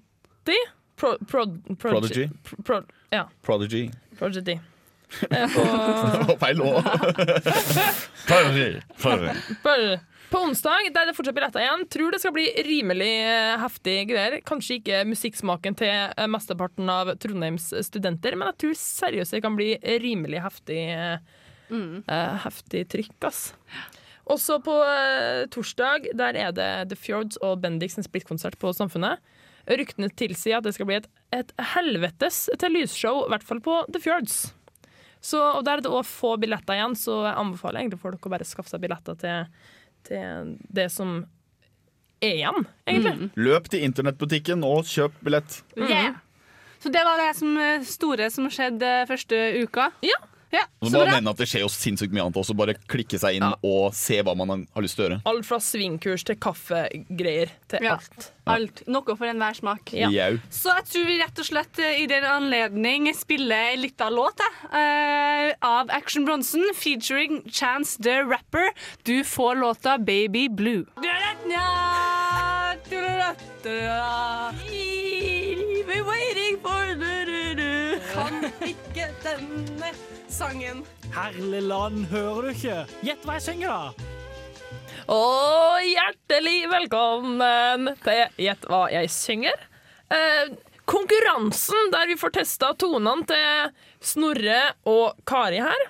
Pro, 0.97 1.17
prod, 1.27 1.79
Prodigy. 1.79 2.29
Pro, 2.43 2.63
pro, 2.63 2.83
ja, 3.11 3.29
Prodigy. 3.43 3.91
Prodigy. 4.19 4.61
Eh, 5.31 5.55
på, 5.55 5.61
Det 5.61 6.27
var 6.29 6.39
feil 6.41 6.61
òg. 6.65 6.79
På, 10.33 10.39
onsdag 10.41 10.87
der 10.95 11.03
er 11.03 11.11
det 11.11 11.17
fortsatt 11.19 11.37
billetter 11.37 11.61
igjen. 11.61 11.83
Tror 11.93 12.15
det 12.15 12.21
skal 12.23 12.33
bli 12.33 12.47
rimelig 12.65 13.11
eh, 13.21 13.59
heftig 13.61 13.97
greier. 14.09 14.39
Kanskje 14.49 14.79
ikke 14.79 15.03
musikksmaken 15.11 15.77
til 15.77 15.93
eh, 15.93 16.31
mesteparten 16.33 16.89
av 16.89 17.13
Trondheims 17.21 17.69
studenter, 17.85 18.39
men 18.41 18.49
jeg 18.49 18.61
tror 18.65 18.79
seriøst 18.81 19.37
det 19.37 19.43
kan 19.45 19.59
bli 19.59 19.75
rimelig 20.01 20.41
heftig, 20.47 20.81
eh, 20.97 21.42
eh, 21.73 22.39
heftig 22.45 22.87
trykk. 22.93 23.17
ass. 23.29 23.53
Også 24.31 24.59
på 24.63 24.75
eh, 24.87 25.45
torsdag 25.51 26.13
der 26.19 26.39
er 26.39 26.55
det 26.55 26.71
The 26.93 26.99
Fjords 26.99 27.41
og 27.43 27.61
Bendix 27.65 27.99
en 27.99 28.07
splittkonsert 28.07 28.59
på 28.63 28.73
Samfunnet. 28.77 29.23
Ryktene 29.67 30.11
tilsier 30.19 30.59
at 30.59 30.67
det 30.67 30.75
skal 30.75 30.89
bli 30.89 30.99
et, 30.99 31.07
et 31.35 31.53
helvetes 31.75 32.49
til 32.59 32.75
lysshow, 32.75 33.27
i 33.27 33.35
hvert 33.35 33.47
fall 33.47 33.63
på 33.63 33.83
The 33.93 34.03
Fjords. 34.03 34.41
Så, 35.23 35.39
og 35.39 35.63
Der 35.65 35.79
er 35.79 35.85
det 35.85 35.93
òg 35.93 36.03
få 36.07 36.35
billetter 36.43 36.75
igjen, 36.75 36.97
så 36.99 37.21
jeg 37.29 37.39
anbefaler 37.39 37.85
egentlig 37.85 38.01
folk 38.03 38.27
å 38.27 38.33
bare 38.33 38.47
skaffe 38.47 38.73
seg 38.73 38.83
billetter 38.83 39.19
til, 39.21 39.69
til 40.09 40.57
det 40.67 40.89
som 40.91 41.21
er 42.23 42.41
igjen, 42.41 42.67
egentlig. 42.91 43.31
Løp 43.39 43.71
til 43.71 43.87
internettbutikken 43.87 44.67
og 44.67 44.83
kjøp 44.91 45.15
billett. 45.23 45.61
Yeah. 45.79 46.19
Så 46.83 46.91
det 46.91 47.05
var 47.07 47.23
det 47.23 47.31
som, 47.39 47.55
eh, 47.59 47.87
store 47.87 48.31
som 48.35 48.51
skjedde 48.51 48.91
første 49.07 49.39
uka. 49.63 49.91
Ja. 50.03 50.19
Ja. 50.53 50.65
Så 50.83 50.91
så 50.93 51.05
nevne 51.07 51.31
at 51.31 51.39
Det 51.39 51.47
skjer 51.49 51.63
jo 51.65 51.69
sinnssykt 51.73 52.13
mye 52.13 52.25
annet 52.27 52.37
også. 52.43 52.57
Bare 52.59 52.75
klikke 52.91 53.19
seg 53.19 53.37
inn 53.39 53.47
og 53.63 53.95
se 53.95 54.19
hva 54.23 54.35
man 54.37 54.49
har- 54.49 54.67
har 54.75 54.83
lyst 54.83 54.97
til 54.99 55.05
å 55.05 55.09
gjøre. 55.09 55.21
Alt 55.27 55.47
fra 55.47 55.59
svingkurs 55.63 56.25
til 56.25 56.37
kaffegreier 56.37 57.49
til 57.69 57.79
Ja. 57.87 57.95
alt. 57.97 58.33
Alt. 58.47 58.83
Noe 58.89 59.15
for 59.17 59.25
enhver 59.27 59.55
smak. 59.55 59.93
Ja. 59.95 60.09
Så 60.51 60.75
jeg 60.75 60.85
tror 60.91 61.07
vi 61.07 61.19
rett 61.23 61.39
og 61.39 61.45
slett 61.47 61.79
eh, 61.79 62.03
i 62.03 62.07
den 62.11 62.25
anledning 62.25 63.07
spiller 63.15 63.77
litt 63.77 63.93
lita 63.93 64.09
låt 64.11 64.41
eh, 64.73 65.53
av 65.63 65.91
Action 65.91 66.25
Bronsen 66.25 66.65
featuring 66.75 67.43
Chance 67.51 67.99
the 68.03 68.23
Rapper. 68.25 68.71
Du 69.05 69.23
får 69.25 69.55
låta 69.61 69.99
Baby 69.99 70.49
Blue. 70.49 70.87
We're 75.87 76.05
waiting 76.05 76.57
for. 76.63 76.83
Kan 78.13 78.45
ikke 78.67 79.07
denne 79.25 79.93
sangen. 80.33 80.83
Herlig 81.13 81.63
land, 81.63 82.07
hører 82.11 82.49
du 82.49 82.51
ikke? 82.55 82.77
Gjett 83.05 83.25
hva 83.27 83.37
jeg 83.37 83.45
synger, 83.47 83.69
da. 83.69 84.11
Og 85.13 85.83
hjertelig 85.85 86.59
velkommen 86.71 87.91
til 88.05 88.45
Gjett 88.47 88.69
hva 88.71 88.85
jeg 88.93 89.11
synger. 89.13 89.65
Eh, 90.13 90.53
konkurransen 90.89 91.91
der 91.93 92.09
vi 92.09 92.17
får 92.21 92.37
testa 92.39 92.73
tonene 92.79 93.27
til 93.29 93.75
Snorre 94.13 94.61
og 94.89 95.19
Kari 95.29 95.61
her. 95.65 95.85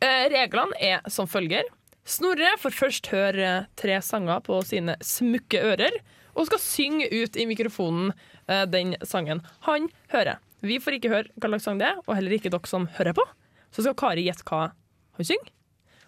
Eh, 0.00 0.28
reglene 0.32 0.78
er 0.80 1.04
som 1.12 1.28
følger. 1.28 1.68
Snorre 2.08 2.54
får 2.62 2.72
først 2.72 3.10
høre 3.12 3.50
tre 3.76 3.98
sanger 4.04 4.40
på 4.46 4.62
sine 4.64 4.96
smukke 5.04 5.60
ører, 5.74 5.98
og 6.38 6.46
skal 6.48 6.62
synge 6.62 7.08
ut 7.10 7.36
i 7.36 7.44
mikrofonen 7.50 8.14
eh, 8.46 8.64
den 8.70 8.94
sangen 9.04 9.42
han 9.66 9.90
hører. 10.14 10.38
Vi 10.64 10.80
får 10.82 10.96
ikke 10.96 11.12
høre 11.12 11.36
hva 11.36 11.52
slags 11.52 11.68
sang 11.68 11.82
det 11.82 11.90
er, 11.90 12.00
og 12.06 12.16
heller 12.16 12.38
ikke 12.38 12.54
dere 12.54 12.70
som 12.70 12.88
hører 12.96 13.18
på. 13.18 13.26
Så 13.74 13.84
skal 13.84 13.96
Kari 13.98 14.26
gjette 14.26 14.46
hva 14.48 14.68
hun 15.18 15.26
synger, 15.26 15.50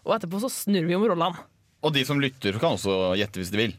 og 0.06 0.14
etterpå 0.16 0.40
så 0.42 0.50
snur 0.52 0.86
vi 0.88 0.96
om 0.96 1.04
rollene. 1.06 1.46
Og 1.80 1.94
de 1.96 2.02
som 2.04 2.20
lytter, 2.20 2.58
kan 2.60 2.76
også 2.76 3.14
gjette 3.16 3.40
hvis 3.40 3.50
de 3.52 3.60
vil. 3.62 3.74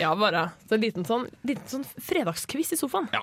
Ja, 0.00 0.10
bare. 0.18 0.50
Så 0.68 0.76
en 0.76 0.82
liten 0.84 1.06
sånn, 1.08 1.24
liten 1.48 1.64
sånn 1.70 1.86
fredagskviss 2.04 2.74
i 2.76 2.78
sofaen. 2.80 3.08
Ja. 3.16 3.22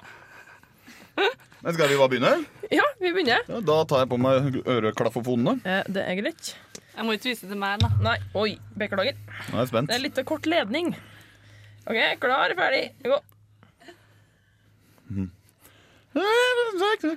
Men 1.64 1.76
skal 1.76 1.91
vi 1.91 1.97
bare 1.99 2.09
begynne? 2.11 2.32
Ja, 2.74 2.86
vi 2.99 3.11
begynner. 3.14 3.43
Ja, 3.47 3.59
da 3.61 3.76
tar 3.88 4.01
jeg 4.03 4.09
på 4.11 4.18
meg 4.22 4.57
øreklaffofonene. 4.66 5.59
Eh, 5.61 5.84
det 5.93 6.05
er 6.09 6.18
greit. 6.18 6.55
Jeg 6.93 7.05
må 7.05 7.14
ikke 7.16 7.30
vise 7.30 7.49
til 7.49 7.59
meg, 7.61 7.78
da. 7.82 7.91
Nei, 8.05 8.16
oi, 8.38 8.49
beklager. 8.78 9.16
Nå 9.51 9.55
er 9.55 9.61
jeg 9.61 9.72
spent. 9.72 9.91
Det 9.91 9.99
er 9.99 10.03
litt 10.03 10.24
kort 10.30 10.49
ledning. 10.49 10.91
OK, 11.86 12.01
klar, 12.24 12.57
ferdig, 12.57 12.88
gå. 13.05 13.22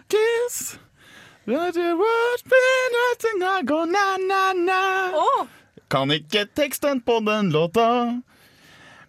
Kiss. 0.08 0.78
Kan 5.88 6.10
ikke 6.10 6.46
teksten 6.58 7.00
på 7.06 7.20
den 7.22 7.52
låta, 7.54 8.20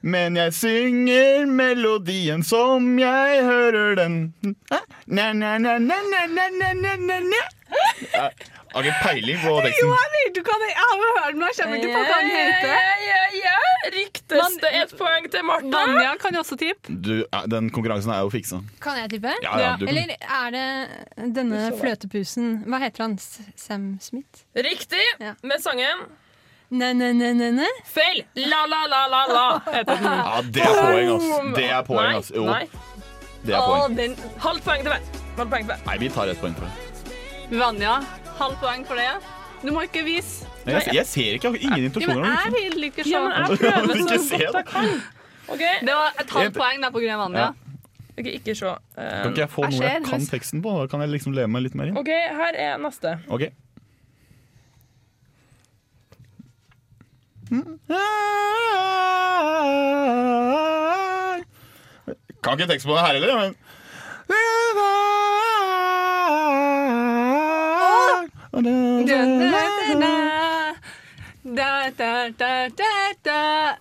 men 0.02 0.38
jeg 0.38 0.54
synger 0.54 1.46
melodien 1.50 2.44
som 2.46 3.00
jeg 3.02 3.42
hører 3.44 3.96
den. 3.98 4.20
Na, 5.08 5.34
na, 5.34 5.58
na, 5.58 5.58
na, 5.58 5.78
na, 5.80 5.98
na, 6.30 6.46
na, 6.54 6.74
na, 6.74 6.96
na, 6.96 7.20
na. 7.20 8.30
har 8.78 8.88
ikke 8.88 9.04
peiling 9.04 9.40
på 9.42 9.54
Jo, 9.58 9.88
jeg 9.92 10.12
vet 10.16 10.36
du 10.38 10.42
hva 10.46 10.58
det 10.62 10.68
er. 10.68 10.76
Jeg 10.78 10.90
har 10.90 11.00
hørt 11.04 11.32
den, 11.34 11.40
men 11.40 11.48
jeg 11.48 11.58
kommer 11.62 11.80
ikke 11.80 11.94
på 11.94 12.04
hva 12.08 12.20
den 12.22 12.30
heter. 12.36 12.74
Ja, 12.74 12.92
ja, 13.08 13.24
ja. 13.42 13.56
Ryktes 13.98 14.58
det 14.62 14.72
ett 14.82 14.94
poeng 15.00 15.28
til 15.32 15.46
Martha? 15.48 15.72
Vanja 15.74 16.12
kan 16.22 16.36
jo 16.36 16.44
også 16.44 16.58
tippe. 16.60 16.94
Du, 17.08 17.14
den 17.54 17.72
konkurransen 17.74 18.12
er 18.14 18.22
jo 18.26 18.32
fiksa. 18.34 18.62
Kan 18.84 19.00
jeg 19.02 19.12
tippe? 19.16 19.34
Ja, 19.46 19.56
ja, 19.64 19.74
du 19.80 19.88
kan. 19.88 19.94
Eller 19.96 20.14
er 20.20 20.56
det 20.58 21.34
denne 21.38 21.64
fløtepusen 21.80 22.64
Hva 22.68 22.82
heter 22.84 23.06
han? 23.08 23.18
Sam 23.56 23.90
Smith? 24.04 24.46
Riktig 24.56 25.04
med 25.22 25.62
sangen. 25.64 26.08
Ne-ne-ne-ne? 26.70 27.68
Feil! 27.88 28.26
La, 28.36 28.66
la, 28.68 28.82
la, 28.92 29.06
la, 29.08 29.22
la 29.32 29.46
heter 29.72 29.96
den. 29.96 30.04
Ja, 30.28 30.42
det 30.44 30.66
er 30.66 30.76
poeng, 30.76 31.14
ass. 31.16 31.56
Det 31.56 31.70
er 31.70 31.86
poeng, 31.88 32.18
ass. 32.20 32.32
Jo, 32.36 32.44
Nei. 32.50 32.66
det 33.48 33.56
er 33.56 33.64
poeng. 33.64 33.96
den, 33.96 34.18
halvt 34.44 34.68
poeng 34.68 34.84
til 34.84 34.92
hver. 34.92 35.80
Nei, 35.88 35.98
vi 36.02 36.10
tar 36.12 36.34
ett 36.34 36.42
poeng 36.44 36.58
til 36.58 36.68
hver. 36.68 36.84
Vanja, 37.62 38.02
halvt 38.42 38.60
poeng 38.64 38.88
for 38.88 39.00
det. 39.00 39.12
Du 39.64 39.72
må 39.74 39.84
ikke 39.88 40.04
vise. 40.06 40.48
Jeg, 40.68 40.84
jeg 40.94 41.06
ser 41.10 41.38
ikke, 41.38 41.52
jeg 41.54 41.70
har 41.70 41.78
ingen 41.78 42.02
Ja, 42.02 42.08
men 42.14 42.26
jeg 42.26 42.74
vil 42.74 42.84
ikke 42.90 43.04
se. 43.04 43.10
Ja, 43.10 43.22
men 43.24 43.32
jeg 43.34 43.58
prøver 43.58 44.20
så 44.28 44.42
godt 44.42 44.60
jeg 44.60 44.66
kan. 44.74 44.90
Okay. 45.48 45.76
Det 45.82 45.96
var 45.96 46.20
et 46.22 46.36
halvt 46.36 46.60
poeng 46.60 46.84
der 46.84 46.92
på 46.92 47.02
grunn 47.02 47.16
av 47.16 47.24
Anja. 47.30 47.48
Okay, 48.18 48.34
ikke 48.40 48.56
se. 48.58 48.68
Um, 48.68 48.78
Kan 48.98 49.32
ikke 49.32 49.44
jeg 49.44 49.54
få 49.54 49.68
noe 49.70 49.84
jeg 49.86 50.04
kan 50.08 50.24
teksten 50.26 50.62
på? 50.66 50.74
Da 50.82 50.90
kan 50.92 51.04
jeg 51.06 51.14
liksom 51.14 51.36
leve 51.38 51.50
meg 51.54 51.68
litt 51.68 51.78
mer 51.78 51.92
inn. 51.92 51.98
OK, 52.02 52.10
her 52.10 52.58
er 52.58 52.82
neste. 52.82 53.14
Ok. 53.30 53.48
Kan 62.44 62.58
ikke 62.58 62.70
tekst 62.74 62.90
på 62.90 62.98
det 62.98 63.06
her 63.06 63.14
heller, 63.20 63.38
men 63.42 63.56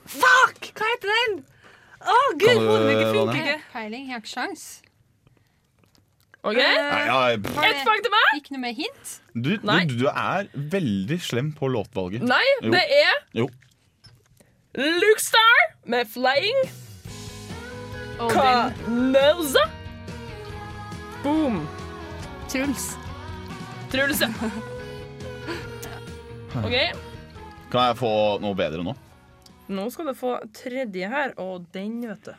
Fuck! 0.06 0.66
Hva 0.76 0.88
heter 0.92 1.12
den? 1.12 1.36
Å, 2.06 2.16
gud, 2.38 2.46
Kan 2.46 2.58
du, 2.60 2.66
hodet 2.68 2.86
mitt 2.86 3.00
funker 3.02 3.16
Vanja? 3.16 3.44
ikke. 3.56 3.62
Peiling, 3.72 4.04
jeg 4.06 4.14
har 4.14 4.20
ikke 4.22 4.30
sjans. 4.32 4.64
OK? 6.46 6.60
Ett 6.62 7.80
poeng 7.82 8.02
til 8.04 8.12
meg! 8.14 8.28
Ikke 8.38 8.54
noe 8.54 8.62
mer 8.62 8.74
hint? 8.78 9.14
du, 9.34 9.56
du, 9.58 9.94
du 9.98 10.06
er 10.12 10.46
veldig 10.76 11.18
slem 11.24 11.48
på 11.56 11.70
låtvalget. 11.72 12.22
Nei, 12.28 12.44
Jo. 12.62 12.70
det 12.76 12.84
er 13.00 13.14
Jo. 13.40 13.48
Luke 14.76 15.22
Star 15.24 15.62
med 15.88 16.06
'Flying'. 16.06 16.68
Oh. 18.20 18.30
Canosa. 18.32 19.64
Boom. 21.24 21.66
Truls. 22.48 22.94
Truls, 23.97 24.20
ja. 24.20 24.28
OK. 26.61 26.74
Kan 27.72 27.86
jeg 27.88 27.97
få 27.97 28.11
noe 28.44 28.53
bedre 28.59 28.82
nå? 28.84 28.92
Nå 29.72 29.86
skal 29.94 30.11
du 30.11 30.12
få 30.18 30.34
tredje 30.53 31.09
her, 31.09 31.32
og 31.40 31.64
den, 31.72 32.03
vet 32.05 32.28
du. 32.28 32.34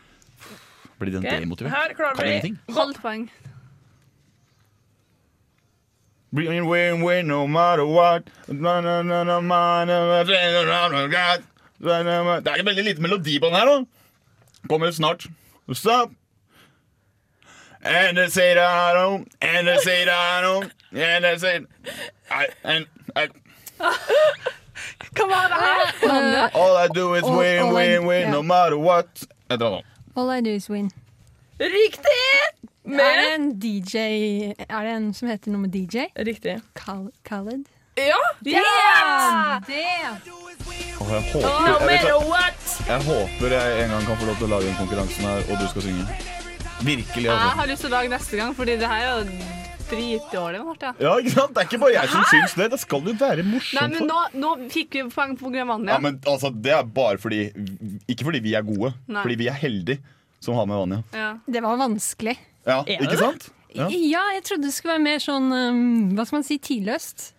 Blir 1.02 1.16
den 1.16 1.26
okay. 1.26 1.42
demotivert? 1.42 1.74
Her 1.74 1.96
klarer 1.98 2.22
vi 2.22 2.54
halvt 2.78 3.02
poeng. 3.02 3.26
Win, 6.38 6.68
win, 6.70 7.02
win, 7.02 7.26
no 7.26 7.48
matter 7.48 7.88
what 7.90 8.30
na, 8.48 8.78
na, 8.82 9.02
na, 9.02 9.24
na, 9.24 9.40
na, 9.42 9.86
Det 11.82 12.54
er 12.54 12.64
veldig 12.68 12.84
lite 12.84 13.02
melodi 13.02 13.40
på 13.40 13.50
den 13.50 13.56
her, 13.58 13.66
da. 13.66 13.86
Kommer 14.70 14.92
snart. 14.92 15.26
Stop. 15.74 16.14
And 17.88 18.18
they 18.18 18.28
say 18.30 18.54
that 18.54 18.68
I 18.68 18.94
don't, 18.94 19.28
and 19.42 19.68
they 19.68 19.78
say 19.78 20.06
that 20.06 20.14
I 20.14 20.42
don't, 20.42 20.72
and 20.92 21.24
they 21.24 21.38
say 21.38 21.60
I, 22.30 22.46
and 22.64 22.86
I, 23.16 23.28
Hva 25.16 25.26
var 25.28 25.48
det 25.48 25.58
her? 26.12 26.50
All 26.54 26.76
I 26.78 26.88
do 26.88 27.14
is 27.16 27.24
All- 27.24 27.38
win, 27.38 27.60
all 27.62 27.78
I- 27.78 27.98
win, 27.98 28.06
win, 28.08 28.22
ja. 28.22 28.32
no 28.32 28.42
matter 28.42 28.78
what. 28.78 29.08
Et 29.50 29.54
eller 29.54 29.66
annet. 29.68 29.86
All 30.16 30.30
I 30.38 30.42
do 30.42 30.50
is 30.50 30.70
win. 30.70 30.92
Riktig! 31.60 32.26
Er 32.86 33.18
det 33.22 33.34
en 33.36 33.60
DJ 33.60 33.98
Er 34.70 34.82
det 34.84 34.92
en 34.96 35.14
som 35.14 35.28
heter 35.28 35.52
noe 35.52 35.62
med 35.62 35.72
DJ? 35.74 36.06
Riktig. 36.16 36.60
Khal 36.76 37.10
Khaled? 37.26 37.66
Ja! 37.98 38.20
Yeah! 38.46 39.62
Det! 39.68 40.22
Oh, 41.02 41.12
jeg, 41.14 41.22
håper, 41.34 41.42
No 41.42 41.90
jeg, 41.90 42.28
what! 42.30 42.82
jeg 42.88 43.02
håper 43.04 43.56
jeg 43.56 43.84
en 43.84 43.90
gang 43.90 44.06
kan 44.06 44.18
få 44.18 44.26
lov 44.26 44.36
til 44.36 44.46
å 44.46 44.50
lage 44.54 44.66
den 44.70 44.76
konkurransen 44.76 45.24
her, 45.26 45.42
og 45.52 45.60
du 45.62 45.68
skal 45.72 45.82
synge. 45.82 46.06
Virkelig, 46.86 47.24
Jeg 47.26 47.34
altså. 47.34 47.56
har 47.58 47.68
lyst 47.72 47.82
til 47.82 47.90
å 47.90 47.96
lage 47.96 48.12
neste 48.12 48.38
gang, 48.38 48.52
fordi 48.58 48.76
det 48.78 48.90
her 48.90 49.06
er 49.06 49.16
jo 49.24 49.56
dritdårlig. 49.88 50.60
Martha. 50.68 50.92
Ja, 51.02 51.14
ikke 51.22 51.32
sant? 51.34 51.54
Det 51.56 51.64
er 51.64 51.70
ikke 51.70 51.80
bare 51.82 51.96
jeg 51.96 52.12
som 52.12 52.26
syns 52.30 52.56
det. 52.60 52.68
Det 52.74 52.80
skal 52.82 53.08
jo 53.08 53.14
være 53.18 53.44
Nei, 53.46 53.54
morsomt. 53.56 53.96
men 53.96 54.10
nå, 54.12 54.20
nå 54.44 54.52
fikk 54.74 54.98
vi 55.00 55.06
poeng 55.14 55.38
på 55.40 55.52
Vanja. 55.54 55.94
Ja, 55.96 55.98
men 56.04 56.20
altså, 56.28 56.52
Det 56.54 56.74
er 56.76 56.84
bare 56.84 57.18
fordi 57.22 57.40
Ikke 58.12 58.28
fordi 58.28 58.42
vi 58.44 58.54
er 58.60 58.66
gode, 58.68 58.94
Nei. 59.08 59.22
fordi 59.24 59.36
vi 59.40 59.48
er 59.48 59.58
heldige 59.58 60.02
som 60.44 60.56
har 60.60 60.68
med 60.70 60.78
Vanja. 60.84 61.00
Ja. 61.14 61.32
Det 61.48 61.64
var 61.64 61.80
vanskelig. 61.82 62.36
Ja, 62.68 62.82
er 62.84 63.00
ikke 63.02 63.16
det? 63.16 63.20
sant? 63.24 63.50
Ja. 63.74 63.88
Ja, 63.90 64.22
jeg 64.36 64.44
trodde 64.48 64.64
det 64.68 64.74
skulle 64.76 64.96
være 64.98 65.04
mer 65.04 65.20
sånn 65.22 65.50
um, 65.52 65.82
Hva 66.16 66.26
skal 66.28 66.38
man 66.40 66.46
si? 66.48 66.58
Tidløst. 66.58 67.32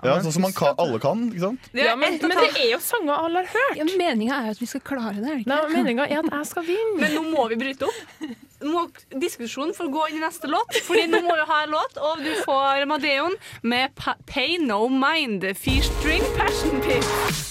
Ja, 0.00 0.14
Sånn 0.24 0.32
som 0.32 0.42
man 0.46 0.54
kan, 0.56 0.72
alle 0.80 0.96
kan. 1.02 1.26
ikke 1.28 1.42
sant? 1.42 1.66
Ja, 1.76 1.92
men, 1.98 2.16
men 2.22 2.38
det 2.38 2.46
er 2.56 2.70
jo 2.72 2.78
sanger 2.80 3.18
alle 3.20 3.42
har 3.42 3.50
hørt. 3.52 3.76
Ja, 3.76 3.84
Meninga 4.00 4.38
er 4.38 4.46
jo 4.48 4.54
at 4.56 4.62
vi 4.62 4.68
skal 4.70 4.80
klare 4.80 5.18
det. 5.18 5.26
er 5.26 5.34
det 5.34 5.42
ikke? 5.42 5.50
Nei, 5.52 5.74
Meninga 5.74 6.06
er 6.08 6.22
at 6.22 6.30
jeg 6.32 6.48
skal 6.48 6.64
vinne. 6.64 6.94
Men 7.02 7.12
nå 7.18 7.24
må 7.28 7.44
vi 7.52 7.58
bryte 7.60 7.90
opp. 7.90 7.98
Må 8.60 8.86
diskusjonen 9.16 9.72
få 9.76 9.86
gå 9.88 10.02
inn 10.10 10.18
i 10.18 10.24
neste 10.24 10.48
låt, 10.50 10.74
Fordi 10.84 11.06
nå 11.08 11.22
må 11.24 11.36
vi 11.38 11.46
ha 11.48 11.62
en 11.64 11.72
låt, 11.72 11.96
og 11.96 12.20
du 12.24 12.32
får 12.44 12.84
Madeon 12.90 13.36
med 13.62 13.94
pa 13.96 14.16
Pay 14.28 14.58
No 14.60 14.86
Mind, 14.88 15.46
Featuring 15.56 16.24
Passion 16.36 16.80
Pit. 16.84 17.48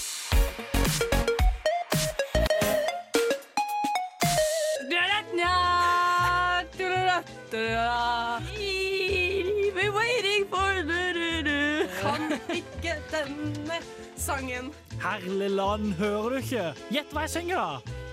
Kan 12.00 12.32
ikke 12.54 12.94
denne 13.10 13.80
sangen. 14.16 14.70
Herlig 15.02 15.50
land, 15.50 15.92
hører 15.98 16.30
du 16.30 16.36
ikke? 16.40 16.70
Gjett 16.94 17.12
hva 17.12 17.26
jeg 17.26 17.34
synger, 17.34 17.60
da! 17.60 18.09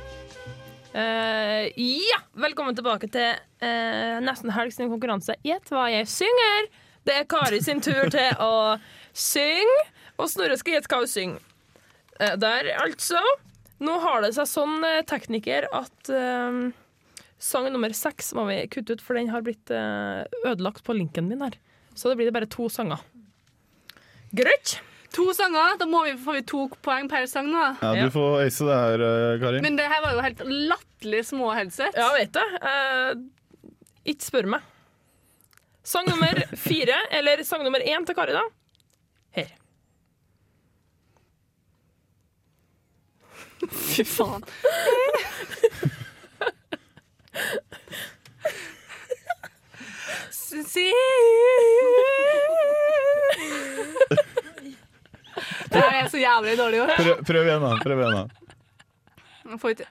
Eh, 0.93 1.71
ja, 1.75 2.19
velkommen 2.39 2.75
tilbake 2.75 3.09
til 3.11 3.35
uh, 3.35 4.17
Nesten 4.23 4.53
helg 4.55 4.71
sin 4.71 4.87
konkurranse. 4.91 5.35
Gjett 5.45 5.67
hva 5.73 5.87
jeg 5.91 6.07
synger! 6.09 6.69
Det 7.07 7.15
er 7.15 7.27
Kari 7.27 7.59
sin 7.63 7.81
tur 7.83 8.07
til 8.11 8.39
å 8.43 8.77
synge, 9.15 9.75
og 10.15 10.31
Snorre 10.31 10.55
skal 10.59 10.77
gjette 10.77 10.91
hva 10.91 11.01
hun 11.03 11.11
synger. 11.11 11.43
Uh, 12.21 12.33
der, 12.39 12.71
altså. 12.79 13.21
Nå 13.83 13.99
har 14.01 14.23
det 14.23 14.31
seg 14.33 14.49
sånn, 14.49 14.79
tekniker, 15.05 15.67
at 15.69 16.09
sang 17.37 17.67
nummer 17.69 17.93
seks 17.93 18.31
må 18.33 18.47
vi 18.47 18.55
kutte 18.73 18.95
ut, 18.97 19.03
for 19.05 19.13
den 19.13 19.29
har 19.29 19.43
blitt 19.45 19.69
ødelagt 19.69 20.81
på 20.81 20.95
linken 20.97 21.29
min 21.29 21.43
her. 21.45 21.59
Så 21.93 22.09
det 22.09 22.17
blir 22.17 22.25
det 22.25 22.33
bare 22.33 22.49
to 22.49 22.65
sanger. 22.73 23.03
Greit. 24.33 24.79
To 25.15 25.33
sanger, 25.33 25.77
da 25.79 25.85
må 25.89 26.03
vi, 26.05 26.13
får 26.19 26.33
vi 26.39 26.41
to 26.49 26.65
poeng 26.85 27.07
per 27.09 27.25
sang 27.31 27.47
nå. 27.49 27.63
Ja, 27.81 27.93
du 27.95 28.11
får 28.13 28.41
ace 28.45 28.65
det 28.67 28.75
her, 28.77 28.97
Karin. 29.01 29.41
Kari. 29.41 29.61
Men 29.65 29.77
det 29.79 29.87
her 29.89 30.01
var 30.03 30.17
jo 30.17 30.23
helt 30.25 30.41
latterlig 30.45 31.21
små 31.25 31.51
headset. 31.57 31.95
Ja, 31.97 32.09
vet 32.17 32.33
det. 32.35 32.47
Eh, 32.61 33.13
ikke 34.13 34.27
spør 34.27 34.49
meg. 34.57 34.67
Sang 35.87 36.05
nummer 36.09 36.43
fire, 36.67 36.99
eller 37.15 37.43
sang 37.47 37.63
nummer 37.65 37.79
én 37.79 38.05
til 38.05 38.17
Kari, 38.17 38.35
da. 38.35 38.43
Her. 39.37 39.53
Fy 43.67 44.03
faen. 44.05 44.43
Si 50.67 50.91
Det 55.69 55.81
her 55.81 55.95
er 56.03 56.07
så 56.09 56.17
jævlig 56.37 56.57
dårlig 56.59 56.77
gjort. 56.81 56.93
Prøv, 56.97 57.23
prøv 57.25 57.47
igjen, 57.47 57.61
da. 57.65 57.71
Prøv 57.83 58.03
igjen, 58.03 58.15
da. 58.17 58.27
Jeg 59.47 59.59
får 59.61 59.69
ikke 59.69 59.87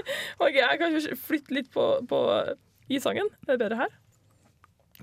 OK, 0.46 0.54
jeg 0.54 0.78
kan 0.78 0.92
kanskje 0.94 1.16
flytte 1.18 1.56
litt 1.56 1.72
på, 1.74 1.86
på 2.08 2.20
isangen. 2.88 3.28
Det 3.42 3.56
Er 3.56 3.62
bedre 3.64 3.76
her? 3.82 3.90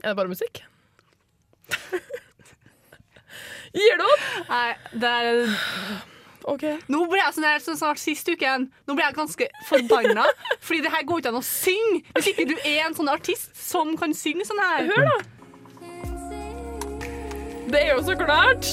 Er 0.02 0.08
det 0.08 0.16
bare 0.18 0.32
musikk? 0.32 0.64
Gir 3.78 4.00
du 4.00 4.06
opp? 4.08 4.26
Nei, 4.50 4.70
det 5.02 5.10
er 5.10 5.38
OK. 6.50 6.64
Nå 6.92 7.06
ble 7.12 7.20
jeg 7.20 7.36
sånn 7.36 7.48
her 7.48 7.62
som 7.64 7.78
snart 7.80 8.02
sist 8.02 8.28
uken. 8.30 8.68
Nå 8.88 8.96
ble 8.98 9.06
jeg 9.06 9.18
ganske 9.18 9.48
forbanna. 9.70 10.26
Fordi 10.64 10.82
det 10.86 10.92
her 10.94 11.06
går 11.08 11.22
ikke 11.22 11.32
an 11.34 11.40
å 11.40 11.46
synge 11.48 12.04
hvis 12.16 12.32
ikke 12.34 12.50
du 12.52 12.56
er 12.60 12.84
en 12.88 12.98
sånn 12.98 13.12
artist 13.12 13.56
som 13.58 13.96
kan 14.00 14.16
synge 14.18 14.48
sånn 14.50 14.62
her. 14.64 14.92
Hør, 14.92 15.04
da. 15.12 15.18
Det 17.74 17.80
er 17.82 17.95
jo 17.95 18.03
så 18.05 18.13
klart. 18.19 18.67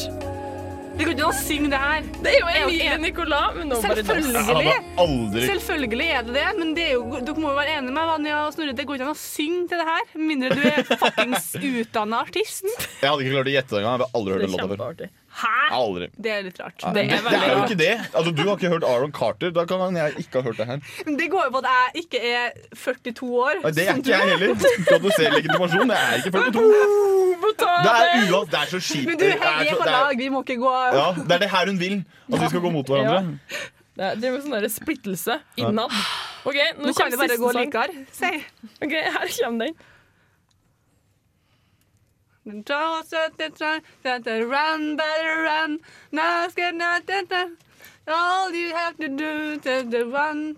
Det 1.00 1.06
går 1.06 1.14
ikke 1.14 1.24
an 1.24 1.30
å 1.32 1.36
synge 1.40 1.68
det 1.72 1.78
her. 1.80 2.08
Det 2.20 2.32
er 2.34 2.42
jo 2.42 2.48
Emilie. 2.60 2.96
Nicolas. 3.00 3.54
Men 3.56 3.70
nå 3.72 3.78
bare. 3.80 4.02
Selvfølgelig. 4.04 4.74
aldri 5.00 5.44
Selvfølgelig 5.48 6.08
er 6.12 6.26
det 6.26 6.34
det, 6.36 6.42
men 6.58 6.74
det 6.76 6.84
er 6.84 6.92
jo, 6.98 7.06
dere 7.24 7.40
må 7.40 7.54
jo 7.54 7.56
være 7.56 7.78
enige 7.78 7.86
med 7.86 7.96
meg, 7.96 8.10
Vanja 8.10 8.42
og 8.42 8.52
Snorre. 8.52 8.74
Det 8.76 8.84
går 8.90 8.98
ikke 8.98 9.06
an 9.06 9.14
å 9.14 9.20
synge 9.22 9.62
til 9.70 9.80
det 9.80 9.86
her, 9.88 10.04
med 10.18 10.26
mindre 10.34 10.58
du 10.58 10.66
er 10.68 10.84
fuckings 10.90 11.48
utdanna 11.56 12.20
artist. 12.26 12.68
Jeg 12.68 13.06
hadde 13.06 13.24
ikke 13.24 13.32
klart 13.38 13.48
å 13.48 13.54
gjette 13.56 13.72
det 13.72 13.80
engang. 13.80 13.94
Jeg 13.94 14.02
hadde 14.02 14.10
aldri 14.20 14.36
hørt 14.36 14.44
den 14.44 14.52
låta 14.58 14.68
før. 14.74 15.08
Hæ? 15.30 15.50
Aldri. 15.76 16.08
Det 16.18 16.30
er 16.34 16.40
litt 16.42 16.58
rart. 16.60 16.74
Det 16.94 17.04
er, 17.06 17.20
det 17.22 17.38
er 17.38 17.52
jo 17.54 17.62
ikke 17.62 17.78
det. 17.78 17.92
Altså, 18.18 18.30
du 18.34 18.42
har 18.42 18.56
ikke 18.56 18.70
hørt 18.72 18.84
Aaron 18.84 19.12
Carter. 19.14 19.52
Da 19.54 19.64
kan 19.70 19.96
jeg 19.96 20.12
ikke 20.24 20.40
ha 20.40 20.42
hørt 20.48 20.58
det 20.58 20.66
her. 20.66 20.80
Men 21.06 21.18
det 21.20 21.28
går 21.30 21.44
jo 21.46 21.52
på 21.54 21.60
at 21.62 21.68
jeg 21.70 22.02
ikke 22.04 22.22
er 22.32 22.48
42 22.74 23.28
år. 23.44 23.60
Nei, 23.62 23.70
det 23.76 23.84
er 23.86 24.00
ikke 24.00 24.10
jeg 24.10 24.32
heller. 24.32 24.64
Skal 24.88 25.02
du 25.04 25.10
se 25.14 25.28
legitimasjon? 25.36 25.92
Jeg 25.94 26.08
er 26.10 26.16
ikke 26.18 26.32
42. 26.34 26.64
Det 27.60 27.92
er 27.94 28.08
uansett, 28.30 28.50
det 28.50 28.58
er 28.60 28.72
så 28.74 28.80
kjipt. 28.88 29.06
Men 29.06 29.18
du, 29.20 29.24
Det 29.24 29.34
er 29.38 29.60
er 29.70 29.78
på 29.78 29.86
lag. 29.90 30.16
Vi 30.18 30.28
må 30.34 30.42
ikke 30.42 30.58
gå 30.64 30.72
Ja, 30.96 31.06
det 31.16 31.36
er 31.38 31.44
det 31.46 31.50
her 31.54 31.70
hun 31.70 31.78
vil. 31.80 31.96
At 32.32 32.40
vi 32.40 32.50
skal 32.54 32.64
gå 32.66 32.74
mot 32.74 32.90
hverandre. 32.90 33.38
Det 34.00 34.04
er, 34.06 34.14
det 34.16 34.28
er 34.28 34.34
jo 34.34 34.42
sånn 34.42 34.54
der 34.56 34.70
splittelse 34.72 35.38
innad. 35.60 35.94
OK, 36.48 36.56
nå, 36.78 36.88
Nå 36.88 36.92
kan 36.96 37.10
det 37.12 37.18
bare 37.20 37.36
gå 37.36 37.50
likere, 37.52 38.04
si. 38.16 38.30
OK, 38.80 38.94
her 38.96 39.32
kommer 39.42 39.66
den. 39.66 39.74
Run, 44.50 44.96
better 44.96 45.42
run. 45.44 45.80
All 48.06 48.52
you 48.52 48.74
have 48.74 48.96
to 48.96 49.08
do 49.08 49.60
is 49.64 49.94
run. 50.12 50.56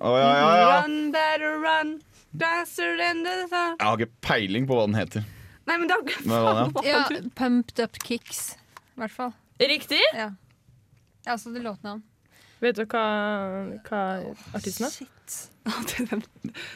Oh, 0.00 0.16
ja, 0.16 0.32
ja, 0.34 0.56
ja. 0.56 0.82
Run, 0.82 1.10
better 1.12 1.58
run. 1.58 2.00
Faster 2.38 2.96
than 2.96 3.24
the 3.24 3.48
sun. 3.48 3.76
Jeg 3.80 3.86
har 3.86 3.98
ikke 3.98 4.12
peiling 4.20 4.66
på 4.68 4.76
hva 4.76 4.86
den 4.86 4.94
heter. 4.94 5.24
Nei, 5.66 5.76
men 5.76 5.88
da 5.88 5.96
har 5.98 6.04
ikke? 6.06 6.84
Ja, 6.86 7.02
Pumped 7.36 7.80
Up 7.82 7.98
Kicks, 8.04 8.54
i 8.94 9.02
hvert 9.02 9.14
fall. 9.14 9.32
Riktig. 9.60 10.00
Ja. 10.14 10.30
ja 11.26 11.38
så 11.38 11.50
det 11.50 11.64
låtnavn. 11.64 12.02
Vet 12.60 12.78
du 12.78 12.84
hva, 12.90 13.04
hva 13.86 14.02
artisten 14.56 14.88
er? 14.88 14.94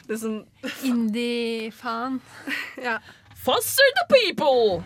Det 0.07 0.15
er 0.15 0.21
sånn 0.21 0.43
Indie-faen. 0.87 2.21
Ja. 2.83 2.99
Foster 3.43 3.89
the 3.99 4.05
people! 4.15 4.83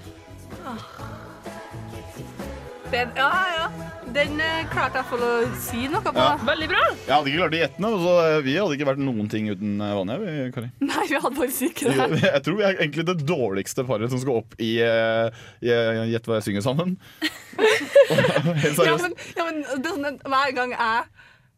Den, 2.90 3.08
ja, 3.16 3.30
ja. 3.58 3.66
Den 4.14 4.38
eh, 4.40 4.62
klarte 4.70 5.02
jeg 5.02 5.18
å 5.18 5.30
si 5.60 5.88
noe 5.90 6.00
på. 6.06 6.12
Ja. 6.16 6.36
Veldig 6.46 6.68
bra. 6.70 6.82
Jeg 7.02 7.10
hadde 7.12 7.32
ikke 7.32 7.40
klart 7.42 7.56
å 7.56 7.60
gjette 7.60 7.82
noe. 7.84 7.98
Så 8.00 8.12
eh, 8.22 8.36
vi 8.46 8.54
hadde 8.56 8.76
ikke 8.78 8.86
vært 8.88 9.02
noen 9.02 9.28
ting 9.32 9.50
uten 9.50 9.74
eh, 9.82 9.92
Vanja. 9.98 10.16
vi, 10.22 10.36
Kari. 10.54 10.70
Nei, 10.92 11.02
vi 11.10 11.20
hadde 11.24 11.40
faktisk 11.40 11.66
ikke 11.72 11.92
det. 12.14 12.20
Jeg 12.36 12.44
tror 12.46 12.56
vi 12.60 12.64
er 12.68 12.78
egentlig 12.78 13.04
det 13.10 13.16
dårligste 13.28 13.84
paret 13.90 14.14
som 14.14 14.22
skal 14.22 14.38
opp 14.40 14.56
i 14.62 14.70
eh, 14.86 15.42
i, 15.66 15.72
eh, 15.74 16.00
Gjett 16.14 16.30
hva 16.30 16.38
jeg 16.38 16.46
synger 16.48 16.64
sammen. 16.68 16.94
Helt 17.58 18.70
Ja, 18.70 18.72
seriøst. 18.78 19.04
men, 19.04 19.18
ja, 19.36 19.48
men 19.50 19.60
det 19.66 19.90
er 19.90 19.96
sånn 19.98 20.08
at 20.14 20.24
hver 20.30 20.54
gang 20.56 20.72
jeg 20.76 21.04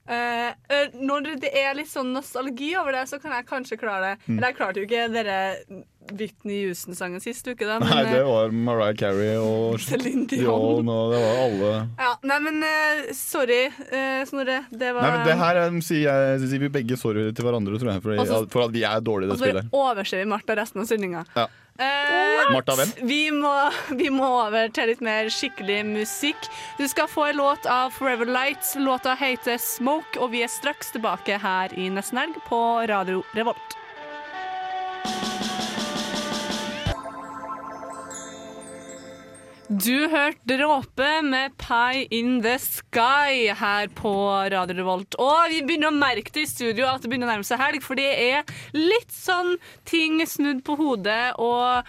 eh, 0.09 0.51
eh, 0.73 0.99
Når 1.05 1.31
det 1.45 1.53
er 1.61 1.77
litt 1.77 1.91
sånn 1.93 2.15
nostalgi 2.17 2.73
over 2.81 2.97
det, 2.97 3.05
så 3.13 3.21
kan 3.23 3.37
jeg 3.37 3.47
kanskje 3.53 3.79
klare 3.85 4.15
det. 4.15 4.17
Mm. 4.25 4.35
Eller 4.41 4.49
jeg 4.51 4.59
klarte 4.63 4.81
jo 4.83 4.89
ikke 4.89 5.07
dere 5.15 5.39
Whitney 6.13 6.65
Houston-sangen 6.67 7.21
sist 7.23 7.47
uke, 7.49 7.67
da. 7.67 7.79
Men, 7.83 7.91
Nei, 7.91 8.03
det 8.09 8.23
eh, 8.23 8.29
var 8.29 8.55
Mariah 8.55 8.97
Carey 8.99 9.37
og 9.41 9.79
Celine 9.87 10.27
Dion. 10.31 10.89
Og 10.89 11.13
det 11.13 11.21
var 11.23 11.41
alle 11.45 11.71
ja, 11.99 12.11
nei, 12.31 12.39
men 12.47 12.65
uh, 12.65 13.13
sorry, 13.17 13.61
uh, 13.93 14.25
Snorre. 14.29 14.63
Det 14.71 14.93
var 14.97 15.05
Nei, 15.05 15.13
men 15.17 15.25
det 15.29 15.39
her 15.43 15.63
eh, 15.65 15.79
sier, 15.85 16.43
sier 16.43 16.67
vi 16.67 16.73
begge 16.81 16.99
sorry 17.01 17.29
til 17.33 17.47
hverandre, 17.47 17.79
tror 17.81 17.95
jeg, 17.95 18.05
for, 18.05 18.19
også, 18.25 18.43
for 18.53 18.67
at 18.69 18.75
vi 18.75 18.85
er 18.89 19.01
dårlige 19.05 19.31
i 19.31 19.33
Og 19.33 19.37
det 19.37 19.41
så 19.41 19.49
spillet. 19.49 19.73
overser 19.85 20.23
vi 20.23 20.29
Martha 20.35 20.59
resten 20.59 20.85
av 20.85 20.91
sendinga. 20.91 21.25
Ja. 21.37 21.49
Uh, 21.79 22.53
Martha 22.53 22.75
hvem? 22.75 22.93
Vi 23.07 23.21
må, 23.31 23.55
vi 24.01 24.09
må 24.11 24.27
over 24.41 24.71
til 24.75 24.91
litt 24.91 25.03
mer 25.05 25.31
skikkelig 25.31 25.85
musikk. 25.87 26.49
Du 26.81 26.87
skal 26.91 27.11
få 27.11 27.29
en 27.31 27.39
låt 27.39 27.69
av 27.71 27.95
Forever 27.95 28.27
Lights. 28.27 28.75
Låta 28.83 29.15
heter 29.19 29.61
Smoke, 29.63 30.19
og 30.19 30.33
vi 30.35 30.43
er 30.47 30.51
straks 30.51 30.91
tilbake 30.97 31.39
her 31.43 31.75
i 31.79 31.87
Nesten 31.95 32.19
Helg 32.25 32.41
på 32.49 32.63
Radio 32.91 33.23
Revolt. 33.39 33.79
Du 39.69 40.09
hørte 40.09 40.57
Dråpe 40.57 41.09
med 41.21 41.53
Pie 41.61 42.07
in 42.17 42.39
the 42.41 42.55
Sky 42.57 43.51
her 43.53 43.91
på 43.93 44.13
Radio 44.49 44.79
Revolt. 44.79 45.17
Og 45.21 45.51
vi 45.53 45.59
begynner 45.61 45.91
å 45.91 45.99
merke 45.99 46.33
det 46.33 46.47
i 46.47 46.49
studio 46.49 46.87
at 46.89 47.05
det 47.05 47.11
begynner 47.13 47.29
å 47.29 47.35
nærme 47.35 47.45
seg 47.45 47.61
helg, 47.61 47.85
for 47.85 48.01
det 48.01 48.09
er 48.09 48.49
litt 48.73 49.13
sånn 49.13 49.59
ting 49.85 50.23
snudd 50.25 50.63
på 50.65 50.79
hodet 50.79 51.35
og 51.37 51.85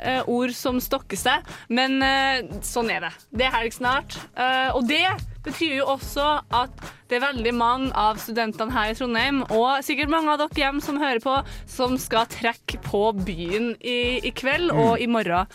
eh, 0.00 0.22
ord 0.24 0.54
som 0.56 0.80
stokker 0.80 1.20
seg. 1.20 1.44
Men 1.68 2.00
eh, 2.00 2.48
sånn 2.64 2.88
er 2.94 3.04
det. 3.04 3.12
Det 3.28 3.44
er 3.44 3.52
helg 3.58 3.76
snart. 3.76 4.16
Eh, 4.32 4.70
og 4.72 4.88
det 4.88 5.04
betyr 5.44 5.82
jo 5.82 5.90
også 5.98 6.30
at 6.48 6.80
det 7.12 7.18
er 7.18 7.26
veldig 7.26 7.52
mange 7.60 7.90
av 7.92 8.22
studentene 8.24 8.72
her 8.72 8.94
i 8.94 8.96
Trondheim, 8.96 9.42
og 9.52 9.84
sikkert 9.84 10.14
mange 10.16 10.32
av 10.32 10.40
dere 10.46 10.64
hjem 10.64 10.80
som 10.84 10.96
hører 11.00 11.20
på, 11.20 11.36
som 11.68 12.00
skal 12.00 12.24
trekke 12.32 12.80
på 12.88 13.02
byen 13.20 13.74
i, 13.84 14.24
i 14.24 14.32
kveld 14.32 14.72
og 14.72 14.96
i 14.96 15.10
morgen. 15.12 15.52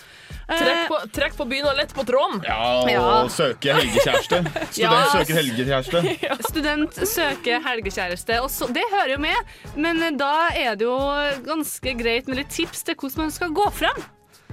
Eh, 0.50 0.58
Trekk 0.60 0.88
på, 0.90 0.98
trekk 1.16 1.36
på 1.40 1.46
byen 1.48 1.66
og 1.70 1.78
lett 1.78 1.94
på 1.96 2.04
tråden. 2.08 2.42
Ja, 2.44 2.58
og 2.84 2.90
Ja. 2.92 3.28
søke 3.32 3.74
helgekjæreste. 3.78 4.42
Student 4.72 4.78
Ja. 4.78 5.06
søker 5.14 5.34
helgekjæreste. 5.40 6.02
Student 6.50 7.00
søker 7.08 7.62
helgekjæreste, 7.64 8.42
og 8.44 8.50
så, 8.52 8.68
det 8.76 8.84
hører 8.92 9.14
jo 9.16 9.22
med. 9.24 9.54
Men 9.76 10.02
eh, 10.04 10.12
da 10.20 10.50
er 10.52 10.76
det 10.76 10.86
jo 10.90 10.98
ganske 11.48 11.96
greit 12.00 12.28
med 12.28 12.42
litt 12.44 12.52
tips 12.52 12.84
til 12.84 12.96
hvordan 13.00 13.28
man 13.28 13.32
skal 13.32 13.50
gå 13.56 13.70
fram. 13.72 14.04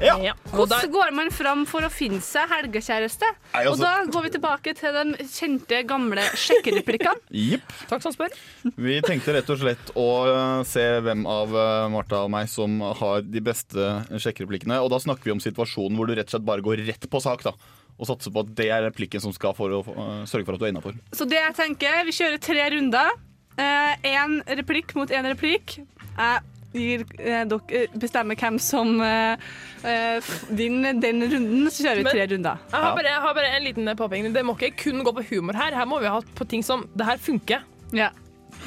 Ja. 0.00 0.32
Og 0.56 0.64
da, 0.68 0.78
Hvordan 0.80 0.92
går 0.94 1.10
man 1.16 1.30
fram 1.34 1.64
for 1.68 1.84
å 1.84 1.90
finne 1.92 2.20
seg 2.24 2.48
helgekjæreste? 2.50 3.26
Nei, 3.52 3.64
Og 3.66 3.74
altså- 3.74 3.84
da 3.84 4.04
går 4.14 4.22
vi 4.26 4.30
tilbake 4.36 4.74
til 4.78 4.92
de 4.96 5.26
kjente, 5.28 5.80
gamle 5.86 6.22
sjekkereplikkene. 6.40 7.20
Jipp. 7.30 7.74
takk 7.90 8.02
som 8.02 8.14
spør. 8.14 8.32
Vi 8.76 9.00
tenkte 9.04 9.34
rett 9.36 9.50
og 9.52 9.60
slett 9.60 9.92
å 9.94 10.06
eh, 10.30 10.62
se 10.68 10.86
hvem 11.04 11.26
av 11.28 11.52
eh, 11.54 11.88
Martha 11.92 12.22
og 12.24 12.30
meg 12.32 12.48
som 12.48 12.80
har 12.80 13.20
de 13.22 13.40
beste 13.44 13.90
sjekkereplikkene. 14.16 14.80
Og 14.80 14.90
da 14.90 15.00
snakker 15.02 15.28
vi 15.30 15.36
om 15.36 15.42
situasjonen 15.42 15.96
hvor 16.00 16.08
du 16.08 16.14
rett 16.16 16.30
og 16.30 16.36
slett 16.38 16.48
bare 16.48 16.64
går 16.64 16.84
rett 16.88 17.08
på 17.10 17.20
sak. 17.20 17.44
da 17.44 17.52
Og 18.00 18.08
satser 18.08 18.32
på 18.32 18.40
at 18.46 18.54
det 18.56 18.70
er 18.72 18.86
replikken 18.88 19.20
som 19.20 19.32
skal 19.36 19.52
for 19.52 19.68
å 19.68 19.82
uh, 19.84 20.24
sørge 20.24 20.46
for 20.48 20.56
at 20.56 20.62
du 20.62 20.64
er 20.64 20.72
innafor. 20.72 20.96
Så 21.12 21.28
det 21.28 21.36
jeg 21.42 21.56
tenker, 21.58 22.00
vi 22.08 22.16
kjører 22.16 22.40
tre 22.40 22.70
runder. 22.72 23.12
Én 23.60 24.38
replikk 24.56 24.94
mot 24.96 25.10
én 25.12 25.26
replikk. 25.28 25.76
Jeg 26.16 26.40
gir, 26.74 27.02
eh, 27.18 27.44
dere 27.50 27.86
bestemmer 27.98 28.36
hvem 28.38 28.58
som 28.62 28.92
eh, 29.02 29.36
eh, 29.84 30.30
vinner 30.54 30.94
den 31.02 31.22
runden, 31.32 31.66
så 31.70 31.82
kjører 31.86 31.96
vi 31.96 32.04
Men- 32.06 32.12
tre 32.14 32.26
runder. 32.34 32.58
Jeg 32.70 32.80
har, 32.84 32.94
bare, 32.96 33.10
jeg 33.10 33.20
har 33.26 33.34
bare 33.34 33.50
en 33.56 33.64
liten 33.64 33.96
påpekning. 33.96 34.32
Det 34.34 34.44
må 34.46 34.54
ikke 34.58 34.76
kun 34.84 35.02
gå 35.04 35.12
på 35.18 35.24
humor 35.32 35.54
her. 35.58 35.74
Her 35.74 35.84
må 35.90 35.98
vi 36.00 36.06
ha 36.06 36.20
på 36.20 36.46
ting 36.48 36.62
som 36.62 36.86
Det 36.96 37.06
her 37.06 37.18
funker. 37.18 37.62
Ja. 37.92 38.10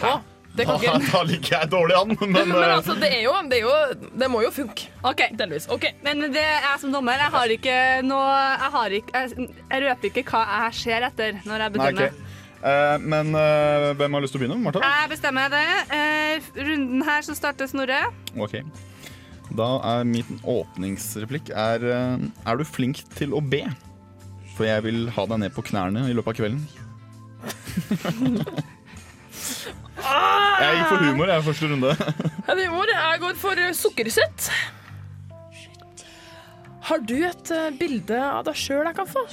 Å, 0.04 0.20
det 0.56 0.66
kan 0.68 0.76
ikke 0.82 1.12
Da 1.12 1.22
liker 1.26 1.54
jeg 1.62 1.70
dårlig 1.72 1.96
an, 1.98 2.12
men, 2.20 2.32
Men 2.34 2.52
eh, 2.52 2.76
altså, 2.76 2.94
det 3.00 3.10
er 3.14 3.22
jo 3.24 3.32
Det, 3.50 3.58
er 3.58 3.64
jo, 3.64 4.10
det 4.20 4.30
må 4.30 4.42
jo 4.44 4.52
funke. 4.52 4.90
OK. 5.04 5.24
Delvis. 5.40 5.70
OK. 5.72 5.88
Men 6.04 6.20
det 6.34 6.44
er 6.44 6.60
jeg 6.68 6.80
som 6.84 6.92
dommer. 6.94 7.18
Jeg 7.18 7.32
har 7.34 7.48
ikke 7.56 7.78
noe 8.06 8.28
Jeg, 8.36 8.72
har 8.76 8.90
ikke, 9.00 9.14
jeg, 9.24 9.50
jeg 9.72 9.84
røper 9.88 10.12
ikke 10.12 10.24
hva 10.30 10.44
jeg 10.68 10.74
ser 10.84 11.08
etter 11.10 11.40
når 11.46 11.66
jeg 11.66 11.72
Nei, 11.72 11.74
bedømmer. 11.80 12.12
ok. 12.12 12.30
Eh, 12.64 12.98
men 13.04 13.36
eh, 13.36 13.90
hvem 14.00 14.16
har 14.16 14.24
lyst 14.24 14.32
til 14.36 14.40
å 14.40 14.44
begynne? 14.46 14.60
Martha? 14.64 14.80
Jeg 14.88 15.10
bestemmer 15.12 15.52
det. 15.52 15.64
Eh, 15.92 16.52
runden 16.64 17.04
her 17.04 17.26
så 17.26 17.36
starter 17.36 17.68
Snorre. 17.68 18.00
Ok. 18.40 18.62
Da 19.54 19.68
er 19.90 20.06
min 20.08 20.40
åpningsreplikk 20.48 21.52
er 21.52 21.84
Er 21.84 22.58
du 22.58 22.64
flink 22.66 23.04
til 23.18 23.36
å 23.36 23.42
be? 23.44 23.66
For 24.56 24.66
jeg 24.66 24.86
vil 24.86 25.10
ha 25.12 25.26
deg 25.28 25.42
ned 25.44 25.54
på 25.54 25.66
knærne 25.68 26.06
i 26.08 26.16
løpet 26.16 26.32
av 26.32 26.38
kvelden. 26.40 26.64
Jeg 30.54 30.78
gikk 30.78 30.88
for 30.88 31.04
humor 31.04 31.32
jeg 31.32 31.44
første 31.48 31.70
runde. 31.72 31.92
Det 32.48 32.64
jeg. 32.64 33.20
går 33.24 33.36
for 33.42 33.62
sukkersøtt. 33.82 34.48
Har 36.88 37.04
du 37.04 37.16
et 37.26 37.52
bilde 37.80 38.20
av 38.22 38.44
deg 38.48 38.58
sjøl 38.60 38.86
jeg 38.86 38.98
kan 39.02 39.10
få? 39.10 39.26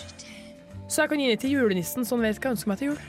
Så 0.90 1.04
jeg 1.04 1.12
kan 1.12 1.22
gi 1.22 1.30
det 1.30 1.40
til 1.44 1.54
julenissen, 1.54 2.06
så 2.06 2.16
han 2.16 2.24
vet 2.26 2.40
hva 2.40 2.50
jeg 2.50 2.58
ønsker 2.58 2.72
meg 2.72 2.80
til 2.80 2.92
jul. 2.92 3.00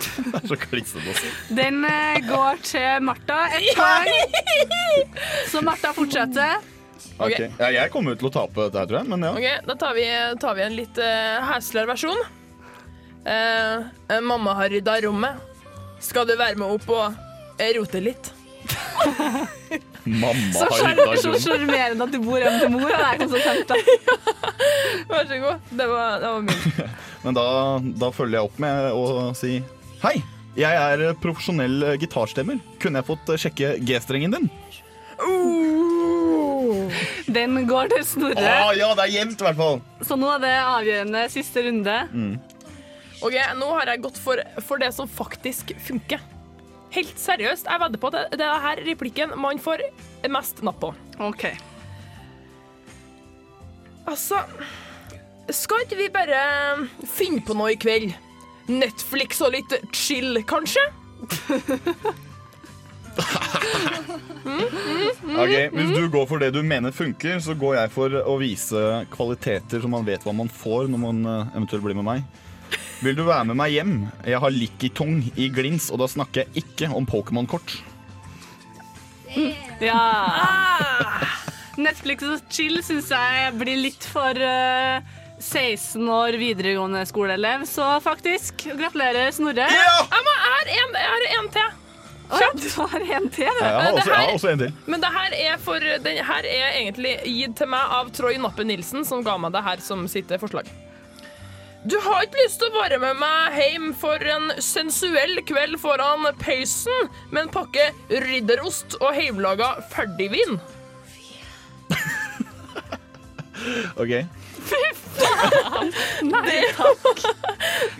Det 0.00 0.34
er 0.40 0.48
så 0.48 0.56
klissete. 0.58 1.30
Den 1.54 1.84
eh, 1.84 2.18
går 2.26 2.60
til 2.64 3.04
Martha. 3.04 3.38
Et 3.56 3.70
poeng. 3.76 5.14
Så 5.52 5.62
Martha 5.64 5.92
fortsetter. 5.96 6.60
Ok. 7.20 7.36
Ja, 7.60 7.68
jeg 7.74 7.92
kommer 7.92 8.16
ut 8.16 8.20
til 8.22 8.30
å 8.30 8.32
tape 8.32 8.66
dette 8.66 8.80
her, 8.80 8.88
tror 8.88 9.00
jeg. 9.02 9.10
Men 9.12 9.26
ja. 9.28 9.32
Ok, 9.36 9.66
Da 9.68 9.76
tar 9.80 9.96
vi, 9.96 10.06
tar 10.40 10.56
vi 10.56 10.64
en 10.64 10.76
litt 10.76 11.00
uh, 11.00 11.50
hesligere 11.52 11.92
versjon. 11.92 12.22
Eh, 13.28 13.76
eh, 14.08 14.20
mamma 14.24 14.54
har 14.56 14.72
rydda 14.72 15.00
rommet. 15.04 15.36
Skal 16.00 16.24
du 16.28 16.32
være 16.40 16.56
med 16.56 16.78
opp 16.78 16.88
og 16.88 17.18
rote 17.76 18.00
litt? 18.00 18.30
Mamma 20.04 20.52
Så 20.56 20.64
har 20.64 20.86
rydda 20.88 21.04
rydda 21.10 21.20
så 21.20 21.34
rom. 21.34 21.42
sjarmerende 21.44 22.06
at 22.06 22.14
du 22.14 22.18
bor 22.24 22.40
hjemme 22.40 22.62
til 22.62 22.72
mor. 22.72 22.88
Og 22.88 22.96
det 22.96 23.10
er 23.10 23.20
konsekvent. 23.20 23.68
Vær 25.12 25.28
så 25.28 25.40
god. 25.44 25.68
Det 25.76 25.88
var, 25.92 26.20
det 26.24 26.32
var 26.32 26.40
min. 26.48 26.90
Men 27.24 27.36
da, 27.36 27.46
da 28.00 28.08
følger 28.14 28.38
jeg 28.38 28.48
opp 28.48 28.60
med 28.62 28.92
å 28.96 29.04
si 29.36 29.58
Hei, 30.00 30.16
jeg 30.56 30.76
er 30.80 31.02
profesjonell 31.20 31.84
gitarstemmer. 32.00 32.60
Kunne 32.80 33.02
jeg 33.02 33.08
fått 33.10 33.32
sjekke 33.42 33.74
G-strengen 33.84 34.32
din? 34.32 34.48
Den 37.30 37.58
går 37.68 37.90
til 37.92 38.06
Snorre. 38.08 38.40
Ah, 38.48 38.72
ja, 38.74 38.88
det 38.96 39.04
er 39.04 39.12
jevnt 39.18 39.42
i 39.42 39.46
hvert 39.46 39.58
fall. 39.60 39.78
Så 40.06 40.16
nå 40.18 40.30
er 40.32 40.42
det 40.42 40.54
avgjørende 40.64 41.26
siste 41.32 41.66
runde. 41.68 41.96
Ok, 43.20 43.36
Nå 43.60 43.68
har 43.76 43.92
jeg 43.92 44.02
gått 44.06 44.18
for, 44.18 44.40
for 44.64 44.80
det 44.80 44.90
som 44.96 45.08
faktisk 45.10 45.74
funker. 45.84 46.22
Helt 46.90 47.20
seriøst, 47.20 47.68
jeg 47.70 47.82
vedder 47.84 48.00
på 48.02 48.08
at 48.10 48.16
det, 48.16 48.40
det 48.40 48.46
er 48.48 48.62
her 48.64 48.80
replikken 48.88 49.36
man 49.38 49.60
får 49.62 49.84
mest 50.32 50.64
napp 50.66 50.80
på. 50.82 50.90
OK. 51.22 51.44
Altså 54.10 54.40
Skal 55.56 55.84
ikke 55.84 55.98
vi 55.98 56.08
bare 56.12 56.40
finne 57.10 57.42
på 57.44 57.56
noe 57.58 57.72
i 57.74 57.78
kveld? 57.80 58.12
Netflix 58.70 59.40
og 59.42 59.54
litt 59.56 59.72
chill, 59.96 60.38
kanskje? 60.46 60.82
Ok, 65.30 65.54
Hvis 65.74 65.90
du 65.96 66.06
går 66.12 66.28
for 66.30 66.42
det 66.42 66.52
du 66.54 66.62
mener 66.66 66.94
funker, 66.94 67.40
så 67.42 67.56
går 67.58 67.80
jeg 67.80 67.92
for 67.94 68.14
å 68.22 68.36
vise 68.40 68.84
kvaliteter 69.12 69.82
så 69.82 69.90
man 69.90 70.06
vet 70.06 70.24
hva 70.26 70.34
man 70.36 70.50
får 70.52 70.88
når 70.90 71.02
man 71.02 71.20
eh, 71.26 71.52
eventuelt 71.58 71.84
blir 71.84 71.98
med 71.98 72.08
meg. 72.08 72.24
Vil 73.00 73.16
du 73.16 73.24
være 73.26 73.48
med 73.50 73.58
meg 73.58 73.74
hjem? 73.74 73.94
Jeg 74.28 74.40
har 74.42 74.54
Likkitong 74.54 75.22
i 75.40 75.48
glins, 75.52 75.88
og 75.90 76.02
da 76.02 76.08
snakker 76.10 76.44
jeg 76.44 76.64
ikke 76.64 76.90
om 76.94 77.08
Pokémon-kort. 77.08 77.78
Ja. 79.80 80.00
Netflix 81.80 82.26
og 82.26 82.42
chill 82.52 82.80
syns 82.84 83.08
jeg 83.14 83.54
blir 83.60 83.78
litt 83.78 84.04
for 84.10 84.36
eh, 84.36 85.00
16 85.40 86.08
år 86.12 86.36
videregående 86.40 87.02
skoleelev, 87.08 87.64
så 87.68 87.96
faktisk, 88.04 88.66
gratulerer, 88.76 89.30
Snorre. 89.32 89.66
Ja! 89.72 89.94
jeg 90.12 90.26
har 90.44 90.74
en, 90.76 90.98
en 91.40 91.48
til. 91.54 91.70
Kjapt. 92.30 92.62
Du 92.62 92.68
har 92.80 93.00
en 93.16 93.30
til, 93.30 93.48
du. 93.48 93.64
Jeg 93.64 93.72
har 93.74 93.92
også, 93.92 94.10
jeg 94.10 94.18
har 94.18 94.34
også 94.34 94.52
en 94.52 94.60
til. 94.62 94.76
Men 94.86 95.02
det 95.02 95.10
her 95.16 95.34
er, 95.38 95.56
for, 95.58 95.88
den 96.04 96.20
her 96.28 96.46
er 96.46 96.76
egentlig 96.76 97.16
gitt 97.24 97.56
til 97.58 97.70
meg 97.72 97.96
av 97.96 98.12
Troy 98.14 98.38
Nappe 98.38 98.66
Nilsen, 98.68 99.02
som 99.08 99.24
ga 99.26 99.34
meg 99.40 99.56
det 99.56 99.64
her 99.66 99.82
som 99.82 100.06
sitt 100.10 100.30
forslag. 100.42 100.70
Du 101.88 101.96
har 102.04 102.26
ikke 102.26 102.42
lyst 102.42 102.60
til 102.60 102.68
å 102.68 102.76
være 102.76 102.98
med 103.00 103.16
meg 103.22 103.56
hjem 103.56 103.86
for 103.96 104.20
en 104.20 104.50
sensuell 104.60 105.40
kveld 105.48 105.78
foran 105.80 106.28
peisen 106.42 107.08
med 107.32 107.46
en 107.46 107.54
pakke 107.54 107.86
ridderost 108.26 108.98
og 109.00 109.16
hjemmelaga 109.16 109.78
ferdigvin? 109.94 110.60
Ok. 114.00 114.12
Nei 116.30 116.58
takk. 116.76 117.24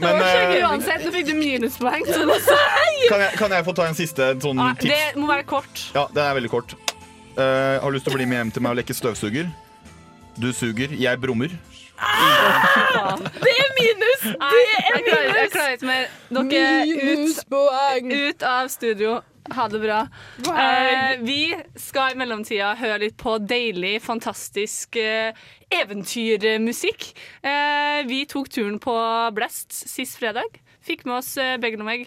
Men, 0.01 0.16
det 0.16 0.20
var 0.20 0.41
ikke 0.45 0.59
eh, 0.59 0.68
uansett, 0.68 1.05
nå 1.07 1.12
fikk 1.14 1.26
du 1.30 1.34
minuspoeng. 1.38 2.05
Så 2.09 2.26
det, 2.28 2.38
Kan 3.11 3.24
jeg, 3.24 3.32
kan 3.41 3.55
jeg 3.57 3.66
få 3.66 3.74
ta 3.76 3.88
en 3.91 3.97
siste 3.99 4.30
sånn 4.43 4.61
Ah, 4.62 4.74
tips? 4.78 4.91
det 4.93 5.20
må 5.20 5.28
være 5.30 5.47
kort. 5.49 5.82
Ja, 5.97 6.07
det 6.14 6.22
er 6.24 6.36
veldig 6.38 6.53
kort. 6.53 6.76
Uh, 7.38 7.78
har 7.80 7.93
lyst 7.95 8.05
til 8.09 8.12
å 8.14 8.18
bli 8.18 8.26
med 8.28 8.41
hjem 8.43 8.51
til 8.57 8.64
meg 8.66 8.74
og 8.74 8.80
leke 8.82 8.97
støvsuger? 8.97 9.49
Du 10.41 10.51
suger, 10.57 10.93
jeg 10.97 11.20
brummer. 11.20 11.53
Det 12.01 13.53
er 13.53 13.72
minus! 13.76 14.22
Det 14.24 14.61
er 14.61 14.86
jeg 14.86 15.03
klarer, 15.05 15.34
jeg 15.36 15.51
klarer 15.53 15.74
ikke 15.76 15.88
mer. 15.88 16.07
Dere 16.30 16.84
ut, 17.20 18.14
ut 18.14 18.47
av 18.49 18.70
studio. 18.72 19.18
Ha 19.51 19.68
det 19.72 19.78
bra. 19.82 20.01
Eh, 20.47 21.16
vi 21.24 21.55
skal 21.80 22.12
i 22.12 22.18
mellomtida 22.20 22.74
høre 22.78 22.99
litt 23.07 23.16
på 23.18 23.38
deilig, 23.43 23.97
fantastisk 24.05 24.97
eh, 25.01 25.32
eventyrmusikk. 25.74 27.07
Eh, 27.43 28.01
vi 28.07 28.24
tok 28.30 28.51
turen 28.53 28.78
på 28.82 28.95
Blest 29.34 29.72
sist 29.72 30.20
fredag. 30.20 30.61
Fikk 30.86 31.05
med 31.09 31.18
oss 31.18 31.34
eh, 31.41 31.57
meg. 31.86 32.07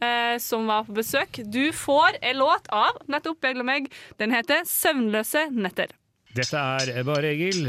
eh, 0.00 0.36
Som 0.42 0.66
var 0.66 0.84
på 0.88 0.96
besøk. 0.98 1.40
Du 1.44 1.72
får 1.72 2.18
en 2.22 2.40
låt 2.40 2.68
av 2.72 2.98
nettopp 3.06 3.40
meg. 3.64 3.90
Den 4.18 4.32
heter 4.34 4.64
'Søvnløse 4.64 5.48
netter'. 5.52 5.92
Dette 6.34 6.56
er 6.56 7.02
bare 7.04 7.32
Egil. 7.34 7.64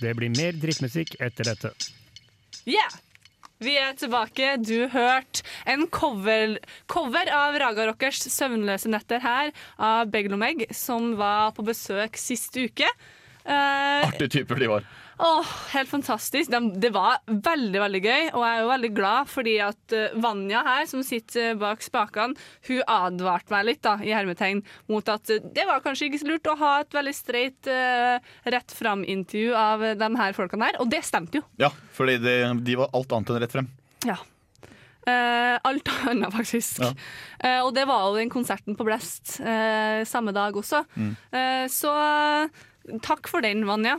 Det 0.00 0.14
blir 0.16 0.28
mer 0.30 0.52
drittmusikk 0.52 1.16
etter 1.20 1.44
dette. 1.44 1.70
Yeah! 2.66 2.90
Vi 3.64 3.74
er 3.80 3.94
tilbake. 3.96 4.54
Du 4.60 4.88
hørte 4.92 5.44
en 5.70 5.86
cover, 5.88 6.58
cover 6.90 7.30
av 7.32 7.56
Raga 7.60 7.86
Rockers 7.88 8.20
'Søvnløse 8.28 8.90
netter' 8.92 9.24
her 9.24 9.52
av 9.78 10.10
Beglomeg, 10.12 10.66
som 10.74 11.14
var 11.16 11.54
på 11.56 11.64
besøk 11.64 12.18
sist 12.20 12.56
uke. 12.60 12.88
Uh, 13.44 14.04
Artige 14.04 14.28
typer 14.40 14.60
de 14.60 14.68
var. 14.68 14.84
Åh, 15.18 15.52
helt 15.74 15.90
fantastisk. 15.90 16.50
De, 16.50 16.60
det 16.80 16.90
var 16.94 17.20
veldig 17.26 17.80
veldig 17.82 18.02
gøy, 18.04 18.28
og 18.32 18.42
jeg 18.44 18.56
er 18.56 18.62
jo 18.62 18.70
veldig 18.72 18.90
glad 18.96 19.30
fordi 19.30 19.54
at 19.64 19.96
eh, 19.96 20.18
Vanja 20.24 20.64
her, 20.66 20.84
som 20.90 21.04
sitter 21.06 21.54
bak 21.60 21.84
spakene, 21.84 22.38
hun 22.68 22.82
advarte 22.90 23.54
meg 23.54 23.68
litt 23.70 23.82
da, 23.86 23.96
i 24.02 24.14
hermetegn 24.14 24.64
mot 24.90 25.08
at 25.12 25.32
eh, 25.32 25.42
det 25.54 25.66
var 25.70 25.82
kanskje 25.84 26.10
ikke 26.10 26.22
så 26.24 26.30
lurt 26.32 26.52
å 26.52 26.58
ha 26.60 26.74
et 26.82 26.98
veldig 26.98 27.16
streit, 27.16 27.72
rett 28.44 28.74
fram-intervju 28.74 29.56
av 29.58 29.84
eh, 29.84 29.96
de 29.98 30.10
her 30.20 30.36
folkene 30.36 30.70
her, 30.70 30.78
og 30.82 30.92
det 30.92 31.04
stemte 31.06 31.40
jo. 31.40 31.48
Ja, 31.60 31.72
fordi 31.96 32.20
de, 32.22 32.78
var 32.78 32.94
alt 32.94 33.12
annet 33.14 33.34
enn 33.34 33.44
rett 33.44 33.54
frem. 33.54 33.74
Ja. 34.04 34.20
Uh, 35.04 35.60
alt 35.68 35.88
annet, 36.08 36.32
faktisk. 36.32 36.80
Ja. 36.80 36.94
Uh, 37.44 37.66
og 37.66 37.74
det 37.76 37.84
var 37.88 38.06
jo 38.06 38.16
den 38.16 38.32
konserten 38.32 38.76
på 38.76 38.86
Blest 38.88 39.36
uh, 39.44 40.00
samme 40.08 40.32
dag 40.32 40.56
også. 40.56 40.84
Mm. 40.96 41.12
Eh, 41.34 41.64
så 41.72 41.92
eh, 41.92 42.64
takk 43.04 43.28
for 43.30 43.44
den, 43.44 43.64
Vanja. 43.68 43.98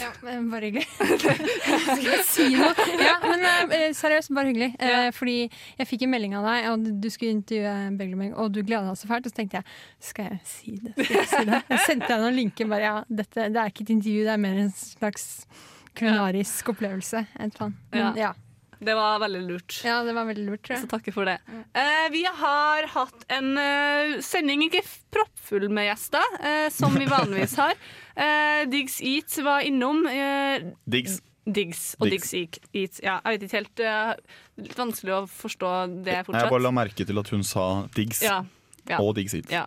Ja, 0.00 0.10
men 0.24 0.48
bare 0.52 0.68
hyggelig. 0.70 0.86
Skal 1.18 2.08
jeg 2.08 2.24
si 2.28 2.46
noe? 2.56 2.86
Ja, 3.00 3.14
men 3.24 3.44
eh, 3.74 3.86
seriøst, 3.96 4.32
bare 4.36 4.50
hyggelig. 4.52 4.70
Eh, 4.78 5.08
fordi 5.16 5.36
jeg 5.78 5.88
fikk 5.90 6.06
en 6.06 6.12
melding 6.14 6.36
av 6.38 6.46
deg, 6.48 6.68
og 6.72 6.88
du 7.02 7.08
skulle 7.12 7.34
intervjue 7.38 7.74
Beglemeg, 7.98 8.32
og 8.38 8.52
du 8.54 8.62
gleda 8.62 8.88
deg 8.90 9.00
så 9.00 9.10
fælt. 9.10 9.28
Og 9.28 9.34
så 9.34 9.38
tenkte 9.40 9.60
jeg, 9.60 9.76
skal 10.10 10.30
jeg 10.32 10.40
si 10.48 10.76
det? 10.80 10.94
Skal 10.98 11.20
jeg 11.20 11.30
si 11.34 11.44
det? 11.50 11.62
Jeg 11.74 11.84
sendte 11.88 12.10
deg 12.14 12.24
noen 12.26 12.38
linker. 12.40 12.70
bare, 12.70 12.88
ja, 12.90 12.96
dette, 13.22 13.48
Det 13.54 13.60
er 13.64 13.72
ikke 13.74 13.86
et 13.88 13.94
intervju, 13.98 14.24
det 14.28 14.34
er 14.36 14.42
mer 14.46 14.62
en 14.64 14.72
slags 14.78 15.28
kulinarisk 15.94 16.72
opplevelse. 16.74 17.26
Men, 17.38 17.74
Ja. 17.94 18.12
ja. 18.18 18.32
Det 18.80 18.94
var 18.98 19.18
veldig 19.22 19.42
lurt. 19.48 19.80
ja, 19.84 20.00
det 20.06 20.14
var 20.16 20.24
veldig 20.28 20.46
lurt, 20.48 20.62
tror 20.66 20.76
Så 20.76 20.80
jeg. 20.86 20.90
takker 20.94 21.12
for 21.16 21.24
det. 21.28 21.36
Eh, 21.74 22.08
vi 22.14 22.22
har 22.24 22.86
hatt 22.94 23.24
en 23.28 23.52
eh, 23.58 24.14
sending 24.24 24.62
ikke 24.68 24.82
proppfull 25.14 25.68
med 25.70 25.88
gjester, 25.90 26.24
eh, 26.42 26.68
som 26.74 26.94
vi 26.94 27.06
vanligvis 27.10 27.56
har. 27.60 27.74
Eh, 28.14 28.60
Diggs 28.70 29.00
Eat 29.02 29.34
var 29.42 29.64
innom. 29.66 30.04
Eh, 30.06 30.62
Diggs. 30.86 31.16
Diggs 31.44 31.96
og 31.98 32.06
Diggs. 32.08 32.30
Diggs 32.30 32.60
Eat- 32.62 32.68
Eat. 32.72 33.00
Ja, 33.02 33.16
jeg 33.26 33.40
vet 33.40 33.42
ikke 33.48 33.58
helt 33.58 33.80
Uh, 33.82 34.12
Litt 34.62 34.76
vanskelig 34.78 35.12
å 35.16 35.22
forstå 35.26 35.70
det 36.06 36.20
fortsatt. 36.24 36.44
Jeg 36.46 36.52
bare 36.54 36.62
la 36.62 36.70
merke 36.70 37.04
til 37.04 37.18
at 37.18 37.28
hun 37.34 37.42
sa 37.44 37.64
Diggs 37.92 38.22
Ja, 38.22 38.44
ja. 38.88 39.00
og 39.02 39.16
Diggs 39.18 39.34
Eats. 39.34 39.50
Ja. 39.50 39.66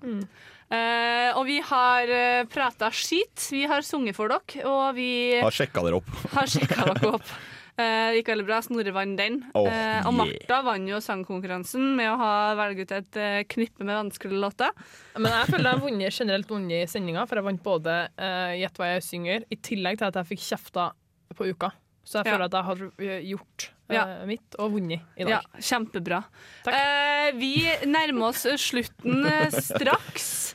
Eh, 0.71 1.29
og 1.37 1.45
vi 1.47 1.59
har 1.63 2.07
uh, 2.07 2.47
prata 2.51 2.89
skit. 2.95 3.49
Vi 3.51 3.65
har 3.67 3.83
sunget 3.83 4.15
for 4.15 4.31
dere, 4.31 4.63
og 4.67 4.95
vi 4.95 5.09
Har 5.43 5.51
sjekka 5.51 5.83
dere 5.85 5.99
opp. 6.01 6.09
har 6.33 6.47
sjekka 6.47 6.87
dere 6.93 7.13
opp. 7.19 7.27
Eh, 7.77 8.09
det 8.09 8.15
gikk 8.23 8.31
veldig 8.33 8.45
bra. 8.47 8.57
Snorre 8.65 8.91
vant 8.95 9.17
den. 9.19 9.35
Oh, 9.53 9.67
Eh, 9.69 10.01
og 10.07 10.13
yeah. 10.13 10.17
Martha 10.17 10.61
vant 10.65 10.89
jo 10.89 10.97
sangkonkurransen 11.03 11.95
med 11.95 12.09
å 12.09 12.17
ha 12.17 12.31
velge 12.57 12.87
ut 12.87 12.91
et 12.97 13.17
eh, 13.21 13.43
knippe 13.45 13.85
med 13.85 13.93
vanskelige 13.99 14.41
låter. 14.41 14.71
Men 15.17 15.29
jeg 15.31 15.51
føler 15.53 15.69
jeg 15.69 15.77
har 15.77 15.83
vunnet, 15.85 16.17
generelt 16.17 16.49
vunnet 16.49 16.83
i 16.83 16.89
sendinga, 16.89 17.27
for 17.29 17.37
jeg 17.37 17.45
vant 17.45 17.61
både 17.63 17.97
uh, 18.17 18.53
Gjett 18.57 18.77
hva 18.81 18.89
jeg 18.95 19.03
synger, 19.05 19.45
i 19.53 19.57
tillegg 19.61 19.99
til 19.99 20.07
at 20.09 20.15
jeg 20.21 20.29
fikk 20.33 20.45
kjefta 20.47 20.89
på 21.37 21.49
uka. 21.53 21.69
Så 22.07 22.21
jeg 22.21 22.25
Ja. 22.25 22.33
føler 22.33 22.45
at 22.47 22.53
jeg 22.55 22.63
har 22.63 22.81
eh, 23.03 23.21
gjort 23.29 23.69
eh, 23.89 23.95
Ja. 23.95 24.05
mitt 24.25 24.55
og 24.57 24.71
vunnet 24.73 25.01
i 25.19 25.23
dag. 25.27 25.29
Ja, 25.37 25.41
kjempebra. 25.59 26.23
Eh, 26.71 27.31
vi 27.35 27.51
nærmer 27.85 28.29
oss 28.29 28.45
slutten 28.57 29.25
eh, 29.27 29.49
straks. 29.51 30.46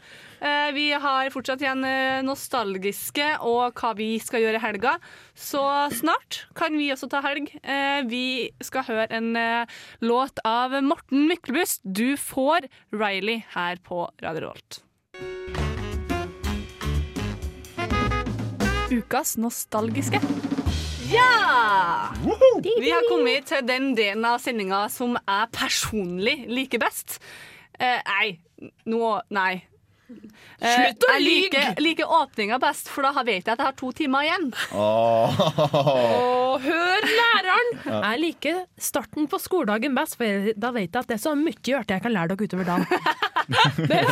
Eh, 0.42 0.72
vi 0.74 0.88
har 0.90 1.30
fortsatt 1.30 1.60
igjen 1.62 1.84
eh, 1.86 2.18
nostalgiske 2.26 3.28
og 3.46 3.78
hva 3.78 3.92
vi 3.94 4.16
skal 4.18 4.42
gjøre 4.42 4.58
i 4.58 4.64
helga. 4.64 4.96
Så 5.38 5.62
snart 5.94 6.42
kan 6.58 6.74
vi 6.74 6.90
også 6.90 7.06
ta 7.12 7.20
helg. 7.22 7.52
Eh, 7.62 8.02
vi 8.10 8.50
skal 8.64 8.88
høre 8.88 9.06
en 9.14 9.36
låt 10.02 10.42
av 10.48 10.74
Morten 10.82 11.28
Myklebust. 11.30 11.84
Du 11.86 12.16
får 12.18 12.66
Riley 12.90 13.44
her 13.54 13.78
på 13.86 14.08
Radio 14.24 14.48
Rolt. 14.48 14.82
Ukas 18.92 19.38
nostalgiske. 19.38 20.18
Ja! 21.12 22.12
Vi 22.64 22.90
har 22.90 23.06
kommet 23.08 23.46
til 23.48 23.64
den 23.68 23.92
delen 23.96 24.24
av 24.26 24.40
sendinga 24.42 24.88
som 24.92 25.14
jeg 25.20 25.50
personlig 25.54 26.42
liker 26.50 26.82
best. 26.82 27.20
Eh, 27.78 28.00
nei, 28.04 28.72
nå 28.88 29.20
Nei. 29.32 29.71
Eh, 30.62 30.74
Slutt 30.76 31.06
å 31.06 31.12
jeg 31.14 31.22
lyge! 31.24 31.48
liker, 31.58 31.82
liker 31.82 32.12
åpninga 32.18 32.58
best, 32.62 32.90
for 32.92 33.06
da 33.06 33.24
vet 33.26 33.42
jeg 33.42 33.52
at 33.54 33.58
jeg 33.58 33.66
har 33.66 33.76
to 33.78 33.90
timer 33.96 34.26
igjen. 34.26 34.48
Og 34.78 36.66
hør 36.66 37.08
læreren! 37.08 37.72
Jeg 38.12 38.20
liker 38.20 38.58
starten 38.80 39.28
på 39.30 39.38
skoledagen 39.40 39.94
best, 39.96 40.16
for 40.20 40.52
da 40.58 40.70
vet 40.74 40.90
jeg 40.92 41.00
at 41.00 41.08
det 41.10 41.16
er 41.16 41.22
så 41.22 41.32
mye 41.38 41.76
artig 41.78 41.96
jeg 41.96 42.02
kan 42.04 42.12
lære 42.14 42.34
dere 42.34 42.48
utover 42.48 42.66
dagen. 42.68 42.86
Det 43.52 43.96
er 43.98 44.06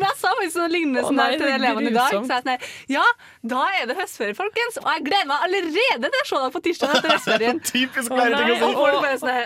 jeg 0.00 0.16
sa 0.20 0.30
faktisk 0.36 0.58
noe 0.60 0.70
lignende 0.70 1.02
sånn 1.06 1.16
nei, 1.18 1.30
til 1.36 1.46
det 1.46 1.54
elevene 1.56 1.90
i 1.90 1.94
dag. 1.94 2.10
Så 2.12 2.20
jeg 2.20 2.44
sånn 2.44 2.92
ja, 2.92 3.06
da 3.52 3.62
er 3.78 3.88
det 3.90 3.96
høstferie, 3.98 4.36
folkens. 4.38 4.76
Og 4.82 4.88
jeg 4.92 5.06
gleder 5.08 5.30
meg 5.30 5.46
allerede 5.48 6.10
til 6.10 6.20
å 6.20 6.28
se 6.28 6.42
deg 6.44 6.52
på 6.56 6.62
tirsdag 6.66 6.88
etter 6.98 7.10
høstferien. 7.16 7.62
Typisk 7.70 8.12
Å, 8.12 8.14
nei, 8.34 9.40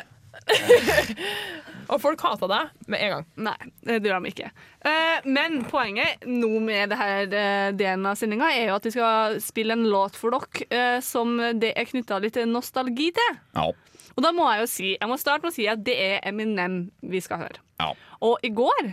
Og 1.89 2.01
folk 2.01 2.21
hater 2.25 2.49
deg 2.49 2.71
med 2.91 3.01
en 3.05 3.11
gang. 3.15 3.25
Nei, 3.49 3.57
det 3.89 3.99
gjør 4.09 4.23
de 4.25 4.31
ikke. 4.33 4.51
Eh, 4.89 5.27
men 5.27 5.61
poenget 5.71 6.25
nå 6.27 6.51
med 6.65 6.91
det 6.93 6.99
her 7.01 7.23
eh, 7.29 7.71
delen 7.77 8.07
av 8.07 8.17
sendinga 8.21 8.49
er 8.55 8.69
jo 8.71 8.77
at 8.79 8.85
vi 8.89 8.95
skal 8.95 9.39
spille 9.45 9.77
en 9.77 9.85
låt 9.91 10.17
for 10.17 10.35
dere 10.37 10.69
eh, 10.71 11.01
som 11.05 11.37
det 11.61 11.73
er 11.77 11.89
knytta 11.91 12.21
litt 12.25 12.39
nostalgi 12.49 13.11
til. 13.17 13.39
Ja. 13.57 13.69
Og 14.15 14.23
da 14.23 14.31
må 14.31 14.45
jeg 14.53 14.61
jo 14.63 14.67
si 14.71 14.91
Jeg 14.95 15.09
må 15.11 15.17
starte 15.19 15.43
med 15.43 15.51
å 15.51 15.57
si 15.57 15.65
at 15.67 15.81
det 15.85 15.97
er 15.99 16.21
Eminem 16.31 16.85
vi 17.03 17.21
skal 17.25 17.41
høre. 17.45 17.59
Ja. 17.83 17.91
Og 18.23 18.39
i 18.47 18.51
går, 18.55 18.93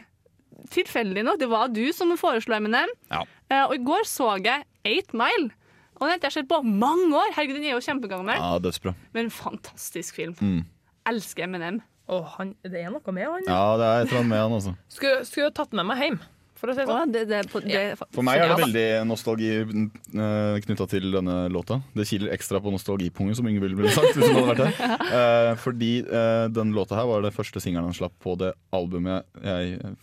tilfeldig 0.73 1.23
nok, 1.27 1.39
det 1.41 1.49
var 1.51 1.69
du 1.73 1.83
som 1.93 2.11
foreslo 2.17 2.55
Eminem, 2.57 2.89
Ja. 3.11 3.23
eh, 3.49 3.63
og 3.67 3.75
i 3.75 3.83
går 3.85 4.05
så 4.09 4.33
jeg 4.43 4.65
Eight 4.85 5.13
Mile. 5.13 5.51
Og 6.01 6.07
den 6.07 6.15
har 6.17 6.19
jeg 6.23 6.31
sett 6.33 6.47
på 6.49 6.63
mange 6.65 7.13
år. 7.13 7.29
Herregud, 7.35 7.59
den 7.59 7.65
er 7.69 7.75
jo 7.75 7.83
kjempegammel. 7.85 8.33
ja, 8.35 8.57
dødsbra. 8.57 8.95
Men 9.13 9.29
fantastisk 9.29 10.15
film. 10.15 10.33
Mm. 10.41 10.65
Elsker 11.05 11.43
Eminem. 11.45 11.81
Å, 12.11 12.17
han, 12.35 12.53
det 12.67 12.81
er 12.83 12.91
noe 12.91 13.13
med 13.15 13.23
han. 13.29 13.45
Ja, 13.47 13.63
det 13.79 13.87
er 13.87 14.03
et 14.03 14.09
eller 14.11 14.19
annet 14.21 14.31
med 14.33 14.41
han, 14.43 14.53
altså. 14.59 14.73
Skulle, 14.91 15.21
skulle 15.27 15.51
tatt 15.55 15.71
med 15.77 15.87
meg 15.87 16.01
hjem, 16.03 16.17
for 16.59 16.69
å 16.69 16.75
si 16.77 16.83
sånn. 16.85 17.13
det, 17.15 17.21
det, 17.29 17.39
på, 17.49 17.61
det, 17.63 17.79
For 18.13 18.25
meg 18.27 18.41
er 18.43 18.51
det 18.51 18.57
veldig 18.59 18.83
nostalgi 19.09 19.47
uh, 19.63 20.57
knytta 20.65 20.87
til 20.91 21.07
denne 21.15 21.37
låta. 21.53 21.79
Det 21.97 22.05
kiler 22.09 22.33
ekstra 22.35 22.59
på 22.61 22.73
nostalgipungen, 22.75 23.33
som 23.39 23.47
Ingvild 23.49 23.79
ville 23.79 23.93
sagt. 23.95 24.11
hvis 24.17 24.27
hun 24.27 24.41
hadde 24.41 24.51
vært 24.51 24.81
her. 24.81 24.97
Eh, 25.21 25.53
fordi 25.59 25.89
uh, 26.07 26.45
den 26.53 26.71
låta 26.75 26.95
her 26.99 27.07
var 27.09 27.23
det 27.25 27.33
første 27.35 27.59
singelen 27.63 27.89
han 27.89 27.97
slapp 27.97 28.13
på 28.23 28.35
det 28.39 28.53
albumet 28.75 29.25
jeg 29.43 29.73
eh, 29.81 29.95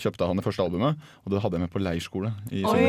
kjøpte 0.00 0.24
av 0.24 0.30
han 0.32 0.40
det 0.40 0.44
første 0.44 0.64
albumet, 0.64 0.98
og 1.24 1.32
det 1.32 1.40
hadde 1.40 1.56
jeg 1.58 1.64
med 1.64 1.72
på 1.72 1.80
leirskole. 1.82 2.30
i 2.52 2.62
Oi, 2.68 2.80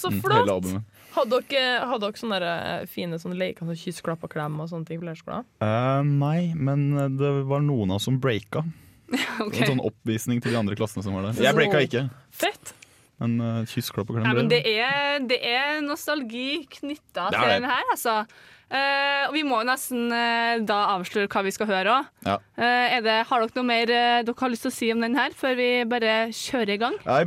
så 0.00 0.10
Mm, 0.12 0.20
flott! 0.24 0.50
albumet. 0.52 0.99
Hadde 1.14 1.40
dere, 1.50 1.86
hadde 1.90 2.06
dere 2.06 2.20
sånne 2.20 2.40
eh, 2.46 2.84
fine 2.90 3.18
sånne 3.20 3.38
leker, 3.40 3.66
som 3.66 3.78
kyss, 3.78 4.02
klapp 4.06 4.26
og 4.26 4.32
klem 4.32 4.60
og 4.62 4.70
sånne 4.70 4.88
ting 4.88 5.00
på 5.00 5.08
leirskolen? 5.08 5.48
Uh, 5.64 6.02
nei, 6.06 6.52
men 6.54 6.90
det 7.18 7.32
var 7.50 7.64
noen 7.66 7.94
av 7.94 8.00
oss 8.00 8.08
som 8.08 8.20
breaka. 8.22 8.64
okay. 9.46 9.64
En 9.64 9.74
sånn 9.74 9.82
oppvisning 9.84 10.42
til 10.42 10.54
de 10.54 10.60
andre 10.60 10.78
klassene 10.78 11.06
som 11.06 11.16
var 11.16 11.30
der. 11.30 11.42
Jeg 11.42 11.58
breaka 11.58 11.82
ikke, 11.86 12.06
Fett! 12.30 12.76
men 13.20 13.36
uh, 13.44 13.58
kyss, 13.68 13.90
klapp 13.92 14.08
og 14.08 14.16
klem 14.16 14.24
Ja, 14.24 14.32
men 14.36 14.48
det 14.48 14.62
er, 14.64 15.20
det 15.28 15.36
er 15.44 15.82
nostalgi 15.84 16.64
knytta 16.78 17.28
til 17.34 17.52
den 17.52 17.68
her, 17.68 17.84
altså. 17.92 18.22
Uh, 18.70 19.26
og 19.26 19.34
vi 19.34 19.42
må 19.42 19.58
jo 19.60 19.66
nesten 19.66 20.12
uh, 20.14 20.60
da 20.62 20.78
avsløre 20.94 21.26
hva 21.32 21.42
vi 21.42 21.52
skal 21.54 21.66
høre 21.66 21.96
òg. 21.96 22.10
Ja. 22.22 22.36
har 22.54 23.02
dere 23.02 23.50
noe 23.56 23.66
mer 23.66 23.90
eh, 23.90 24.20
dere 24.22 24.36
har 24.38 24.52
lyst 24.52 24.62
til 24.62 24.70
å 24.70 24.76
si 24.76 24.90
om 24.94 25.02
den 25.02 25.18
her, 25.18 25.34
før 25.36 25.56
vi 25.58 25.68
bare 25.90 26.14
kjører 26.36 26.76
i 26.76 26.78
gang? 26.80 26.96
Nei, 27.02 27.24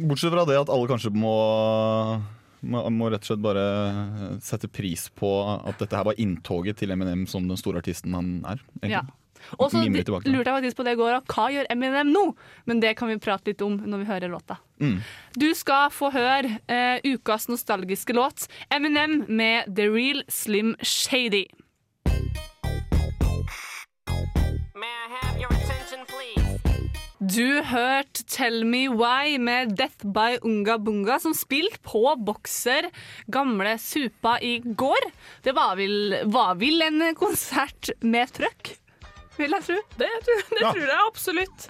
bortsett 0.00 0.34
fra 0.34 0.44
det 0.48 0.58
at 0.58 0.72
alle 0.72 0.90
kanskje 0.90 1.12
må, 1.14 1.36
må, 2.60 2.82
må 2.92 3.08
rett 3.12 3.24
og 3.24 3.32
slett 3.32 3.44
bare 3.44 3.64
sette 4.44 4.68
pris 4.72 5.08
på 5.16 5.30
at 5.56 5.80
dette 5.80 5.96
her 5.96 6.06
var 6.10 6.20
inntoget 6.20 6.80
til 6.80 6.92
Eminem 6.94 7.26
som 7.30 7.48
den 7.48 7.60
store 7.60 7.82
artisten 7.82 8.16
han 8.16 8.38
er. 8.48 8.62
Ja. 8.88 9.04
Og 9.58 9.70
så 9.72 9.80
lurte 9.80 10.12
jeg 10.28 10.44
faktisk 10.44 10.78
på 10.78 10.84
det 10.86 10.94
i 10.94 10.98
går, 11.00 11.14
og 11.16 11.32
hva 11.32 11.46
gjør 11.52 11.68
Eminem 11.72 12.10
nå? 12.12 12.24
Men 12.68 12.82
det 12.82 12.92
kan 12.98 13.10
vi 13.10 13.18
prate 13.22 13.50
litt 13.50 13.64
om 13.64 13.78
når 13.80 14.02
vi 14.02 14.08
hører 14.10 14.32
låta. 14.32 14.58
Mm. 14.82 14.98
Du 15.40 15.48
skal 15.56 15.88
få 15.94 16.12
høre 16.14 16.58
eh, 16.70 17.00
ukas 17.08 17.48
nostalgiske 17.50 18.16
låt, 18.16 18.46
Eminem 18.72 19.24
med 19.28 19.72
The 19.76 19.88
Real 19.90 20.22
Slim 20.28 20.74
Shady. 20.82 21.46
Du 27.30 27.60
hørte 27.62 28.24
Tell 28.30 28.62
Me 28.66 28.86
Why 28.88 29.36
med 29.38 29.74
Death 29.78 30.06
by 30.14 30.38
Unga 30.46 30.78
Bunga, 30.82 31.18
som 31.22 31.34
spilte 31.36 31.78
på 31.84 32.00
Bokser 32.26 32.88
gamle 33.30 33.76
Supa 33.78 34.38
i 34.42 34.56
går. 34.64 35.06
Det 35.44 35.52
var 35.56 35.76
vel, 35.78 36.16
var 36.32 36.56
vel 36.60 36.82
en 36.88 37.02
konsert 37.18 37.92
med 38.02 38.32
trøkk, 38.36 38.72
vil 39.38 39.54
jeg 39.58 39.66
tro. 39.68 39.78
Det, 40.00 40.08
tror- 40.26 40.48
det 40.56 40.64
Ja. 40.64 40.72
tror 40.72 40.88
jeg 40.88 41.06
absolutt. 41.06 41.68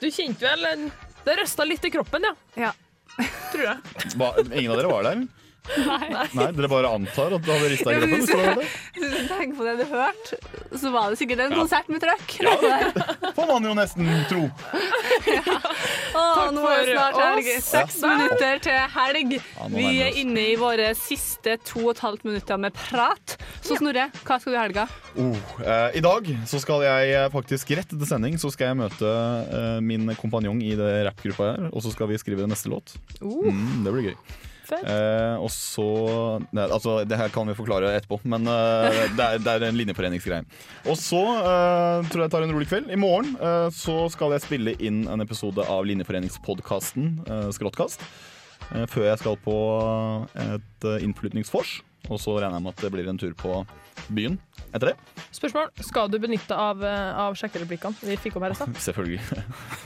Du 0.00 0.06
kjente 0.10 0.40
vel 0.44 0.64
en- 0.74 0.92
Det 1.24 1.34
røsta 1.36 1.64
litt 1.66 1.84
i 1.84 1.90
kroppen, 1.90 2.22
ja. 2.24 2.34
Ja. 2.56 2.72
Tror 3.52 3.64
jeg. 3.64 3.78
Hva, 4.16 4.28
ingen 4.54 4.70
av 4.70 4.76
dere 4.78 4.88
var 4.92 5.02
der? 5.02 5.26
Nei. 5.76 6.08
Nei, 6.34 6.46
Dere 6.56 6.68
bare 6.70 6.90
antar 6.96 7.34
at 7.36 7.44
du 7.44 7.50
hadde 7.52 7.68
rista 7.72 7.92
i 7.92 7.98
Ja, 7.98 8.06
kroppen? 8.06 8.62
hvis 8.96 9.12
du 9.12 9.28
tenker 9.28 9.56
på 9.58 9.66
det 9.68 9.74
du 9.78 9.84
hørte, 9.92 10.38
så 10.80 10.92
var 10.94 11.10
det 11.12 11.18
sikkert 11.20 11.42
en 11.44 11.52
Ja. 11.52 11.58
konsert 11.60 11.88
med 11.92 12.00
trøkk. 12.02 12.34
Får 13.36 13.46
man 13.52 13.68
jo 13.68 13.74
nesten 13.76 14.08
tro. 14.30 14.42
Åh, 16.18 16.50
nå 16.54 16.64
er 16.70 16.86
det 16.86 16.94
snart 16.96 17.14
for 17.14 17.24
helg. 17.24 17.50
Seks 17.64 17.98
minutter 18.02 18.62
til 18.64 18.78
helg. 18.96 19.36
Vi 19.74 19.86
er 20.04 20.16
inne 20.22 20.44
i 20.52 20.56
våre 20.60 20.90
siste 20.98 21.58
to 21.68 21.84
og 21.86 21.92
et 21.96 22.02
halvt 22.04 22.24
minutter 22.28 22.60
med 22.60 22.74
prat. 22.78 23.36
Så 23.62 23.76
Snorre, 23.78 24.08
hva 24.24 24.38
skal 24.40 24.54
du 24.54 24.56
i 24.56 24.62
helga? 24.62 24.86
Oh, 25.18 25.36
eh, 25.62 25.98
I 25.98 26.02
dag 26.04 26.28
så 26.48 26.60
skal 26.62 26.82
jeg 26.86 27.12
eh, 27.14 27.28
faktisk 27.32 27.70
rett 27.76 27.90
etter 27.92 28.06
sending 28.08 28.36
Så 28.40 28.50
skal 28.54 28.70
jeg 28.70 28.78
møte 28.80 29.08
eh, 29.08 29.78
min 29.84 30.08
kompanjong 30.18 30.60
i 30.64 30.72
det 30.78 30.92
rappgruppa 31.08 31.48
her, 31.52 31.68
og 31.72 31.82
så 31.84 31.92
skal 31.94 32.08
vi 32.12 32.18
skrive 32.20 32.46
neste 32.48 32.70
låt. 32.72 32.94
Uh. 33.20 33.48
Mm, 33.52 33.84
det 33.84 33.92
blir 33.94 34.08
gøy. 34.10 34.16
Eh, 34.76 35.36
og 35.40 35.48
så 35.54 35.86
nei, 36.52 36.66
Altså, 36.68 36.98
det 37.08 37.16
her 37.16 37.32
kan 37.32 37.48
vi 37.48 37.56
forklare 37.56 37.94
etterpå, 37.96 38.20
men 38.28 38.46
eh, 38.46 38.98
det, 39.16 39.24
er, 39.24 39.40
det 39.42 39.54
er 39.54 39.66
en 39.68 39.78
linjeforeningsgreie. 39.78 40.44
Og 40.86 40.98
så 41.00 41.22
eh, 41.38 42.08
tror 42.10 42.22
jeg 42.22 42.26
jeg 42.26 42.34
tar 42.34 42.46
en 42.46 42.54
rolig 42.54 42.68
kveld. 42.68 42.90
I 42.92 43.00
morgen 43.00 43.34
eh, 43.40 43.68
så 43.74 44.00
skal 44.12 44.36
jeg 44.36 44.44
spille 44.44 44.76
inn 44.84 45.06
en 45.08 45.24
episode 45.24 45.64
av 45.64 45.86
Linjeforeningspodkasten 45.88 47.14
uh, 47.28 47.48
Skråttkast. 47.54 48.04
eh, 48.74 48.84
før 48.90 49.08
jeg 49.08 49.20
skal 49.22 49.38
på 49.44 49.58
et 50.36 50.88
uh, 50.88 50.98
innflytningsvors. 51.04 51.78
Og 52.08 52.20
så 52.22 52.38
regner 52.38 52.56
jeg 52.56 52.64
med 52.64 52.72
at 52.76 52.82
det 52.86 52.90
blir 52.94 53.08
en 53.10 53.18
tur 53.20 53.34
på 53.36 53.58
byen 54.14 54.38
etter 54.72 54.90
det. 54.92 55.22
Spørsmål. 55.34 55.70
Skal 55.84 56.08
du 56.12 56.16
benytte 56.22 56.56
av, 56.56 56.80
eh, 56.84 57.18
av 57.20 57.34
sjekkereplikkene 57.36 58.08
vi 58.08 58.16
fikk 58.20 58.36
opp 58.38 58.44
her 58.46 58.54
i 58.54 58.56
stad? 58.58 58.74
Selvfølgelig. 58.86 59.18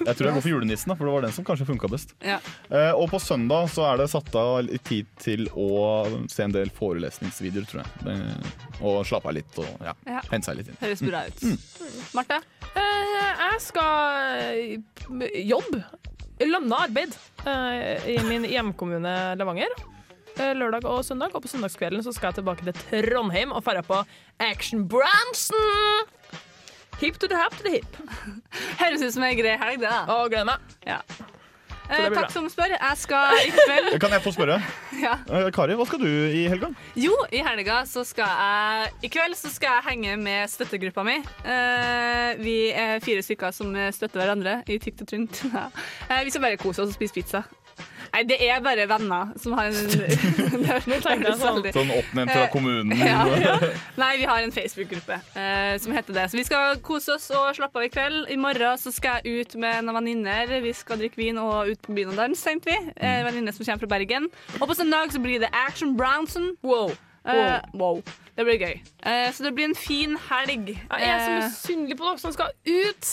Jeg 0.07 0.15
tror 0.19 0.29
jeg 0.29 0.35
går 0.37 0.45
for 0.45 0.53
julenissen, 0.53 0.93
da, 0.93 0.97
for 0.99 1.09
det 1.09 1.15
var 1.17 1.25
den 1.27 1.35
som 1.37 1.47
kanskje 1.49 1.67
funka 1.71 1.91
best. 1.91 2.15
Ja. 2.27 2.37
Eh, 2.71 2.91
og 2.93 3.09
på 3.11 3.21
søndag 3.23 3.71
så 3.75 3.87
er 3.89 4.03
det 4.03 4.09
satt 4.13 4.31
av 4.39 4.53
litt 4.69 4.85
tid 4.87 5.09
til 5.23 5.47
å 5.55 5.69
se 6.31 6.47
en 6.47 6.55
del 6.55 6.71
forelesningsvideoer, 6.77 7.67
tror 7.71 7.83
jeg. 7.83 8.05
Det, 8.07 8.19
og 8.83 9.01
slappe 9.09 9.31
av 9.33 9.39
litt 9.39 9.59
og 9.63 9.71
ja, 9.87 9.95
Ja. 10.11 10.23
hente 10.31 10.51
seg 10.51 10.61
litt 10.61 10.71
inn. 10.73 10.79
Høres 10.83 11.03
bra 11.07 11.25
ut. 11.31 11.43
Mm. 11.43 11.59
Marte? 12.19 12.41
Eh, 12.73 13.17
jeg 13.47 13.63
skal 13.67 14.21
eh, 14.53 15.43
jobbe. 15.47 15.83
Lønna 16.43 16.85
arbeid 16.89 17.15
eh, 17.47 18.07
i 18.17 18.19
min 18.27 18.47
hjemkommune 18.51 19.13
Levanger. 19.39 19.75
Eh, 20.41 20.55
lørdag 20.57 20.85
og 20.89 21.05
søndag. 21.05 21.35
Og 21.35 21.43
på 21.43 21.49
søndagskvelden 21.49 22.03
så 22.05 22.13
skal 22.13 22.31
jeg 22.33 22.41
tilbake 22.41 22.65
til 22.65 23.05
Trondheim 23.11 23.53
og 23.53 23.65
dra 23.67 23.83
på 23.85 24.03
Action 24.41 24.89
Branson. 24.89 26.09
Hip 27.01 27.19
to 27.19 27.27
the 27.27 27.37
hap 27.37 27.57
to 27.59 27.65
the 27.67 27.71
hip. 27.77 27.97
Høres 28.81 29.03
ut 29.03 29.13
som 29.13 29.25
ei 29.27 29.35
grei 29.37 29.57
helg, 29.59 29.81
det. 29.83 29.91
da. 29.91 30.05
Og 30.15 30.31
gleder 30.31 30.47
meg. 30.53 30.75
Ja. 30.87 31.01
Eh, 31.93 32.07
takk 32.07 32.15
bra. 32.15 32.29
som 32.33 32.47
spør. 32.49 32.73
Jeg 32.73 32.97
skal 32.97 33.41
i 33.43 33.51
kveld 33.53 33.97
Kan 34.05 34.15
jeg 34.15 34.23
få 34.25 34.33
spørre? 34.33 34.61
ja. 35.05 35.17
Eh, 35.29 35.49
Kari, 35.53 35.75
hva 35.77 35.87
skal 35.89 36.01
du 36.01 36.09
i 36.09 36.47
helga? 36.49 36.71
Jo, 36.97 37.17
i 37.35 37.43
helga 37.45 37.83
så 37.91 38.05
skal 38.09 38.31
jeg 38.31 38.93
I 39.09 39.11
kveld 39.13 39.37
så 39.37 39.51
skal 39.53 39.77
jeg 39.77 39.89
henge 39.91 40.17
med 40.23 40.49
støttegruppa 40.49 41.05
mi. 41.05 41.19
Eh, 41.45 42.31
vi 42.41 42.57
er 42.71 43.03
fire 43.05 43.25
stykker 43.27 43.53
som 43.53 43.75
støtter 43.93 44.23
hverandre 44.23 44.61
i 44.71 44.79
tykt 44.81 45.05
og 45.05 45.11
tynt. 45.13 45.43
Eh, 45.53 46.23
vi 46.25 46.33
skal 46.33 46.47
bare 46.47 46.61
kose 46.63 46.87
oss 46.87 46.95
og 46.95 46.97
spise 46.97 47.19
pizza. 47.19 47.43
Nei, 48.13 48.23
det 48.29 48.37
er 48.45 48.59
bare 48.61 48.85
venner 48.91 49.31
som 49.41 49.55
har 49.57 49.71
en 49.71 49.73
sånn- 51.01 51.33
Sånn 51.73 51.93
oppnevnt 51.95 52.33
fra 52.33 52.47
kommunen. 52.53 52.93
Ja, 52.99 53.23
ja. 53.41 53.55
Nei, 53.97 54.11
vi 54.21 54.27
har 54.29 54.43
en 54.45 54.53
Facebook-gruppe 54.53 55.17
eh, 55.39 55.79
som 55.81 55.95
heter 55.97 56.17
det. 56.17 56.27
Så 56.33 56.37
vi 56.37 56.45
skal 56.45 56.77
kose 56.85 57.15
oss 57.17 57.31
og 57.33 57.55
slappe 57.57 57.81
av 57.81 57.87
i 57.87 57.93
kveld. 57.93 58.27
I 58.33 58.37
morgen 58.41 58.77
så 58.81 58.93
skal 58.93 59.23
jeg 59.25 59.47
ut 59.47 59.57
med 59.63 59.87
noen 59.87 59.97
venninner. 60.03 60.53
Vi 60.65 60.75
skal 60.77 61.01
drikke 61.01 61.17
vin 61.23 61.41
og 61.41 61.73
ut 61.73 61.81
på 61.87 61.97
byen 61.97 62.13
og 62.13 62.21
danse, 62.21 62.45
tenkte 62.45 62.73
vi. 62.75 62.79
Mm. 62.91 62.93
Eh, 63.01 63.23
venninne 63.31 63.57
som 63.57 63.65
kommer 63.65 63.87
fra 63.87 63.93
Bergen. 63.97 64.29
Og 64.61 64.69
på 64.69 64.77
søndag 64.79 65.13
så 65.17 65.23
blir 65.25 65.41
det 65.47 65.51
Action 65.65 65.97
Brownson. 65.97 66.53
Wow. 66.63 66.93
Uh, 67.23 67.61
wow. 67.79 68.01
Det 68.37 68.45
blir 68.49 68.59
gøy. 68.59 68.81
Uh, 69.07 69.29
så 69.33 69.45
det 69.47 69.53
blir 69.55 69.69
en 69.71 69.77
fin 69.79 70.17
helg. 70.29 70.73
Jeg 70.75 71.07
er 71.07 71.21
så 71.23 71.31
Eh, 71.31 71.45
misunnelig 71.47 71.97
på 72.01 72.09
dere 72.09 72.19
som 72.19 72.33
skal 72.35 72.51
ut. 72.67 73.13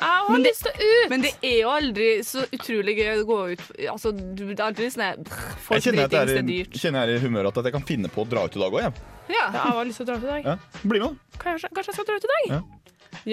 Jeg 0.00 0.08
har 0.24 0.30
Men 0.32 0.44
lyst 0.46 0.62
til 0.64 0.72
å 0.72 0.88
ut. 0.90 1.10
Men 1.12 1.24
det 1.26 1.32
er 1.44 1.56
jo 1.60 1.70
aldri 1.74 2.08
så 2.24 2.44
utrolig 2.56 2.94
gøy 2.96 3.10
å 3.20 3.24
gå 3.28 3.38
ut 3.52 3.64
Altså, 3.92 4.12
du, 4.16 4.44
det 4.48 4.58
er 4.58 4.66
aldri 4.70 4.88
sånn 4.94 5.24
Folk 5.28 5.76
Jeg 5.76 5.86
kjenner, 5.90 6.06
at 6.08 6.14
jeg 6.16 6.30
det 6.30 6.36
er 6.36 6.40
i, 6.40 6.46
dyrt. 6.48 6.78
kjenner 6.80 7.04
jeg 7.04 7.16
er 7.18 7.20
i 7.20 7.24
humør 7.26 7.50
at 7.50 7.60
jeg 7.68 7.74
kan 7.76 7.84
finne 7.88 8.08
på 8.12 8.24
å 8.24 8.28
dra 8.30 8.46
ut 8.48 8.56
i 8.56 8.62
dag 8.62 8.76
òg. 8.78 8.80
Ja. 8.86 8.92
Ja, 9.30 9.44
jeg 9.52 9.74
har 9.76 9.84
lyst 9.86 10.00
til 10.00 10.06
å 10.06 10.10
dra 10.10 10.16
ut 10.16 10.24
i 10.24 10.30
dag. 10.32 10.46
Ja. 10.48 10.80
Bli 10.82 11.02
med, 11.02 11.18
da. 11.20 11.38
Kanskje, 11.42 11.68
kanskje 11.76 11.92
jeg 11.92 11.98
skal 12.00 12.08
dra 12.08 12.16
ut 12.16 12.24
i 12.24 12.32
dag? 12.32 12.48
Ja. 12.54 12.62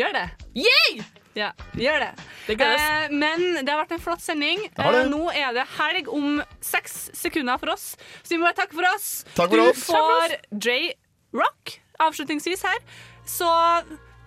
Gjør 0.01 0.17
det. 0.17 0.25
Yay! 0.65 1.05
Ja, 1.37 1.51
gjør 1.77 2.01
det. 2.01 2.09
Det. 2.49 2.55
Eh, 2.65 3.11
men 3.13 3.43
det 3.61 3.69
har 3.69 3.79
vært 3.83 3.91
en 3.93 4.01
flott 4.01 4.23
sending. 4.25 4.63
Det 4.73 4.87
det. 4.89 5.01
Eh, 5.03 5.09
nå 5.11 5.19
er 5.37 5.53
det 5.53 5.65
helg 5.77 6.09
om 6.09 6.39
seks 6.65 6.95
sekunder 7.17 7.59
for 7.61 7.75
oss. 7.75 7.91
Så 8.25 8.33
vi 8.33 8.39
må 8.41 8.47
bare 8.49 8.57
takke 8.57 8.73
for 8.77 8.89
oss. 8.89 9.09
Takk 9.37 9.53
for 9.53 9.61
du 9.61 9.69
oss. 9.69 9.83
får 9.85 10.33
J-Rock 10.65 11.77
avslutningsvis 12.07 12.65
her. 12.65 12.81
Så 13.29 13.47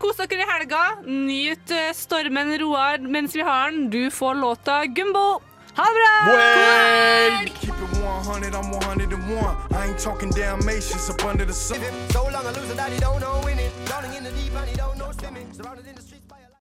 kos 0.00 0.16
dere 0.16 0.42
i 0.42 0.46
helga. 0.48 0.96
Nyt 1.04 1.70
eh, 1.76 1.92
stormen 1.94 2.58
Roar 2.58 2.98
mens 2.98 3.36
vi 3.36 3.42
har 3.46 3.70
den. 3.70 3.90
Du 3.90 4.10
får 4.10 4.34
låta 4.34 4.86
Gumbo. 4.86 5.40
Ha 5.76 5.84
det 5.86 5.92
bra! 5.98 6.24
God 6.26 6.36